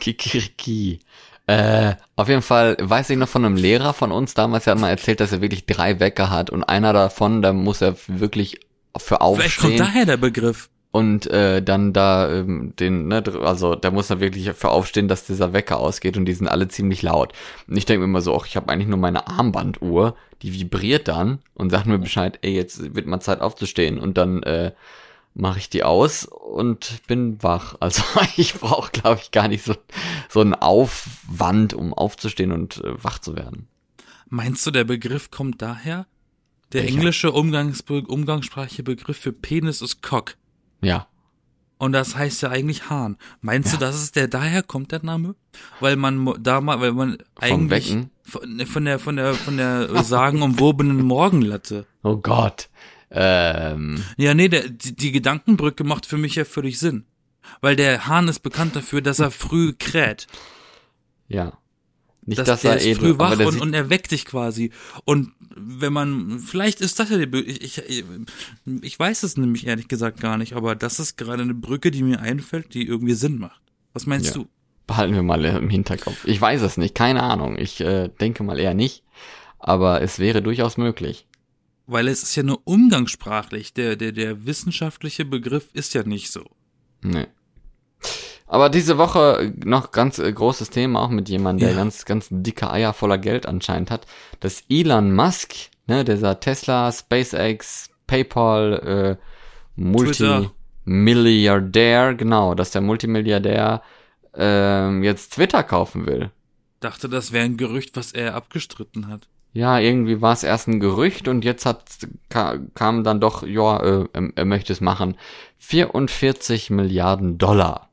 Kikiriki. 0.00 1.00
Äh, 1.48 1.94
auf 2.14 2.28
jeden 2.28 2.42
Fall 2.42 2.76
weiß 2.78 3.08
ich 3.08 3.16
noch 3.16 3.26
von 3.28 3.42
einem 3.42 3.56
Lehrer 3.56 3.94
von 3.94 4.12
uns 4.12 4.34
damals, 4.34 4.64
der 4.64 4.72
hat 4.74 4.80
mal 4.80 4.90
erzählt, 4.90 5.18
dass 5.20 5.32
er 5.32 5.40
wirklich 5.40 5.64
drei 5.64 5.98
Wecker 5.98 6.28
hat 6.28 6.50
und 6.50 6.62
einer 6.62 6.92
davon, 6.92 7.40
da 7.40 7.54
muss 7.54 7.80
er 7.80 7.96
wirklich 8.06 8.60
für 8.98 9.16
Vielleicht 9.16 9.58
kommt 9.58 9.72
aufstehen 9.72 9.78
daher 9.78 10.04
der 10.04 10.18
Begriff. 10.18 10.68
und 10.90 11.26
äh, 11.28 11.62
dann 11.62 11.94
da 11.94 12.30
ähm, 12.30 12.74
den, 12.78 13.08
ne, 13.08 13.24
also 13.42 13.74
da 13.74 13.90
muss 13.90 14.10
er 14.10 14.20
wirklich 14.20 14.52
für 14.52 14.68
aufstehen, 14.68 15.08
dass 15.08 15.24
dieser 15.24 15.54
Wecker 15.54 15.78
ausgeht 15.78 16.18
und 16.18 16.26
die 16.26 16.34
sind 16.34 16.48
alle 16.48 16.68
ziemlich 16.68 17.00
laut. 17.00 17.32
Und 17.66 17.78
ich 17.78 17.86
denke 17.86 18.00
mir 18.00 18.04
immer 18.04 18.20
so, 18.20 18.36
ach, 18.36 18.44
ich 18.44 18.56
habe 18.56 18.70
eigentlich 18.70 18.88
nur 18.88 18.98
meine 18.98 19.26
Armbanduhr, 19.26 20.16
die 20.42 20.52
vibriert 20.52 21.08
dann 21.08 21.38
und 21.54 21.70
sagt 21.70 21.86
mir 21.86 21.98
Bescheid, 21.98 22.38
ey, 22.42 22.54
jetzt 22.54 22.94
wird 22.94 23.06
mal 23.06 23.20
Zeit 23.20 23.40
aufzustehen 23.40 23.98
und 23.98 24.18
dann 24.18 24.42
äh, 24.42 24.72
mache 25.38 25.58
ich 25.58 25.70
die 25.70 25.84
aus 25.84 26.24
und 26.26 27.00
bin 27.06 27.42
wach. 27.42 27.76
Also 27.80 28.02
ich 28.36 28.54
brauche, 28.54 28.90
glaube 28.92 29.20
ich, 29.22 29.30
gar 29.30 29.48
nicht 29.48 29.64
so 29.64 29.74
so 30.28 30.40
einen 30.40 30.54
Aufwand, 30.54 31.72
um 31.74 31.94
aufzustehen 31.94 32.52
und 32.52 32.78
äh, 32.84 33.02
wach 33.02 33.18
zu 33.18 33.36
werden. 33.36 33.68
Meinst 34.28 34.66
du, 34.66 34.70
der 34.70 34.84
Begriff 34.84 35.30
kommt 35.30 35.62
daher? 35.62 36.06
Der 36.72 36.82
Welcher? 36.82 36.96
englische 36.96 37.32
Umgangsbe 37.32 38.02
umgangssprachliche 38.06 38.82
Begriff 38.82 39.16
für 39.16 39.32
Penis 39.32 39.80
ist 39.80 40.02
Cock. 40.02 40.36
Ja. 40.82 41.06
Und 41.78 41.92
das 41.92 42.16
heißt 42.16 42.42
ja 42.42 42.50
eigentlich 42.50 42.90
Hahn. 42.90 43.16
Meinst 43.40 43.72
Ja. 43.72 43.78
du, 43.78 43.84
dass 43.86 43.94
es 43.94 44.10
der 44.12 44.26
daher 44.28 44.62
kommt, 44.62 44.90
der 44.92 45.02
Name? 45.02 45.34
Weil 45.80 45.96
man 45.96 46.34
da 46.42 46.60
mal, 46.60 46.80
weil 46.80 46.92
man 46.92 47.18
eigentlich 47.36 47.96
von, 48.24 48.66
von 48.66 48.84
der 48.84 48.98
von 48.98 49.16
der 49.16 49.32
von 49.34 49.56
der 49.56 50.02
sagenumwobenen 50.02 51.00
Morgenlatte. 51.02 51.86
Oh 52.02 52.16
Gott. 52.16 52.68
Ähm, 53.10 54.02
Ja, 54.16 54.34
nee, 54.34 54.48
der, 54.48 54.68
die, 54.68 54.94
die 54.94 55.12
Gedankenbrücke 55.12 55.84
macht 55.84 56.06
für 56.06 56.18
mich 56.18 56.34
ja 56.34 56.44
völlig 56.44 56.78
Sinn. 56.78 57.04
Weil 57.60 57.76
der 57.76 58.06
Hahn 58.06 58.28
ist 58.28 58.40
bekannt 58.40 58.76
dafür, 58.76 59.00
dass 59.00 59.18
er 59.20 59.30
früh 59.30 59.72
kräht. 59.78 60.26
ja. 61.28 61.58
Nicht, 62.26 62.40
Dass, 62.40 62.46
dass 62.46 62.60
der 62.60 62.72
er 62.72 62.76
ist 62.76 62.84
edel, 62.84 62.96
früh 62.98 63.10
aber 63.12 63.38
wach 63.38 63.46
und, 63.46 63.58
und 63.62 63.72
er 63.72 63.88
weckt 63.88 64.10
dich 64.10 64.26
quasi. 64.26 64.70
Und 65.06 65.32
wenn 65.56 65.94
man, 65.94 66.40
vielleicht 66.40 66.82
ist 66.82 66.98
das 66.98 67.08
ja 67.08 67.16
die, 67.24 67.38
ich, 67.40 67.78
ich, 67.78 68.04
ich 68.82 68.98
weiß 68.98 69.22
es 69.22 69.38
nämlich 69.38 69.66
ehrlich 69.66 69.88
gesagt 69.88 70.20
gar 70.20 70.36
nicht, 70.36 70.52
aber 70.52 70.74
das 70.74 71.00
ist 71.00 71.16
gerade 71.16 71.42
eine 71.42 71.54
Brücke, 71.54 71.90
die 71.90 72.02
mir 72.02 72.20
einfällt, 72.20 72.74
die 72.74 72.86
irgendwie 72.86 73.14
Sinn 73.14 73.38
macht. 73.38 73.62
Was 73.94 74.04
meinst 74.04 74.26
Ja. 74.36 74.42
du? 74.42 74.48
behalten 74.86 75.14
wir 75.14 75.22
mal 75.22 75.42
im 75.44 75.70
Hinterkopf. 75.70 76.26
Ich 76.26 76.38
weiß 76.38 76.60
es 76.60 76.76
nicht, 76.76 76.94
keine 76.94 77.22
Ahnung. 77.22 77.56
Ich 77.58 77.80
äh, 77.80 78.08
denke 78.20 78.42
mal 78.42 78.58
eher 78.58 78.74
nicht, 78.74 79.04
aber 79.58 80.02
es 80.02 80.18
wäre 80.18 80.42
durchaus 80.42 80.76
möglich. 80.76 81.26
Weil 81.90 82.06
es 82.06 82.22
ist 82.22 82.36
ja 82.36 82.42
nur 82.42 82.60
umgangssprachlich. 82.64 83.72
Der, 83.72 83.96
der, 83.96 84.12
der 84.12 84.44
wissenschaftliche 84.44 85.24
Begriff 85.24 85.70
ist 85.72 85.94
ja 85.94 86.02
nicht 86.02 86.30
so. 86.30 86.44
Nee. 87.02 87.26
Aber 88.46 88.68
diese 88.68 88.98
Woche 88.98 89.54
noch 89.64 89.90
ganz 89.90 90.18
äh, 90.18 90.30
großes 90.30 90.68
Thema, 90.70 91.00
auch 91.00 91.08
mit 91.08 91.30
jemandem, 91.30 91.66
der 91.66 91.70
Ja. 91.70 91.82
ganz, 91.82 92.04
ganz 92.04 92.28
dicke 92.30 92.70
Eier 92.70 92.92
voller 92.92 93.16
Geld 93.18 93.46
anscheinend 93.46 93.90
hat, 93.90 94.06
dass 94.40 94.64
Elon 94.68 95.14
Musk, 95.14 95.54
ne, 95.86 96.04
dieser 96.04 96.38
Tesla, 96.40 96.92
SpaceX, 96.92 97.88
PayPal, 98.06 99.18
äh, 99.18 99.80
Multimilliardär, 100.84 102.14
genau, 102.14 102.54
dass 102.54 102.70
der 102.70 102.82
Multimilliardär 102.82 103.82
ähm, 104.34 105.02
jetzt 105.02 105.34
Twitter 105.34 105.62
kaufen 105.62 106.06
will. 106.06 106.30
Dachte, 106.80 107.08
das 107.08 107.32
wäre 107.32 107.44
ein 107.46 107.56
Gerücht, 107.56 107.96
was 107.96 108.12
er 108.12 108.34
abgestritten 108.34 109.08
hat. 109.08 109.28
Ja, 109.58 109.80
irgendwie 109.80 110.20
war 110.20 110.32
es 110.32 110.44
erst 110.44 110.68
ein 110.68 110.78
Gerücht 110.78 111.26
und 111.26 111.44
jetzt 111.44 111.66
hat 111.66 111.82
ka, 112.28 112.58
kam 112.74 113.02
dann 113.02 113.20
doch, 113.20 113.44
ja, 113.44 114.04
äh, 114.04 114.30
er, 114.36 114.44
möchte 114.44 114.72
es 114.72 114.80
machen. 114.80 115.16
44 115.58 116.70
Milliarden 116.70 117.38
Dollar 117.38 117.90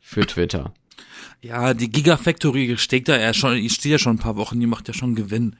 für 0.00 0.24
Twitter. 0.24 0.72
Ja, 1.40 1.74
die 1.74 1.90
Gigafactory 1.90 2.76
steht 2.78 3.08
da 3.08 3.18
ja 3.18 3.34
schon, 3.34 3.56
die 3.56 3.68
steht 3.68 3.90
ja 3.90 3.98
schon 3.98 4.14
ein 4.14 4.20
paar 4.20 4.36
Wochen, 4.36 4.60
die 4.60 4.68
macht 4.68 4.86
ja 4.86 4.94
schon 4.94 5.16
Gewinn. 5.16 5.56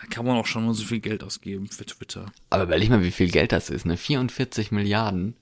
Da 0.00 0.06
kann 0.06 0.24
man 0.24 0.36
auch 0.36 0.46
schon 0.46 0.64
mal 0.64 0.74
so 0.74 0.84
viel 0.84 1.00
Geld 1.00 1.24
ausgeben 1.24 1.66
für 1.66 1.84
Twitter. 1.84 2.26
Aber 2.50 2.62
überleg 2.62 2.88
mal, 2.90 3.02
wie 3.02 3.10
viel 3.10 3.32
Geld 3.32 3.50
das 3.50 3.68
ist, 3.68 3.86
ne? 3.86 3.96
44 3.96 4.70
Milliarden. 4.70 5.34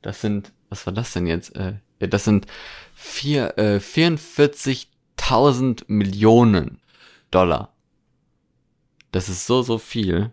Das 0.00 0.22
sind, 0.22 0.52
was 0.70 0.86
war 0.86 0.94
das 0.94 1.12
denn 1.12 1.26
jetzt? 1.26 1.54
Äh, 1.56 1.74
das 1.98 2.24
sind 2.24 2.46
vier, 2.94 3.58
äh, 3.58 3.80
44.000 3.80 4.86
1000 5.20 5.88
Millionen 5.88 6.78
Dollar. 7.30 7.72
Das 9.12 9.28
ist 9.28 9.46
so, 9.46 9.62
so 9.62 9.78
viel. 9.78 10.30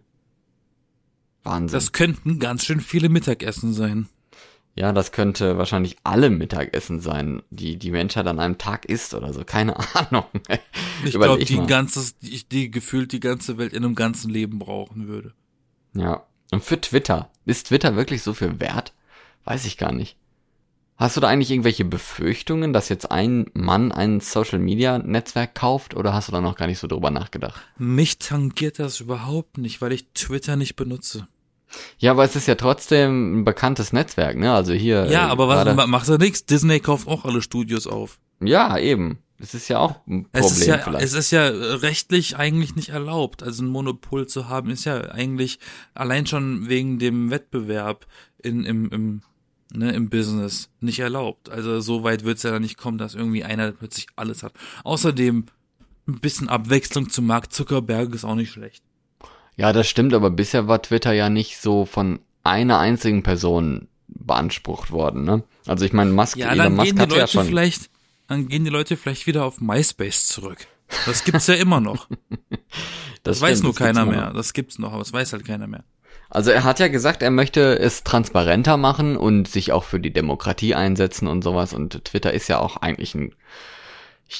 Wahnsinn. 1.44 1.78
Das 1.78 1.92
könnten 1.92 2.40
ganz 2.40 2.66
schön 2.66 2.82
viele 2.82 3.10
Mittagessen 3.10 3.74
sein. 3.74 4.08
ja, 4.76 4.92
das 4.92 5.12
könnte 5.12 5.58
wahrscheinlich 5.58 5.98
alle 6.04 6.30
Mittagessen 6.30 7.00
sein, 7.00 7.42
die 7.50 7.78
die 7.78 7.92
Menschheit 7.92 8.28
an 8.28 8.40
einem 8.40 8.58
Tag 8.58 8.86
isst 8.86 9.14
oder 9.14 9.34
so. 9.34 9.44
Keine 9.44 9.76
Ahnung. 9.96 10.26
Ich 11.04 11.14
glaube, 11.14 11.44
die 11.44 11.66
ganzes, 11.66 12.18
die, 12.20 12.44
die 12.48 12.70
gefühlt 12.70 13.12
die 13.12 13.20
ganze 13.20 13.58
Welt 13.58 13.74
in 13.74 13.84
einem 13.84 13.96
ganzen 13.96 14.30
Leben 14.30 14.60
brauchen 14.60 15.08
würde. 15.08 15.34
Ja. 15.94 16.24
Und 16.52 16.64
für 16.64 16.80
Twitter. 16.80 17.30
Ist 17.46 17.68
Twitter 17.68 17.96
wirklich 17.96 18.24
so 18.24 18.34
viel 18.34 18.60
wert? 18.60 18.94
Weiß 19.44 19.66
ich 19.66 19.78
gar 19.78 19.92
nicht. 19.92 20.18
Hast 20.98 21.16
du 21.16 21.22
da 21.22 21.28
eigentlich 21.28 21.52
irgendwelche 21.52 21.86
Befürchtungen, 21.86 22.74
dass 22.74 22.90
jetzt 22.90 23.12
ein 23.12 23.46
Mann 23.54 23.92
ein 23.92 24.20
Social 24.20 24.58
Media 24.58 24.98
Netzwerk 24.98 25.54
kauft 25.54 25.96
oder 25.96 26.12
hast 26.12 26.28
du 26.28 26.32
da 26.32 26.42
noch 26.42 26.56
gar 26.56 26.66
nicht 26.66 26.80
so 26.80 26.88
drüber 26.88 27.12
nachgedacht? 27.12 27.62
Mich 27.78 28.18
tangiert 28.18 28.80
das 28.80 29.00
überhaupt 29.00 29.60
nicht, 29.60 29.80
weil 29.80 29.92
ich 29.92 30.08
Twitter 30.14 30.56
nicht 30.56 30.76
benutze. 30.76 31.28
Ja, 32.00 32.12
aber 32.12 32.24
es 32.24 32.36
ist 32.36 32.48
ja 32.48 32.56
trotzdem 32.56 33.42
ein 33.42 33.44
bekanntes 33.46 33.94
Netzwerk, 33.94 34.38
ne? 34.38 34.54
Also 34.54 34.74
hier. 34.74 35.06
Ja, 35.06 35.28
äh, 35.28 35.32
aber 35.32 35.48
was 35.48 35.88
macht 35.88 36.08
er 36.10 36.18
nichts? 36.18 36.46
Disney 36.46 36.80
kauft 36.80 37.08
auch 37.08 37.26
alle 37.26 37.44
Studios 37.44 37.86
auf. 37.86 38.20
Ja, 38.40 38.78
eben. 38.78 39.20
Das 39.40 39.54
ist 39.54 39.68
ja 39.68 39.78
auch 39.78 39.98
ein 40.08 40.24
Problem 40.24 40.46
Es 40.46 40.52
ist 40.58 40.66
ja, 40.66 40.78
vielleicht. 40.80 41.06
es 41.06 41.14
ist 41.14 41.32
ja 41.32 41.46
äh, 41.46 41.74
rechtlich 41.76 42.38
eigentlich 42.38 42.76
nicht 42.76 42.90
erlaubt. 42.90 43.44
Also 43.44 43.64
ein 43.64 43.68
Monopol 43.68 44.28
zu 44.28 44.50
haben, 44.50 44.72
ist 44.72 44.86
ja 44.86 45.00
eigentlich 45.12 45.60
allein 45.94 46.26
schon 46.26 46.70
wegen 46.70 46.98
dem 46.98 47.30
Wettbewerb 47.30 48.08
in, 48.42 48.66
im, 48.66 48.90
im, 48.90 49.22
ne, 49.74 49.92
im 49.94 50.10
Business 50.10 50.70
nicht 50.80 51.00
erlaubt. 51.00 51.50
Also 51.50 51.80
so 51.80 52.04
weit 52.04 52.24
wird 52.24 52.38
es 52.38 52.44
ja 52.44 52.52
dann 52.52 52.62
nicht 52.62 52.78
kommen, 52.78 52.98
dass 52.98 53.16
irgendwie 53.16 53.44
einer 53.44 53.72
plötzlich 53.72 54.08
alles 54.16 54.44
hat. 54.44 54.54
Außerdem 54.84 55.46
ein 56.08 56.20
bisschen 56.20 56.50
Abwechslung 56.50 57.10
zu 57.10 57.22
Mark 57.22 57.52
Zuckerberg 57.52 58.14
ist 58.14 58.24
auch 58.24 58.36
nicht 58.36 58.52
schlecht. 58.52 58.84
Ja, 59.56 59.74
das 59.74 59.90
stimmt, 59.90 60.14
aber 60.14 60.30
bisher 60.30 60.68
war 60.68 60.82
Twitter 60.82 61.14
ja 61.14 61.30
nicht 61.30 61.58
so 61.60 61.86
von 61.86 62.20
einer 62.44 62.80
einzigen 62.80 63.24
Person 63.24 63.88
beansprucht 64.08 64.92
worden, 64.92 65.24
ne? 65.24 65.44
Also 65.66 65.84
ich 65.84 65.94
meine, 65.94 66.12
Musk, 66.12 66.38
Ja, 66.38 66.48
Elon 66.52 66.58
dann 66.58 66.76
Musk 66.76 66.86
gehen 66.86 66.96
die 66.96 67.02
hat 67.02 67.12
ja 67.12 67.18
Leute 67.22 67.32
schon. 67.32 67.46
vielleicht, 67.46 67.90
dann 68.28 68.48
gehen 68.48 68.64
die 68.64 68.70
Leute 68.70 68.96
vielleicht 68.96 69.28
wieder 69.28 69.44
auf 69.44 69.60
MySpace 69.60 70.28
zurück. 70.28 70.60
Das 71.06 71.26
gibt's 71.26 71.48
ja 71.48 71.56
immer 71.56 71.82
noch. 71.82 72.08
Das, 73.24 73.42
weiß 73.42 73.58
stimmt, 73.58 73.64
nur 73.64 73.74
das 73.74 73.80
keiner 73.80 74.06
mehr. 74.06 74.32
Das 74.32 74.54
gibt's 74.54 74.80
noch, 74.80 74.92
aber 74.94 75.00
das 75.00 75.12
weiß 75.12 75.34
halt 75.34 75.44
keiner 75.44 75.68
mehr. 75.68 75.84
Also 76.30 76.52
er 76.52 76.64
hat 76.64 76.80
ja 76.80 76.88
gesagt, 76.88 77.24
er 77.24 77.32
möchte 77.32 77.80
es 77.80 78.04
transparenter 78.04 78.78
machen 78.78 79.16
und 79.16 79.48
sich 79.48 79.72
auch 79.72 79.84
für 79.84 80.00
die 80.00 80.12
Demokratie 80.12 80.76
einsetzen 80.76 81.28
und 81.28 81.44
sowas. 81.44 81.74
Und 81.74 82.04
Twitter 82.06 82.34
ist 82.34 82.48
ja 82.50 82.60
auch 82.60 82.78
eigentlich 82.78 83.16
ein, 83.16 83.34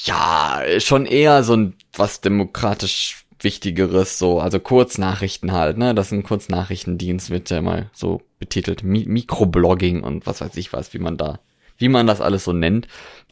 ja, 0.04 0.62
schon 0.80 1.06
eher 1.06 1.44
so 1.44 1.56
ein 1.56 1.74
was 1.96 2.22
demokratisch 2.22 3.24
Wichtigeres, 3.40 4.18
so, 4.18 4.40
also 4.40 4.60
Kurznachrichten 4.60 5.52
halt, 5.52 5.78
ne? 5.78 5.94
Das 5.94 6.08
ist 6.08 6.14
ein 6.14 6.24
Kurznachrichtendienst, 6.24 7.30
wird 7.30 7.50
ja 7.52 7.62
mal 7.62 7.90
so 7.94 8.22
betitelt. 8.40 8.84
Mi 8.84 9.06
Mikroblogging 9.08 10.02
und 10.04 10.26
was 10.26 10.42
weiß 10.42 10.58
ich 10.58 10.74
was, 10.74 10.94
wie 10.94 11.00
man 11.00 11.18
da, 11.18 11.40
wie 11.78 11.90
man 11.90 12.08
das 12.08 12.20
alles 12.20 12.44
so 12.44 12.54
nennt. 12.54 12.88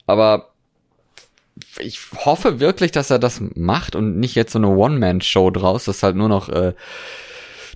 Aber 0.05 0.51
ich 1.79 1.99
hoffe 2.23 2.59
wirklich, 2.59 2.91
dass 2.91 3.09
er 3.09 3.19
das 3.19 3.41
macht 3.55 3.95
und 3.95 4.19
nicht 4.19 4.35
jetzt 4.35 4.51
so 4.51 4.59
eine 4.59 4.69
One-Man-Show 4.69 5.51
draus, 5.51 5.85
dass 5.85 6.03
halt 6.03 6.15
nur 6.15 6.29
noch 6.29 6.49
äh, 6.49 6.73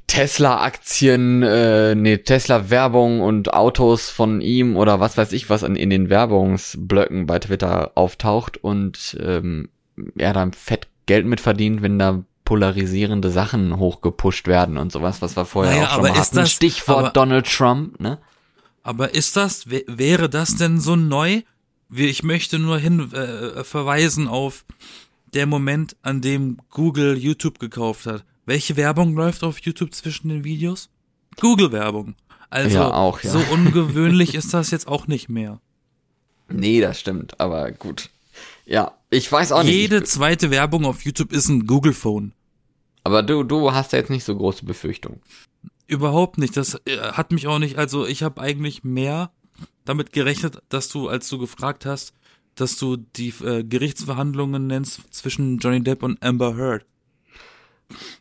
Tesla-Aktien, 0.09 1.43
äh, 1.43 1.95
nee, 1.95 2.17
Tesla-Werbung 2.17 3.21
und 3.21 3.53
Autos 3.53 4.09
von 4.09 4.41
ihm 4.41 4.75
oder 4.75 4.99
was 4.99 5.17
weiß 5.17 5.31
ich 5.33 5.49
was 5.49 5.63
in, 5.63 5.75
in 5.75 5.89
den 5.89 6.09
Werbungsblöcken 6.09 7.25
bei 7.25 7.39
Twitter 7.39 7.91
auftaucht 7.95 8.57
und 8.57 9.17
ähm, 9.21 9.69
er 10.17 10.33
dann 10.33 10.53
fett 10.53 10.87
Geld 11.05 11.25
mit 11.25 11.39
verdient, 11.39 11.81
wenn 11.81 11.99
da 11.99 12.23
polarisierende 12.45 13.29
Sachen 13.29 13.77
hochgepusht 13.77 14.47
werden 14.47 14.77
und 14.77 14.91
sowas, 14.91 15.21
was 15.21 15.35
wir 15.37 15.45
vorher 15.45 15.73
Naja, 15.75 15.85
auch 15.85 15.89
schon 15.91 15.99
aber 15.99 16.09
mal 16.09 16.13
ist 16.15 16.27
hatten. 16.27 16.35
das- 16.37 16.51
Stichwort 16.51 16.97
aber- 16.97 17.09
Donald 17.11 17.45
Trump, 17.47 17.99
ne? 17.99 18.17
Aber 18.81 19.13
ist 19.13 19.35
das, 19.37 19.67
wä- 19.67 19.83
wäre 19.87 20.29
das 20.29 20.55
denn 20.55 20.79
so 20.79 20.95
neu? 20.95 21.41
Wie- 21.89 22.07
Ich 22.07 22.23
möchte 22.23 22.57
nur 22.59 22.79
hin 22.79 23.11
äh, 23.13 23.63
verweisen 23.63 24.27
auf 24.27 24.65
der 25.33 25.45
Moment, 25.45 25.95
an 26.01 26.21
dem 26.21 26.57
Google 26.71 27.17
YouTube 27.17 27.59
gekauft 27.59 28.05
hat. 28.07 28.23
Welche 28.49 28.75
Werbung 28.77 29.13
läuft 29.13 29.43
auf 29.43 29.59
YouTube 29.59 29.93
zwischen 29.93 30.29
den 30.29 30.43
Videos? 30.43 30.89
Google-Werbung. 31.39 32.15
Also 32.49 32.77
Ja, 32.77 32.91
auch, 32.91 33.21
ja. 33.21 33.29
so 33.29 33.37
ungewöhnlich 33.51 34.33
ist 34.33 34.55
das 34.55 34.71
jetzt 34.71 34.87
auch 34.87 35.05
nicht 35.05 35.29
mehr. 35.29 35.61
Nee, 36.47 36.81
das 36.81 36.99
stimmt, 36.99 37.39
aber 37.39 37.71
gut. 37.71 38.09
Ja, 38.65 38.93
ich 39.11 39.31
weiß 39.31 39.51
auch 39.51 39.61
nicht. 39.61 39.71
Jede 39.75 40.03
zweite 40.03 40.49
Werbung 40.49 40.85
auf 40.85 41.03
YouTube 41.03 41.31
ist 41.31 41.47
ein 41.47 41.67
Google-Phone. 41.67 42.33
aber 43.03 43.21
du, 43.21 43.43
du 43.43 43.71
hast 43.71 43.93
ja 43.93 43.99
jetzt 43.99 44.09
nicht 44.09 44.23
so 44.23 44.35
große 44.35 44.65
Befürchtungen. 44.65 45.21
Überhaupt 45.85 46.39
nicht. 46.39 46.57
Das 46.57 46.73
äh, 46.85 46.97
hat 46.97 47.31
mich 47.31 47.45
auch 47.45 47.59
nicht. 47.59 47.77
Also 47.77 48.07
ich 48.07 48.23
habe 48.23 48.41
eigentlich 48.41 48.83
mehr 48.83 49.31
damit 49.85 50.11
gerechnet, 50.11 50.59
dass 50.69 50.89
du, 50.89 51.07
als 51.07 51.29
du 51.29 51.37
gefragt 51.37 51.85
hast, 51.85 52.13
dass 52.55 52.77
du 52.77 52.97
die 52.97 53.31
äh, 53.43 53.63
Gerichtsverhandlungen 53.63 54.65
nennst 54.65 55.01
zwischen 55.13 55.59
Johnny 55.59 55.83
Depp 55.83 56.01
und 56.01 56.23
Amber 56.23 56.55
Heard. 56.57 56.83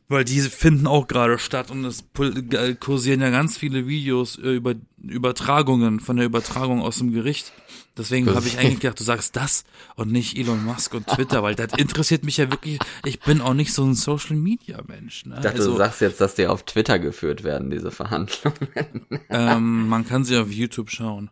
Weil 0.08 0.24
diese 0.24 0.48
finden 0.48 0.86
auch 0.86 1.06
gerade 1.08 1.38
statt 1.38 1.70
und 1.70 1.84
es 1.84 2.02
äh, 2.18 2.74
kursieren 2.74 3.20
ja 3.20 3.30
ganz 3.30 3.58
viele 3.58 3.86
Videos 3.86 4.38
äh, 4.38 4.54
über 4.54 4.74
Übertragungen 5.02 6.00
von 6.00 6.16
der 6.16 6.26
Übertragung 6.26 6.80
aus 6.80 6.98
dem 6.98 7.12
Gericht. 7.12 7.52
Deswegen 7.96 8.32
habe 8.34 8.46
ich 8.46 8.58
eigentlich 8.58 8.80
gedacht, 8.80 9.00
du 9.00 9.04
sagst 9.04 9.36
das 9.36 9.64
und 9.96 10.10
nicht 10.12 10.38
Elon 10.38 10.64
Musk 10.64 10.94
und 10.94 11.06
Twitter, 11.08 11.42
weil 11.42 11.54
das 11.56 11.72
interessiert 11.76 12.24
mich 12.24 12.36
ja 12.36 12.50
wirklich. 12.50 12.78
Ich 13.04 13.20
bin 13.20 13.40
auch 13.40 13.54
nicht 13.54 13.72
so 13.74 13.84
ein 13.84 13.94
Social 13.94 14.36
Media 14.36 14.80
Mensch. 14.86 15.26
Ne? 15.26 15.34
Ich 15.36 15.42
dachte, 15.42 15.58
also, 15.58 15.72
du 15.72 15.78
sagst 15.78 16.00
jetzt, 16.00 16.20
dass 16.20 16.34
die 16.36 16.46
auf 16.46 16.62
Twitter 16.62 16.98
geführt 16.98 17.42
werden, 17.44 17.70
diese 17.70 17.90
Verhandlungen. 17.90 18.56
ähm, 19.30 19.88
man 19.88 20.06
kann 20.06 20.24
sie 20.24 20.36
auf 20.38 20.50
YouTube 20.50 20.90
schauen. 20.90 21.30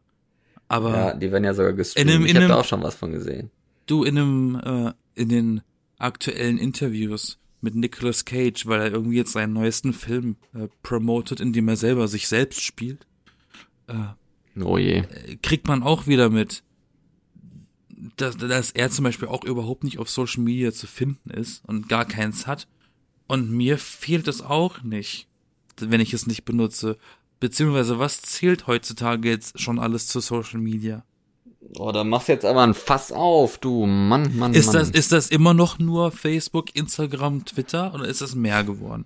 Aber 0.69 0.91
Ja, 0.91 1.15
die 1.15 1.31
werden 1.31 1.45
ja 1.45 1.55
sogar 1.55 1.73
gestreamt. 1.73 2.11
In 2.11 2.15
einem- 2.17 2.25
ich 2.27 2.31
in 2.33 2.37
habe 2.39 2.49
da 2.49 2.57
auch 2.57 2.65
schon 2.65 2.83
was 2.83 2.97
von 2.97 3.13
gesehen. 3.13 3.51
du 3.87 4.03
in 4.03 4.19
einem 4.19 4.61
äh, 4.65 4.93
in 5.15 5.29
den 5.29 5.61
aktuellen 5.99 6.59
Interviews 6.59 7.39
mit 7.67 7.75
Nicolas 7.75 8.25
Cage, 8.25 8.67
weil 8.67 8.81
er 8.81 8.93
irgendwie 8.93 9.17
jetzt 9.17 9.33
seinen 9.33 9.53
neuesten 9.53 9.93
Film 9.93 10.37
äh, 10.55 10.69
promotet, 10.85 11.41
in 11.41 11.53
dem 11.53 11.67
er 11.67 11.77
selber 11.77 12.07
sich 12.07 12.29
selbst 12.29 12.63
spielt, 12.63 13.07
Oh 14.63 14.79
je. 14.79 14.99
äh, 15.01 15.37
kriegt 15.43 15.67
man 15.67 15.83
auch 15.83 16.07
wieder 16.07 16.31
mit, 16.31 16.63
dass, 18.17 18.37
dass 18.37 18.71
er 18.71 18.91
zum 18.91 19.03
Beispiel 19.03 19.27
auch 19.27 19.43
überhaupt 19.45 19.83
nicht 19.83 19.99
auf 19.99 20.09
Social 20.09 20.45
Media 20.45 20.73
zu 20.73 20.87
finden 20.87 21.31
ist 21.31 21.65
und 21.67 21.89
gar 21.89 22.05
keins 22.05 22.47
hat. 22.47 22.69
Und 23.27 23.51
mir 23.51 23.79
fehlt 23.79 24.29
es 24.29 24.43
auch 24.43 24.83
nicht, 24.85 25.27
wenn 25.81 26.01
ich 26.01 26.15
es 26.15 26.29
nicht 26.29 26.45
benutze. 26.45 26.97
Beziehungsweise 27.41 27.99
was 27.99 28.23
zählt 28.23 28.69
heutzutage 28.69 29.29
jetzt 29.29 29.61
schon 29.61 29.81
alles 29.81 30.07
zu 30.07 30.21
Social 30.21 30.61
Media? 30.61 31.05
Oh, 31.79 31.91
da 31.93 32.05
machst 32.05 32.29
du 32.29 32.33
jetzt 32.33 32.45
aber 32.45 32.63
ein 32.63 32.75
Fass 32.75 33.13
auf, 33.13 33.59
du 33.59 33.87
Mann, 33.87 34.37
Mann, 34.37 34.55
Ist 34.55 34.67
Mann. 34.67 34.77
das, 34.77 34.91
ist 34.91 35.13
das 35.13 35.31
immer 35.31 35.53
noch 35.55 35.79
nur 35.79 36.13
Facebook, 36.13 36.75
Instagram, 36.77 37.45
Twitter 37.45 37.93
oder 37.95 38.07
ist 38.07 38.21
es 38.21 38.35
mehr 38.35 38.65
geworden? 38.65 39.05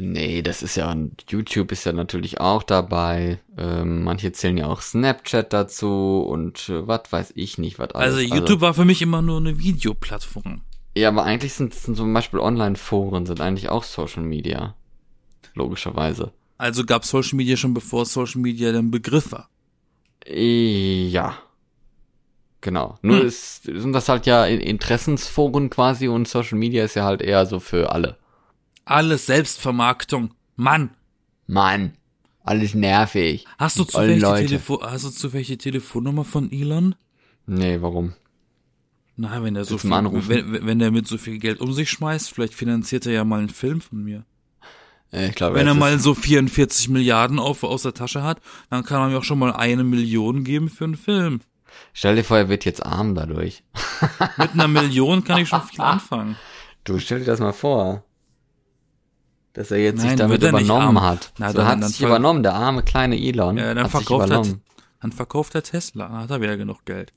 nee, 0.00 0.42
das 0.42 0.62
ist 0.62 0.76
ja, 0.76 0.96
YouTube 1.28 1.72
ist 1.72 1.84
ja 1.84 1.92
natürlich 1.92 2.40
auch 2.40 2.62
dabei. 2.62 3.40
Ähm, 3.56 4.04
manche 4.04 4.30
zählen 4.30 4.56
ja 4.56 4.66
auch 4.68 4.80
Snapchat 4.80 5.52
dazu 5.52 6.24
und 6.26 6.68
äh, 6.68 6.86
was 6.86 7.10
weiß 7.10 7.32
ich 7.34 7.58
nicht, 7.58 7.80
was 7.80 7.90
alles. 7.90 8.14
Also 8.14 8.34
YouTube 8.34 8.60
war 8.60 8.74
für 8.74 8.84
mich 8.84 9.02
immer 9.02 9.22
nur 9.22 9.38
eine 9.38 9.58
Videoplattform. 9.58 10.62
ja, 10.96 11.08
aber 11.08 11.24
eigentlich 11.24 11.52
sind, 11.54 11.74
sind 11.74 11.96
zum 11.96 12.14
Beispiel 12.14 12.38
Online-Foren 12.38 13.26
sind 13.26 13.40
eigentlich 13.40 13.70
auch 13.70 13.82
Social 13.82 14.22
Media. 14.22 14.76
Logischerweise. 15.54 16.32
Also 16.58 16.84
gab 16.84 17.04
Social 17.04 17.36
Media 17.36 17.56
schon 17.56 17.74
bevor 17.74 18.06
Social 18.06 18.40
Media 18.40 18.70
der 18.70 18.82
Begriff 18.82 19.32
war. 19.32 19.48
Ja. 20.28 21.38
Genau. 22.60 22.98
Nur 23.02 23.20
Hm. 23.20 23.26
ist, 23.26 23.62
sind 23.64 23.92
das 23.92 24.08
halt 24.08 24.26
ja 24.26 24.44
In- 24.46 24.60
Interessensforen 24.60 25.70
quasi 25.70 26.08
und 26.08 26.26
Social 26.26 26.58
Media 26.58 26.84
ist 26.84 26.94
ja 26.96 27.04
halt 27.04 27.22
eher 27.22 27.46
so 27.46 27.60
für 27.60 27.92
alle. 27.92 28.16
Alles 28.84 29.26
Selbstvermarktung. 29.26 30.34
Mann, 30.56 30.90
Mann, 31.46 31.92
alles 32.42 32.74
nervig. 32.74 33.46
hast 33.58 33.78
du 33.78 33.84
zufällig 33.84 34.24
die. 34.24 34.46
Telefo 34.46 34.82
hast 34.82 35.04
du 35.04 35.10
zufällig 35.10 35.46
die 35.46 35.58
Telefonnummer 35.58 36.24
von 36.24 36.50
Elon? 36.50 36.94
Nee, 37.46 37.80
warum? 37.80 38.14
Na, 39.16 39.42
wenn 39.42 39.56
er 39.56 39.64
so 39.64 39.78
viel, 39.78 39.90
wenn, 39.90 40.66
wenn 40.66 40.80
er 40.80 40.90
mit 40.90 41.06
so 41.08 41.18
viel 41.18 41.38
Geld 41.38 41.60
um 41.60 41.72
sich 41.72 41.90
schmeißt, 41.90 42.32
vielleicht 42.32 42.54
finanziert 42.54 43.06
er 43.06 43.12
ja 43.12 43.24
mal 43.24 43.38
einen 43.40 43.48
Film 43.50 43.80
von 43.80 44.02
mir. 44.02 44.24
Äh, 45.12 45.28
Ich 45.28 45.34
glaube, 45.34 45.56
Wenn 45.56 45.66
er 45.66 45.74
mal 45.74 45.98
so 45.98 46.14
44 46.14 46.88
Milliarden 46.88 47.38
auf, 47.38 47.62
aus 47.64 47.82
der 47.82 47.94
Tasche 47.94 48.22
hat, 48.22 48.40
dann 48.70 48.84
kann 48.84 49.00
er 49.00 49.08
mir 49.08 49.18
auch 49.18 49.24
schon 49.24 49.38
mal 49.38 49.52
eine 49.52 49.82
Million 49.84 50.44
geben 50.44 50.68
für 50.68 50.84
einen 50.84 50.96
Film. 50.96 51.40
Stell 51.92 52.16
dir 52.16 52.24
vor, 52.24 52.36
er 52.38 52.48
wird 52.48 52.64
jetzt 52.64 52.84
arm 52.84 53.14
dadurch. 53.14 53.62
Mit 54.36 54.52
einer 54.52 54.68
Million 54.68 55.24
kann 55.24 55.38
ich 55.42 55.48
schon 55.48 55.62
viel 55.62 55.80
anfangen. 55.82 56.36
Du 56.84 56.98
stell 56.98 57.20
dir 57.20 57.24
das 57.26 57.40
mal 57.40 57.52
vor. 57.52 58.04
Dass 59.54 59.70
er 59.70 59.78
jetzt 59.78 60.00
sich 60.00 60.10
Nein, 60.10 60.18
damit 60.18 60.42
er 60.42 60.52
nicht 60.52 60.64
übernommen 60.66 61.00
hat. 61.02 61.32
Na, 61.38 61.50
so 61.50 61.58
dann- 61.58 61.66
hat 61.66 61.82
dann 61.82 61.88
sich 61.88 62.00
übernommen, 62.02 62.42
der 62.42 62.54
arme 62.54 62.82
kleine 62.82 63.16
Elon. 63.18 63.56
Ja, 63.56 63.74
dann 63.74 63.84
hat 63.84 63.90
sich 63.90 64.06
verkauft 64.06 64.30
er, 64.30 64.42
dann 65.00 65.12
verkauft 65.12 65.54
er 65.56 65.62
Tesla, 65.62 66.06
dann 66.08 66.18
hat 66.18 66.30
er 66.30 66.40
wieder 66.40 66.56
genug 66.56 66.84
Geld. 66.84 67.12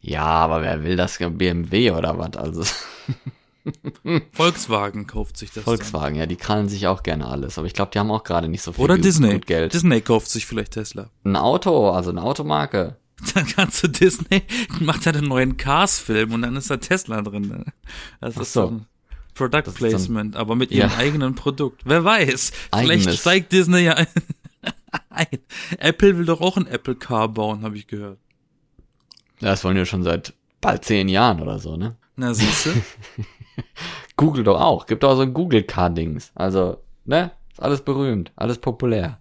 Ja, 0.00 0.24
aber 0.24 0.62
wer 0.62 0.82
will 0.84 0.96
das? 0.96 1.18
BMW 1.18 1.90
oder 1.92 2.18
was? 2.18 2.36
Also 2.36 2.64
Volkswagen 4.32 5.06
kauft 5.06 5.36
sich 5.36 5.52
das. 5.52 5.62
Volkswagen, 5.64 6.16
ja, 6.16 6.26
die 6.26 6.36
krallen 6.36 6.68
sich 6.68 6.86
auch 6.88 7.02
gerne 7.02 7.26
alles. 7.26 7.58
Aber 7.58 7.66
ich 7.66 7.74
glaube, 7.74 7.90
die 7.92 7.98
haben 7.98 8.10
auch 8.10 8.24
gerade 8.24 8.48
nicht 8.48 8.62
so 8.62 8.72
viel 8.72 8.82
Oder 8.84 8.98
Disney. 8.98 9.38
Geld. 9.38 9.72
Disney 9.72 10.00
kauft 10.00 10.28
sich 10.30 10.46
vielleicht 10.46 10.72
Tesla. 10.72 11.10
Ein 11.24 11.36
Auto, 11.36 11.90
also 11.90 12.10
eine 12.10 12.22
Automarke. 12.22 12.96
Dann 13.34 13.46
kannst 13.46 13.82
du 13.82 13.88
Disney, 13.88 14.42
macht 14.80 15.04
ja 15.06 15.12
den 15.12 15.24
neuen 15.24 15.56
Cars-Film 15.56 16.32
und 16.32 16.42
dann 16.42 16.56
ist 16.56 16.70
da 16.70 16.76
Tesla 16.76 17.22
drin. 17.22 17.48
ne? 17.48 17.64
Das 18.20 18.36
ist 18.36 18.52
so. 18.52 18.66
ein 18.68 18.86
Product 19.34 19.62
Das 19.64 19.74
Placement, 19.74 20.36
aber 20.36 20.56
mit 20.56 20.70
ihrem 20.70 20.90
Ja. 20.90 20.96
eigenen 20.96 21.34
Produkt. 21.34 21.82
Wer 21.84 22.04
weiß, 22.04 22.52
Eigenes. 22.70 23.04
vielleicht 23.04 23.20
steigt 23.20 23.52
Disney 23.52 23.80
ja 23.84 23.94
ein. 23.94 24.06
ein. 25.10 25.26
Apple 25.78 26.18
will 26.18 26.26
doch 26.26 26.40
auch 26.40 26.56
ein 26.56 26.66
Apple 26.66 26.94
Car 26.96 27.28
bauen, 27.28 27.62
habe 27.62 27.76
ich 27.76 27.86
gehört. 27.86 28.18
Das 29.40 29.64
wollen 29.64 29.76
wir 29.76 29.86
schon 29.86 30.02
seit 30.02 30.34
bald 30.60 30.84
zehn 30.84 31.08
Jahren 31.08 31.40
oder 31.40 31.58
so, 31.58 31.76
ne? 31.76 31.96
Na 32.16 32.34
siehst 32.34 32.66
du? 32.66 32.70
Google 34.16 34.44
doch 34.44 34.60
auch. 34.60 34.86
Gibt 34.86 35.04
auch 35.04 35.16
so 35.16 35.22
ein 35.22 35.32
Google-Car-Dings. 35.32 36.32
Also, 36.34 36.82
ne? 37.04 37.32
Ist 37.50 37.60
alles 37.62 37.80
berühmt, 37.82 38.32
alles 38.36 38.58
populär. 38.58 39.18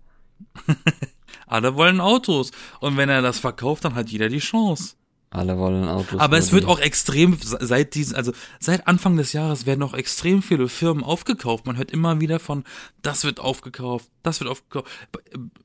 Alle 1.51 1.75
wollen 1.75 1.99
Autos. 2.01 2.51
Und 2.79 2.97
wenn 2.97 3.09
er 3.09 3.21
das 3.21 3.39
verkauft, 3.39 3.85
dann 3.85 3.95
hat 3.95 4.09
jeder 4.09 4.29
die 4.29 4.39
Chance. 4.39 4.95
Alle 5.29 5.57
wollen 5.57 5.87
Autos. 5.87 6.19
Aber 6.19 6.37
es 6.37 6.51
wird 6.51 6.63
die- 6.63 6.67
auch 6.67 6.79
extrem, 6.79 7.37
seit 7.41 7.95
diesen, 7.95 8.15
also 8.15 8.33
seit 8.59 8.87
Anfang 8.87 9.15
des 9.15 9.31
Jahres 9.31 9.65
werden 9.65 9.81
auch 9.83 9.93
extrem 9.93 10.41
viele 10.41 10.67
Firmen 10.67 11.03
aufgekauft. 11.03 11.65
Man 11.65 11.77
hört 11.77 11.91
immer 11.91 12.19
wieder 12.19 12.39
von, 12.39 12.65
das 13.01 13.23
wird 13.23 13.39
aufgekauft, 13.39 14.09
das 14.23 14.41
wird 14.41 14.49
aufgekauft. 14.49 14.91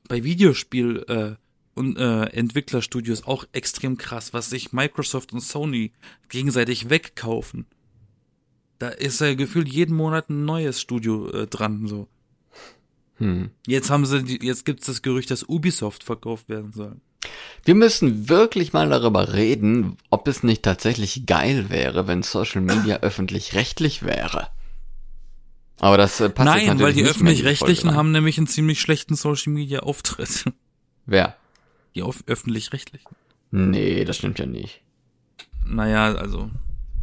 Bei, 0.07 0.23
Videospiel 0.23 1.03
äh, 1.09 1.35
und 1.77 1.97
äh, 1.97 2.23
Entwicklerstudios 2.27 3.25
auch 3.25 3.43
extrem 3.51 3.97
krass, 3.97 4.33
was 4.33 4.49
sich 4.49 4.71
Microsoft 4.71 5.33
und 5.33 5.41
Sony 5.41 5.91
gegenseitig 6.29 6.89
wegkaufen. 6.89 7.65
Da 8.79 8.89
ist 8.89 9.19
ja 9.21 9.33
gefühlt 9.35 9.67
jeden 9.67 9.95
Monat 9.95 10.29
ein 10.29 10.45
neues 10.45 10.79
Studio 10.79 11.29
äh, 11.29 11.47
dran. 11.47 11.87
So 11.87 12.07
Hm. 13.17 13.49
jetzt 13.65 13.89
haben 13.89 14.05
sie, 14.05 14.39
jetzt 14.41 14.65
gibt's 14.65 14.85
das 14.85 15.01
Gerücht, 15.01 15.31
dass 15.31 15.43
Ubisoft 15.43 16.03
verkauft 16.03 16.49
werden 16.49 16.71
soll. 16.71 16.97
Wir 17.63 17.75
müssen 17.75 18.29
wirklich 18.29 18.73
mal 18.73 18.89
darüber 18.89 19.33
reden, 19.33 19.97
ob 20.09 20.27
es 20.27 20.43
nicht 20.43 20.63
tatsächlich 20.63 21.25
geil 21.25 21.69
wäre, 21.69 22.07
wenn 22.07 22.23
Social 22.23 22.61
Media 22.61 22.97
öffentlich-rechtlich 23.01 24.03
wäre. 24.03 24.49
Aber 25.79 25.97
das 25.97 26.19
äh, 26.19 26.29
passt 26.29 26.47
jetzt 26.55 26.67
Nein, 26.67 26.67
weil 26.67 26.75
natürlich 26.75 26.97
in 26.97 27.03
die 27.03 27.09
öffentlich-rechtlichen 27.09 27.95
haben 27.95 28.11
nämlich 28.11 28.37
einen 28.37 28.47
ziemlich 28.47 28.81
schlechten 28.81 29.15
Social 29.15 29.53
Media 29.53 29.81
Auftritt. 29.81 30.45
Wer? 31.05 31.35
Die 31.95 32.03
öffentlich-rechtlichen. 32.03 33.15
Nee, 33.51 34.05
das 34.05 34.17
stimmt 34.17 34.39
ja 34.39 34.45
nicht. 34.45 34.81
Naja, 35.65 36.13
also. 36.15 36.49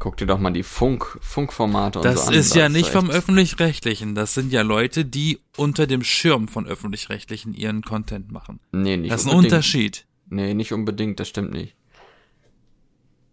Guck 0.01 0.17
dir 0.17 0.27
doch 0.27 0.39
mal 0.39 0.53
die 0.53 0.63
Funk, 0.65 1.19
Funkformate 1.21 2.01
und 2.01 2.05
Das 2.05 2.23
so 2.27 2.29
an. 2.29 2.35
ist 2.35 2.55
ja 2.55 2.65
Das 2.65 2.73
nicht 2.73 2.91
vom 2.91 3.07
echt- 3.07 3.15
öffentlich-rechtlichen. 3.17 4.15
Das 4.15 4.35
sind 4.35 4.53
ja 4.53 4.63
Leute, 4.63 5.05
die 5.05 5.41
unter 5.57 5.87
dem 5.87 6.03
Schirm 6.05 6.49
von 6.49 6.67
öffentlich-rechtlichen 6.67 7.55
ihren 7.55 7.83
Content 7.83 8.31
machen. 8.31 8.61
Nee, 8.73 8.97
nicht 8.97 9.13
Das 9.13 9.23
ist 9.23 9.27
ein 9.27 9.31
unbedingt. 9.31 9.53
Unterschied. 9.53 10.07
Nee, 10.29 10.53
nicht 10.55 10.73
unbedingt, 10.73 11.21
das 11.21 11.29
stimmt 11.29 11.53
nicht. 11.53 11.75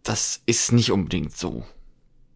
Das 0.04 0.42
ist 0.46 0.72
nicht 0.72 0.92
unbedingt 0.92 1.36
so. 1.36 1.64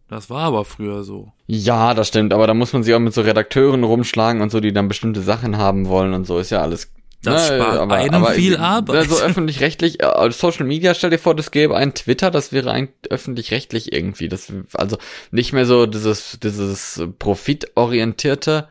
Das 0.08 0.30
war 0.30 0.42
aber 0.42 0.64
früher 0.64 1.02
so. 1.02 1.32
Ja, 1.46 1.92
das 1.94 2.08
stimmt, 2.08 2.32
aber 2.32 2.46
da 2.46 2.54
muss 2.54 2.72
man 2.72 2.82
sich 2.84 2.94
auch 2.94 3.00
mit 3.00 3.12
so 3.12 3.22
Redakteuren 3.22 3.82
rumschlagen 3.82 4.40
und 4.40 4.50
so, 4.50 4.60
die 4.60 4.72
dann 4.72 4.86
bestimmte 4.88 5.20
Sachen 5.20 5.56
haben 5.56 5.86
wollen 5.88 6.14
und 6.14 6.26
so, 6.26 6.38
ist 6.38 6.50
ja 6.50 6.62
alles. 6.62 6.92
Das 7.26 7.50
Ne, 7.50 7.56
spart 7.56 7.92
einem 7.92 8.26
viel 8.26 8.56
Arbeit. 8.56 9.08
So 9.10 9.20
öffentlich-rechtlich, 9.20 10.00
äh, 10.00 10.30
Social 10.30 10.64
Media, 10.64 10.94
stell 10.94 11.10
dir 11.10 11.18
vor, 11.18 11.34
das 11.34 11.50
gäbe 11.50 11.76
ein 11.76 11.92
Twitter, 11.92 12.30
das 12.30 12.52
wäre 12.52 12.70
ein 12.70 12.88
öffentlich-rechtlich 13.10 13.92
irgendwie. 13.92 14.28
Das, 14.28 14.52
also 14.74 14.96
nicht 15.32 15.52
mehr 15.52 15.66
so 15.66 15.86
dieses, 15.86 16.38
dieses 16.40 17.02
profitorientierte. 17.18 18.68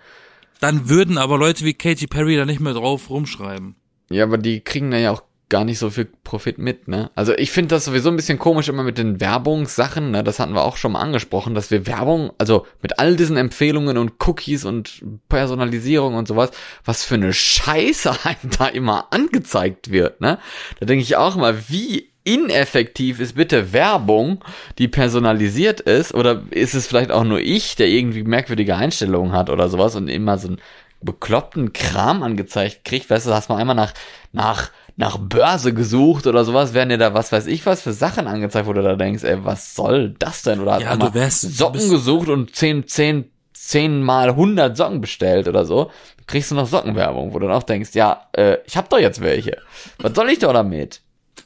Dann 0.62 0.90
würden 0.90 1.18
aber 1.18 1.38
Leute 1.38 1.66
wie 1.66 1.74
Katy 1.74 2.08
Perry 2.08 2.38
da 2.38 2.46
nicht 2.46 2.62
mehr 2.62 2.74
drauf 2.74 3.10
rumschreiben. 3.10 3.76
Ja, 4.10 4.24
aber 4.24 4.38
die 4.38 4.62
kriegen 4.62 4.90
da 4.92 4.98
ja 4.98 5.12
auch 5.12 5.24
gar 5.50 5.64
nicht 5.64 5.78
so 5.78 5.90
viel 5.90 6.08
Profit 6.24 6.58
mit, 6.58 6.88
ne? 6.88 7.12
Also 7.16 7.34
ich 7.34 7.52
finde 7.52 7.76
das 7.76 7.86
sowieso 7.86 8.10
ein 8.10 8.16
bisschen 8.16 8.40
komisch 8.40 8.68
immer 8.68 8.84
mit 8.84 8.98
den 8.98 9.20
Werbungssachen, 9.20 10.12
ne? 10.12 10.24
Das 10.24 10.40
hatten 10.40 10.54
wir 10.54 10.64
auch 10.64 10.78
schon 10.78 10.94
mal 10.94 11.02
angesprochen, 11.02 11.54
dass 11.54 11.72
wir 11.72 11.86
Werbung, 11.86 12.32
also 12.38 12.66
mit 12.82 13.00
all 13.00 13.16
diesen 13.16 13.38
Empfehlungen 13.38 13.98
und 13.98 14.14
Cookies 14.26 14.66
und 14.66 15.04
Personalisierung 15.30 16.16
und 16.16 16.28
sowas, 16.28 16.52
was 16.84 17.04
für 17.04 17.16
eine 17.16 17.34
Scheiße 17.34 18.12
einem 18.24 18.52
da 18.58 18.68
immer 18.68 19.08
angezeigt 19.12 19.92
wird, 19.92 20.22
ne? 20.22 20.40
Da 20.80 20.86
denke 20.86 21.04
ich 21.04 21.16
auch 21.16 21.36
mal, 21.36 21.70
wie 21.70 22.10
ineffektiv 22.24 23.20
ist 23.20 23.36
bitte 23.36 23.72
Werbung, 23.72 24.44
die 24.80 24.88
personalisiert 24.88 25.80
ist, 25.80 26.14
oder 26.16 26.42
ist 26.50 26.74
es 26.74 26.88
vielleicht 26.88 27.12
auch 27.12 27.24
nur 27.24 27.40
ich, 27.40 27.76
der 27.76 27.88
irgendwie 27.88 28.24
merkwürdige 28.24 28.76
Einstellungen 28.76 29.32
hat 29.32 29.52
oder 29.52 29.70
sowas 29.70 29.96
und 29.96 30.08
immer 30.08 30.40
so 30.40 30.48
einen 30.48 30.62
bekloppten 31.02 31.72
Kram 31.72 32.24
angezeigt 32.24 32.84
kriegt, 32.84 33.10
weißt 33.10 33.28
du, 33.28 33.32
hast 33.32 33.50
mal 33.50 33.58
einmal 33.58 33.76
nach, 33.76 33.94
nach, 34.34 34.72
nach 34.98 35.18
Börse 35.18 35.74
gesucht 35.74 36.26
oder 36.28 36.46
sowas, 36.46 36.74
werden 36.74 36.90
dir 36.90 36.98
da 36.98 37.14
was 37.14 37.32
weiß 37.32 37.48
ich 37.48 37.66
was 37.66 37.82
für 37.82 37.92
Sachen 37.94 38.28
angezeigt, 38.28 38.68
wo 38.68 38.74
du 38.74 38.82
da 38.82 38.96
denkst, 38.96 39.24
ey, 39.24 39.44
was 39.44 39.76
soll 39.76 40.16
das 40.20 40.42
denn? 40.44 40.60
Oder 40.62 40.76
hast 40.76 40.82
Ja, 40.84 40.96
du 40.96 41.14
wärst- 41.14 41.44
du 41.44 41.48
Socken 41.50 41.74
bist- 41.80 41.90
gesucht 41.92 42.30
und 42.30 42.56
zehn, 42.56 42.88
zehn, 42.88 43.26
zehn 43.54 44.02
mal 44.04 44.30
100 44.30 44.78
Socken 44.78 45.02
bestellt 45.02 45.48
oder 45.48 45.66
so, 45.66 45.92
kriegst 46.28 46.52
du 46.52 46.56
noch 46.56 46.68
Sockenwerbung, 46.68 47.34
wo 47.34 47.40
du 47.40 47.48
dann 47.48 47.56
auch 47.56 47.64
denkst, 47.64 47.92
ja, 47.94 48.28
äh, 48.34 48.58
ich 48.66 48.78
hab 48.78 48.90
doch 48.90 49.00
jetzt 49.00 49.22
welche. 49.22 49.58
Was 50.00 50.14
soll 50.16 50.30
ich 50.30 50.40
doch 50.40 50.54
damit? 50.54 51.02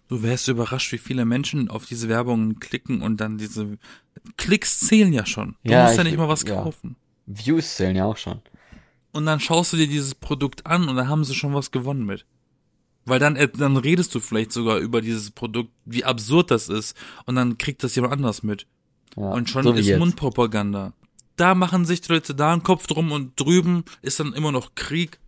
Du 0.08 0.22
wärst 0.24 0.48
überrascht, 0.48 0.92
wie 0.92 0.98
viele 0.98 1.26
Menschen 1.26 1.70
auf 1.70 1.86
diese 1.86 2.08
Werbungen 2.10 2.60
klicken 2.60 3.02
und 3.02 3.18
dann 3.22 3.38
diese 3.38 3.78
Klicks 4.38 4.80
zählen 4.80 5.14
ja 5.14 5.26
schon. 5.26 5.56
Du 5.64 5.72
Ja, 5.72 5.84
musst 5.86 5.96
ja 5.98 6.04
ich- 6.04 6.10
nicht 6.10 6.18
mal 6.18 6.28
was 6.30 6.44
ja. 6.44 6.62
kaufen. 6.62 6.96
Views 7.26 7.76
zählen 7.76 7.96
ja 7.96 8.06
auch 8.06 8.18
schon. 8.18 8.42
Und 9.12 9.26
dann 9.26 9.40
schaust 9.40 9.74
du 9.74 9.78
dir 9.78 9.88
dieses 9.88 10.14
Produkt 10.16 10.66
an 10.68 10.88
und 10.88 10.96
dann 10.96 11.10
haben 11.10 11.24
sie 11.24 11.34
schon 11.36 11.54
was 11.56 11.72
gewonnen 11.72 12.06
mit. 12.06 12.26
Weil 13.10 13.20
dann, 13.20 13.36
äh, 13.36 13.48
dann 13.48 13.78
redest 13.78 14.14
du 14.16 14.20
vielleicht 14.20 14.52
sogar 14.52 14.78
über 14.78 15.02
dieses 15.02 15.32
Produkt, 15.32 15.72
wie 15.86 16.06
absurd 16.06 16.52
das 16.52 16.70
ist. 16.70 16.96
Und 17.26 17.36
dann 17.36 17.58
kriegt 17.58 17.84
das 17.84 17.96
jemand 17.96 18.14
anders 18.14 18.44
mit. 18.44 18.66
Ja, 19.16 19.32
Und 19.32 19.50
schon 19.50 19.64
so 19.64 19.74
ist 19.74 19.88
jetzt. 19.88 20.00
Mundpropaganda. 20.00 20.94
Da 21.36 21.56
machen 21.56 21.86
sich 21.86 22.02
die 22.02 22.12
Leute 22.12 22.36
da 22.36 22.52
einen 22.52 22.64
Kopf 22.64 22.88
drum 22.88 23.12
und 23.12 23.40
drüben 23.40 23.86
ist 24.02 24.20
dann 24.20 24.34
immer 24.34 24.52
noch 24.52 24.76
Krieg. 24.76 25.20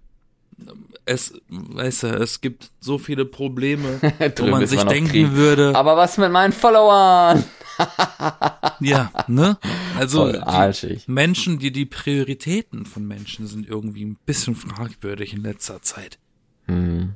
Es, 1.06 1.34
weißt 1.50 2.04
du, 2.04 2.08
es 2.08 2.42
gibt 2.42 2.70
so 2.80 2.98
viele 2.98 3.26
Probleme, 3.26 4.00
wo 4.38 4.46
man 4.48 4.68
sich 4.68 4.84
noch 4.84 4.92
denken 4.92 5.10
Krieg. 5.10 5.32
würde, 5.32 5.76
Aber 5.76 5.98
was 5.98 6.18
mit 6.18 6.32
meinen 6.32 6.54
Followern? 6.54 7.44
ja, 8.80 9.12
ne? 9.28 9.58
Also, 9.98 10.32
die. 10.32 11.00
Menschen, 11.08 11.60
die, 11.60 11.72
die 11.72 11.86
Prioritäten 11.86 12.86
von 12.86 13.08
Menschen 13.08 13.48
sind 13.48 13.68
irgendwie 13.68 14.06
ein 14.06 14.18
bisschen 14.26 14.56
fragwürdig 14.56 15.34
in 15.34 15.42
letzter 15.42 15.82
Zeit. 15.82 16.20
Hm. 16.68 17.16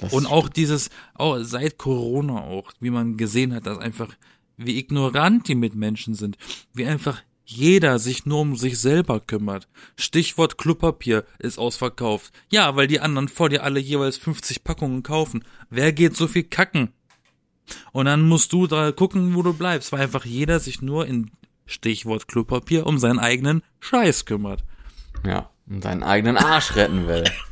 Das 0.00 0.12
Und 0.12 0.26
auch 0.26 0.48
dieses, 0.48 0.90
auch 1.14 1.38
seit 1.42 1.78
Corona 1.78 2.40
auch, 2.40 2.72
wie 2.80 2.90
man 2.90 3.16
gesehen 3.16 3.54
hat, 3.54 3.66
dass 3.66 3.78
einfach, 3.78 4.08
wie 4.56 4.78
ignorant 4.78 5.46
die 5.48 5.54
Mitmenschen 5.54 6.14
sind, 6.14 6.38
wie 6.72 6.86
einfach 6.86 7.22
jeder 7.44 7.98
sich 7.98 8.26
nur 8.26 8.40
um 8.40 8.56
sich 8.56 8.78
selber 8.78 9.20
kümmert. 9.20 9.68
Stichwort 9.96 10.56
Klopapier 10.56 11.24
ist 11.38 11.58
ausverkauft. 11.58 12.32
Ja, 12.50 12.76
weil 12.76 12.86
die 12.86 13.00
anderen 13.00 13.28
vor 13.28 13.48
dir 13.48 13.64
alle 13.64 13.80
jeweils 13.80 14.16
50 14.16 14.62
Packungen 14.62 15.02
kaufen. 15.02 15.44
Wer 15.68 15.92
geht 15.92 16.16
so 16.16 16.28
viel 16.28 16.44
kacken? 16.44 16.92
Und 17.92 18.06
dann 18.06 18.28
musst 18.28 18.52
du 18.52 18.66
da 18.66 18.92
gucken, 18.92 19.34
wo 19.34 19.42
du 19.42 19.52
bleibst, 19.52 19.92
weil 19.92 20.00
einfach 20.00 20.24
jeder 20.24 20.60
sich 20.60 20.80
nur 20.80 21.06
in 21.06 21.30
Stichwort 21.66 22.28
Klopapier 22.28 22.86
um 22.86 22.98
seinen 22.98 23.18
eigenen 23.18 23.62
Scheiß 23.80 24.24
kümmert. 24.24 24.64
Ja, 25.24 25.50
und 25.68 25.82
seinen 25.82 26.02
eigenen 26.02 26.36
Arsch 26.36 26.76
retten 26.76 27.06
will. 27.06 27.24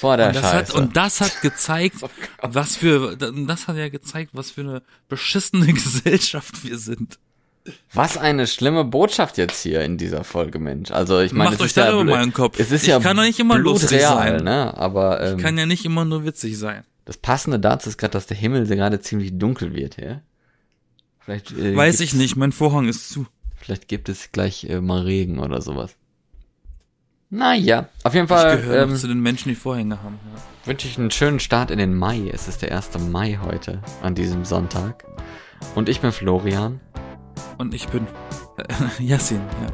Vor 0.00 0.16
der 0.16 0.28
Und 0.28 0.36
das, 0.36 0.42
Scheiße. 0.42 0.72
hat, 0.74 0.80
und 0.80 0.96
das 0.96 1.20
hat 1.20 1.42
gezeigt, 1.42 1.96
was 2.42 2.76
für, 2.76 3.16
das 3.16 3.68
hat 3.68 3.76
ja 3.76 3.88
gezeigt, 3.90 4.30
was 4.32 4.50
für 4.50 4.62
eine 4.62 4.82
beschissene 5.08 5.66
Gesellschaft 5.72 6.64
wir 6.64 6.78
sind. 6.78 7.18
was 7.92 8.16
eine 8.16 8.46
schlimme 8.46 8.84
Botschaft 8.84 9.36
jetzt 9.36 9.62
hier 9.62 9.82
in 9.84 9.98
dieser 9.98 10.24
Folge, 10.24 10.58
Mensch. 10.58 10.90
Also 10.90 11.20
ich 11.20 11.32
meine, 11.32 11.50
Macht 11.50 11.54
es 11.56 11.60
euch 11.60 11.66
ist 11.66 11.76
ja 11.76 11.84
darüber 11.86 12.02
blöd- 12.04 12.10
mal 12.14 12.22
einen 12.22 12.32
Kopf. 12.32 12.58
Es 12.58 12.70
ist 12.70 12.82
Ich 12.82 12.88
ja 12.88 12.98
kann 12.98 13.16
doch 13.16 13.22
nicht 13.24 13.38
immer 13.38 13.58
lustig 13.58 14.00
sein. 14.00 14.42
ne? 14.42 14.74
Aber 14.76 15.20
ähm, 15.22 15.38
Kann 15.38 15.58
ja 15.58 15.66
nicht 15.66 15.84
immer 15.84 16.04
nur 16.06 16.24
witzig 16.24 16.56
sein. 16.58 16.82
das 17.04 17.18
Passende 17.18 17.60
dazu 17.60 17.90
ist 17.90 17.98
gerade, 17.98 18.12
dass 18.12 18.26
der 18.26 18.36
Himmel 18.38 18.66
gerade 18.66 19.00
ziemlich 19.00 19.36
dunkel 19.38 19.74
wird, 19.74 19.98
ja? 20.00 20.22
Vielleicht, 21.18 21.52
äh, 21.52 21.76
Weiß 21.76 22.00
ich 22.00 22.14
nicht, 22.14 22.36
mein 22.36 22.52
Vorhang 22.52 22.88
ist 22.88 23.10
zu. 23.10 23.26
Vielleicht 23.56 23.88
gibt 23.88 24.08
es 24.08 24.32
gleich 24.32 24.64
äh, 24.64 24.80
mal 24.80 25.02
Regen 25.02 25.38
oder 25.38 25.60
sowas. 25.60 25.94
Naja, 27.30 27.86
auf 28.02 28.12
jeden 28.14 28.24
Ich 28.24 28.30
Fall 28.30 28.56
gehöre 28.56 28.82
ähm, 28.82 28.96
zu 28.96 29.06
den 29.06 29.20
Menschen, 29.20 29.50
die 29.50 29.54
Vorhänge 29.54 30.02
haben. 30.02 30.18
Ja. 30.34 30.66
wünsche 30.68 30.88
ich 30.88 30.98
einen 30.98 31.12
schönen 31.12 31.38
Start 31.38 31.70
in 31.70 31.78
den 31.78 31.94
Mai. 31.94 32.28
Es 32.32 32.48
ist 32.48 32.62
der 32.62 32.74
1. 32.74 32.98
Mai 33.08 33.38
heute, 33.44 33.80
an 34.02 34.16
diesem 34.16 34.44
Sonntag. 34.44 35.04
Und 35.76 35.88
ich 35.88 36.00
bin 36.00 36.10
Florian. 36.10 36.80
Und 37.56 37.72
ich 37.72 37.86
bin 37.88 38.06
äh, 38.56 38.64
Yassin, 39.02 39.40
ja. 39.62 39.72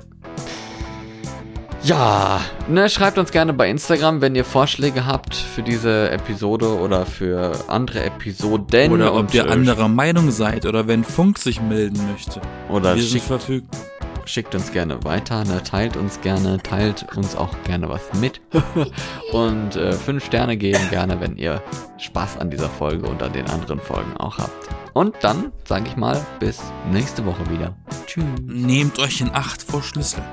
Ja, 1.82 2.40
ne, 2.68 2.90
schreibt 2.90 3.16
uns 3.16 3.30
gerne 3.30 3.52
bei 3.52 3.70
Instagram, 3.70 4.20
wenn 4.20 4.34
ihr 4.34 4.44
Vorschläge 4.44 5.06
habt 5.06 5.36
für 5.36 5.62
diese 5.62 6.10
Episode 6.10 6.78
oder 6.80 7.06
für 7.06 7.52
andere 7.68 8.02
Episoden. 8.02 8.90
Oder 8.90 9.14
ob 9.14 9.32
ihr 9.32 9.48
anderer 9.48 9.88
Meinung 9.88 10.30
seid 10.32 10.66
oder 10.66 10.88
wenn 10.88 11.04
Funk 11.04 11.38
sich 11.38 11.62
melden 11.62 12.00
möchte. 12.10 12.40
Oder 12.68 12.96
Wir 12.96 13.02
sind 13.02 13.22
verfügbar. 13.22 13.80
Schickt 14.26 14.54
uns 14.54 14.72
gerne 14.72 15.02
weiter, 15.04 15.44
ne, 15.44 15.62
teilt 15.62 15.96
uns 15.96 16.20
gerne, 16.20 16.58
teilt 16.58 17.16
uns 17.16 17.34
auch 17.36 17.54
gerne 17.64 17.88
was 17.88 18.12
mit. 18.14 18.40
und 19.32 19.76
äh, 19.76 19.92
fünf 19.92 20.26
Sterne 20.26 20.56
geben 20.56 20.90
gerne, 20.90 21.20
wenn 21.20 21.36
ihr 21.36 21.62
Spaß 21.98 22.38
an 22.38 22.50
dieser 22.50 22.68
Folge 22.68 23.08
und 23.08 23.22
an 23.22 23.32
den 23.32 23.48
anderen 23.48 23.80
Folgen 23.80 24.16
auch 24.16 24.38
habt. 24.38 24.68
Und 24.92 25.16
dann, 25.20 25.52
sage 25.64 25.84
ich 25.86 25.96
mal, 25.96 26.24
bis 26.40 26.60
nächste 26.90 27.24
Woche 27.24 27.48
wieder. 27.50 27.76
Tschüss. 28.06 28.24
Nehmt 28.42 28.98
euch 28.98 29.20
in 29.20 29.30
Acht 29.30 29.62
vor 29.62 29.82
Schlüsseln. 29.82 30.24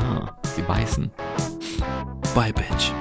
Ja, 0.00 0.38
sie 0.54 0.62
beißen. 0.62 1.10
Bye, 2.34 2.52
Bitch. 2.52 2.92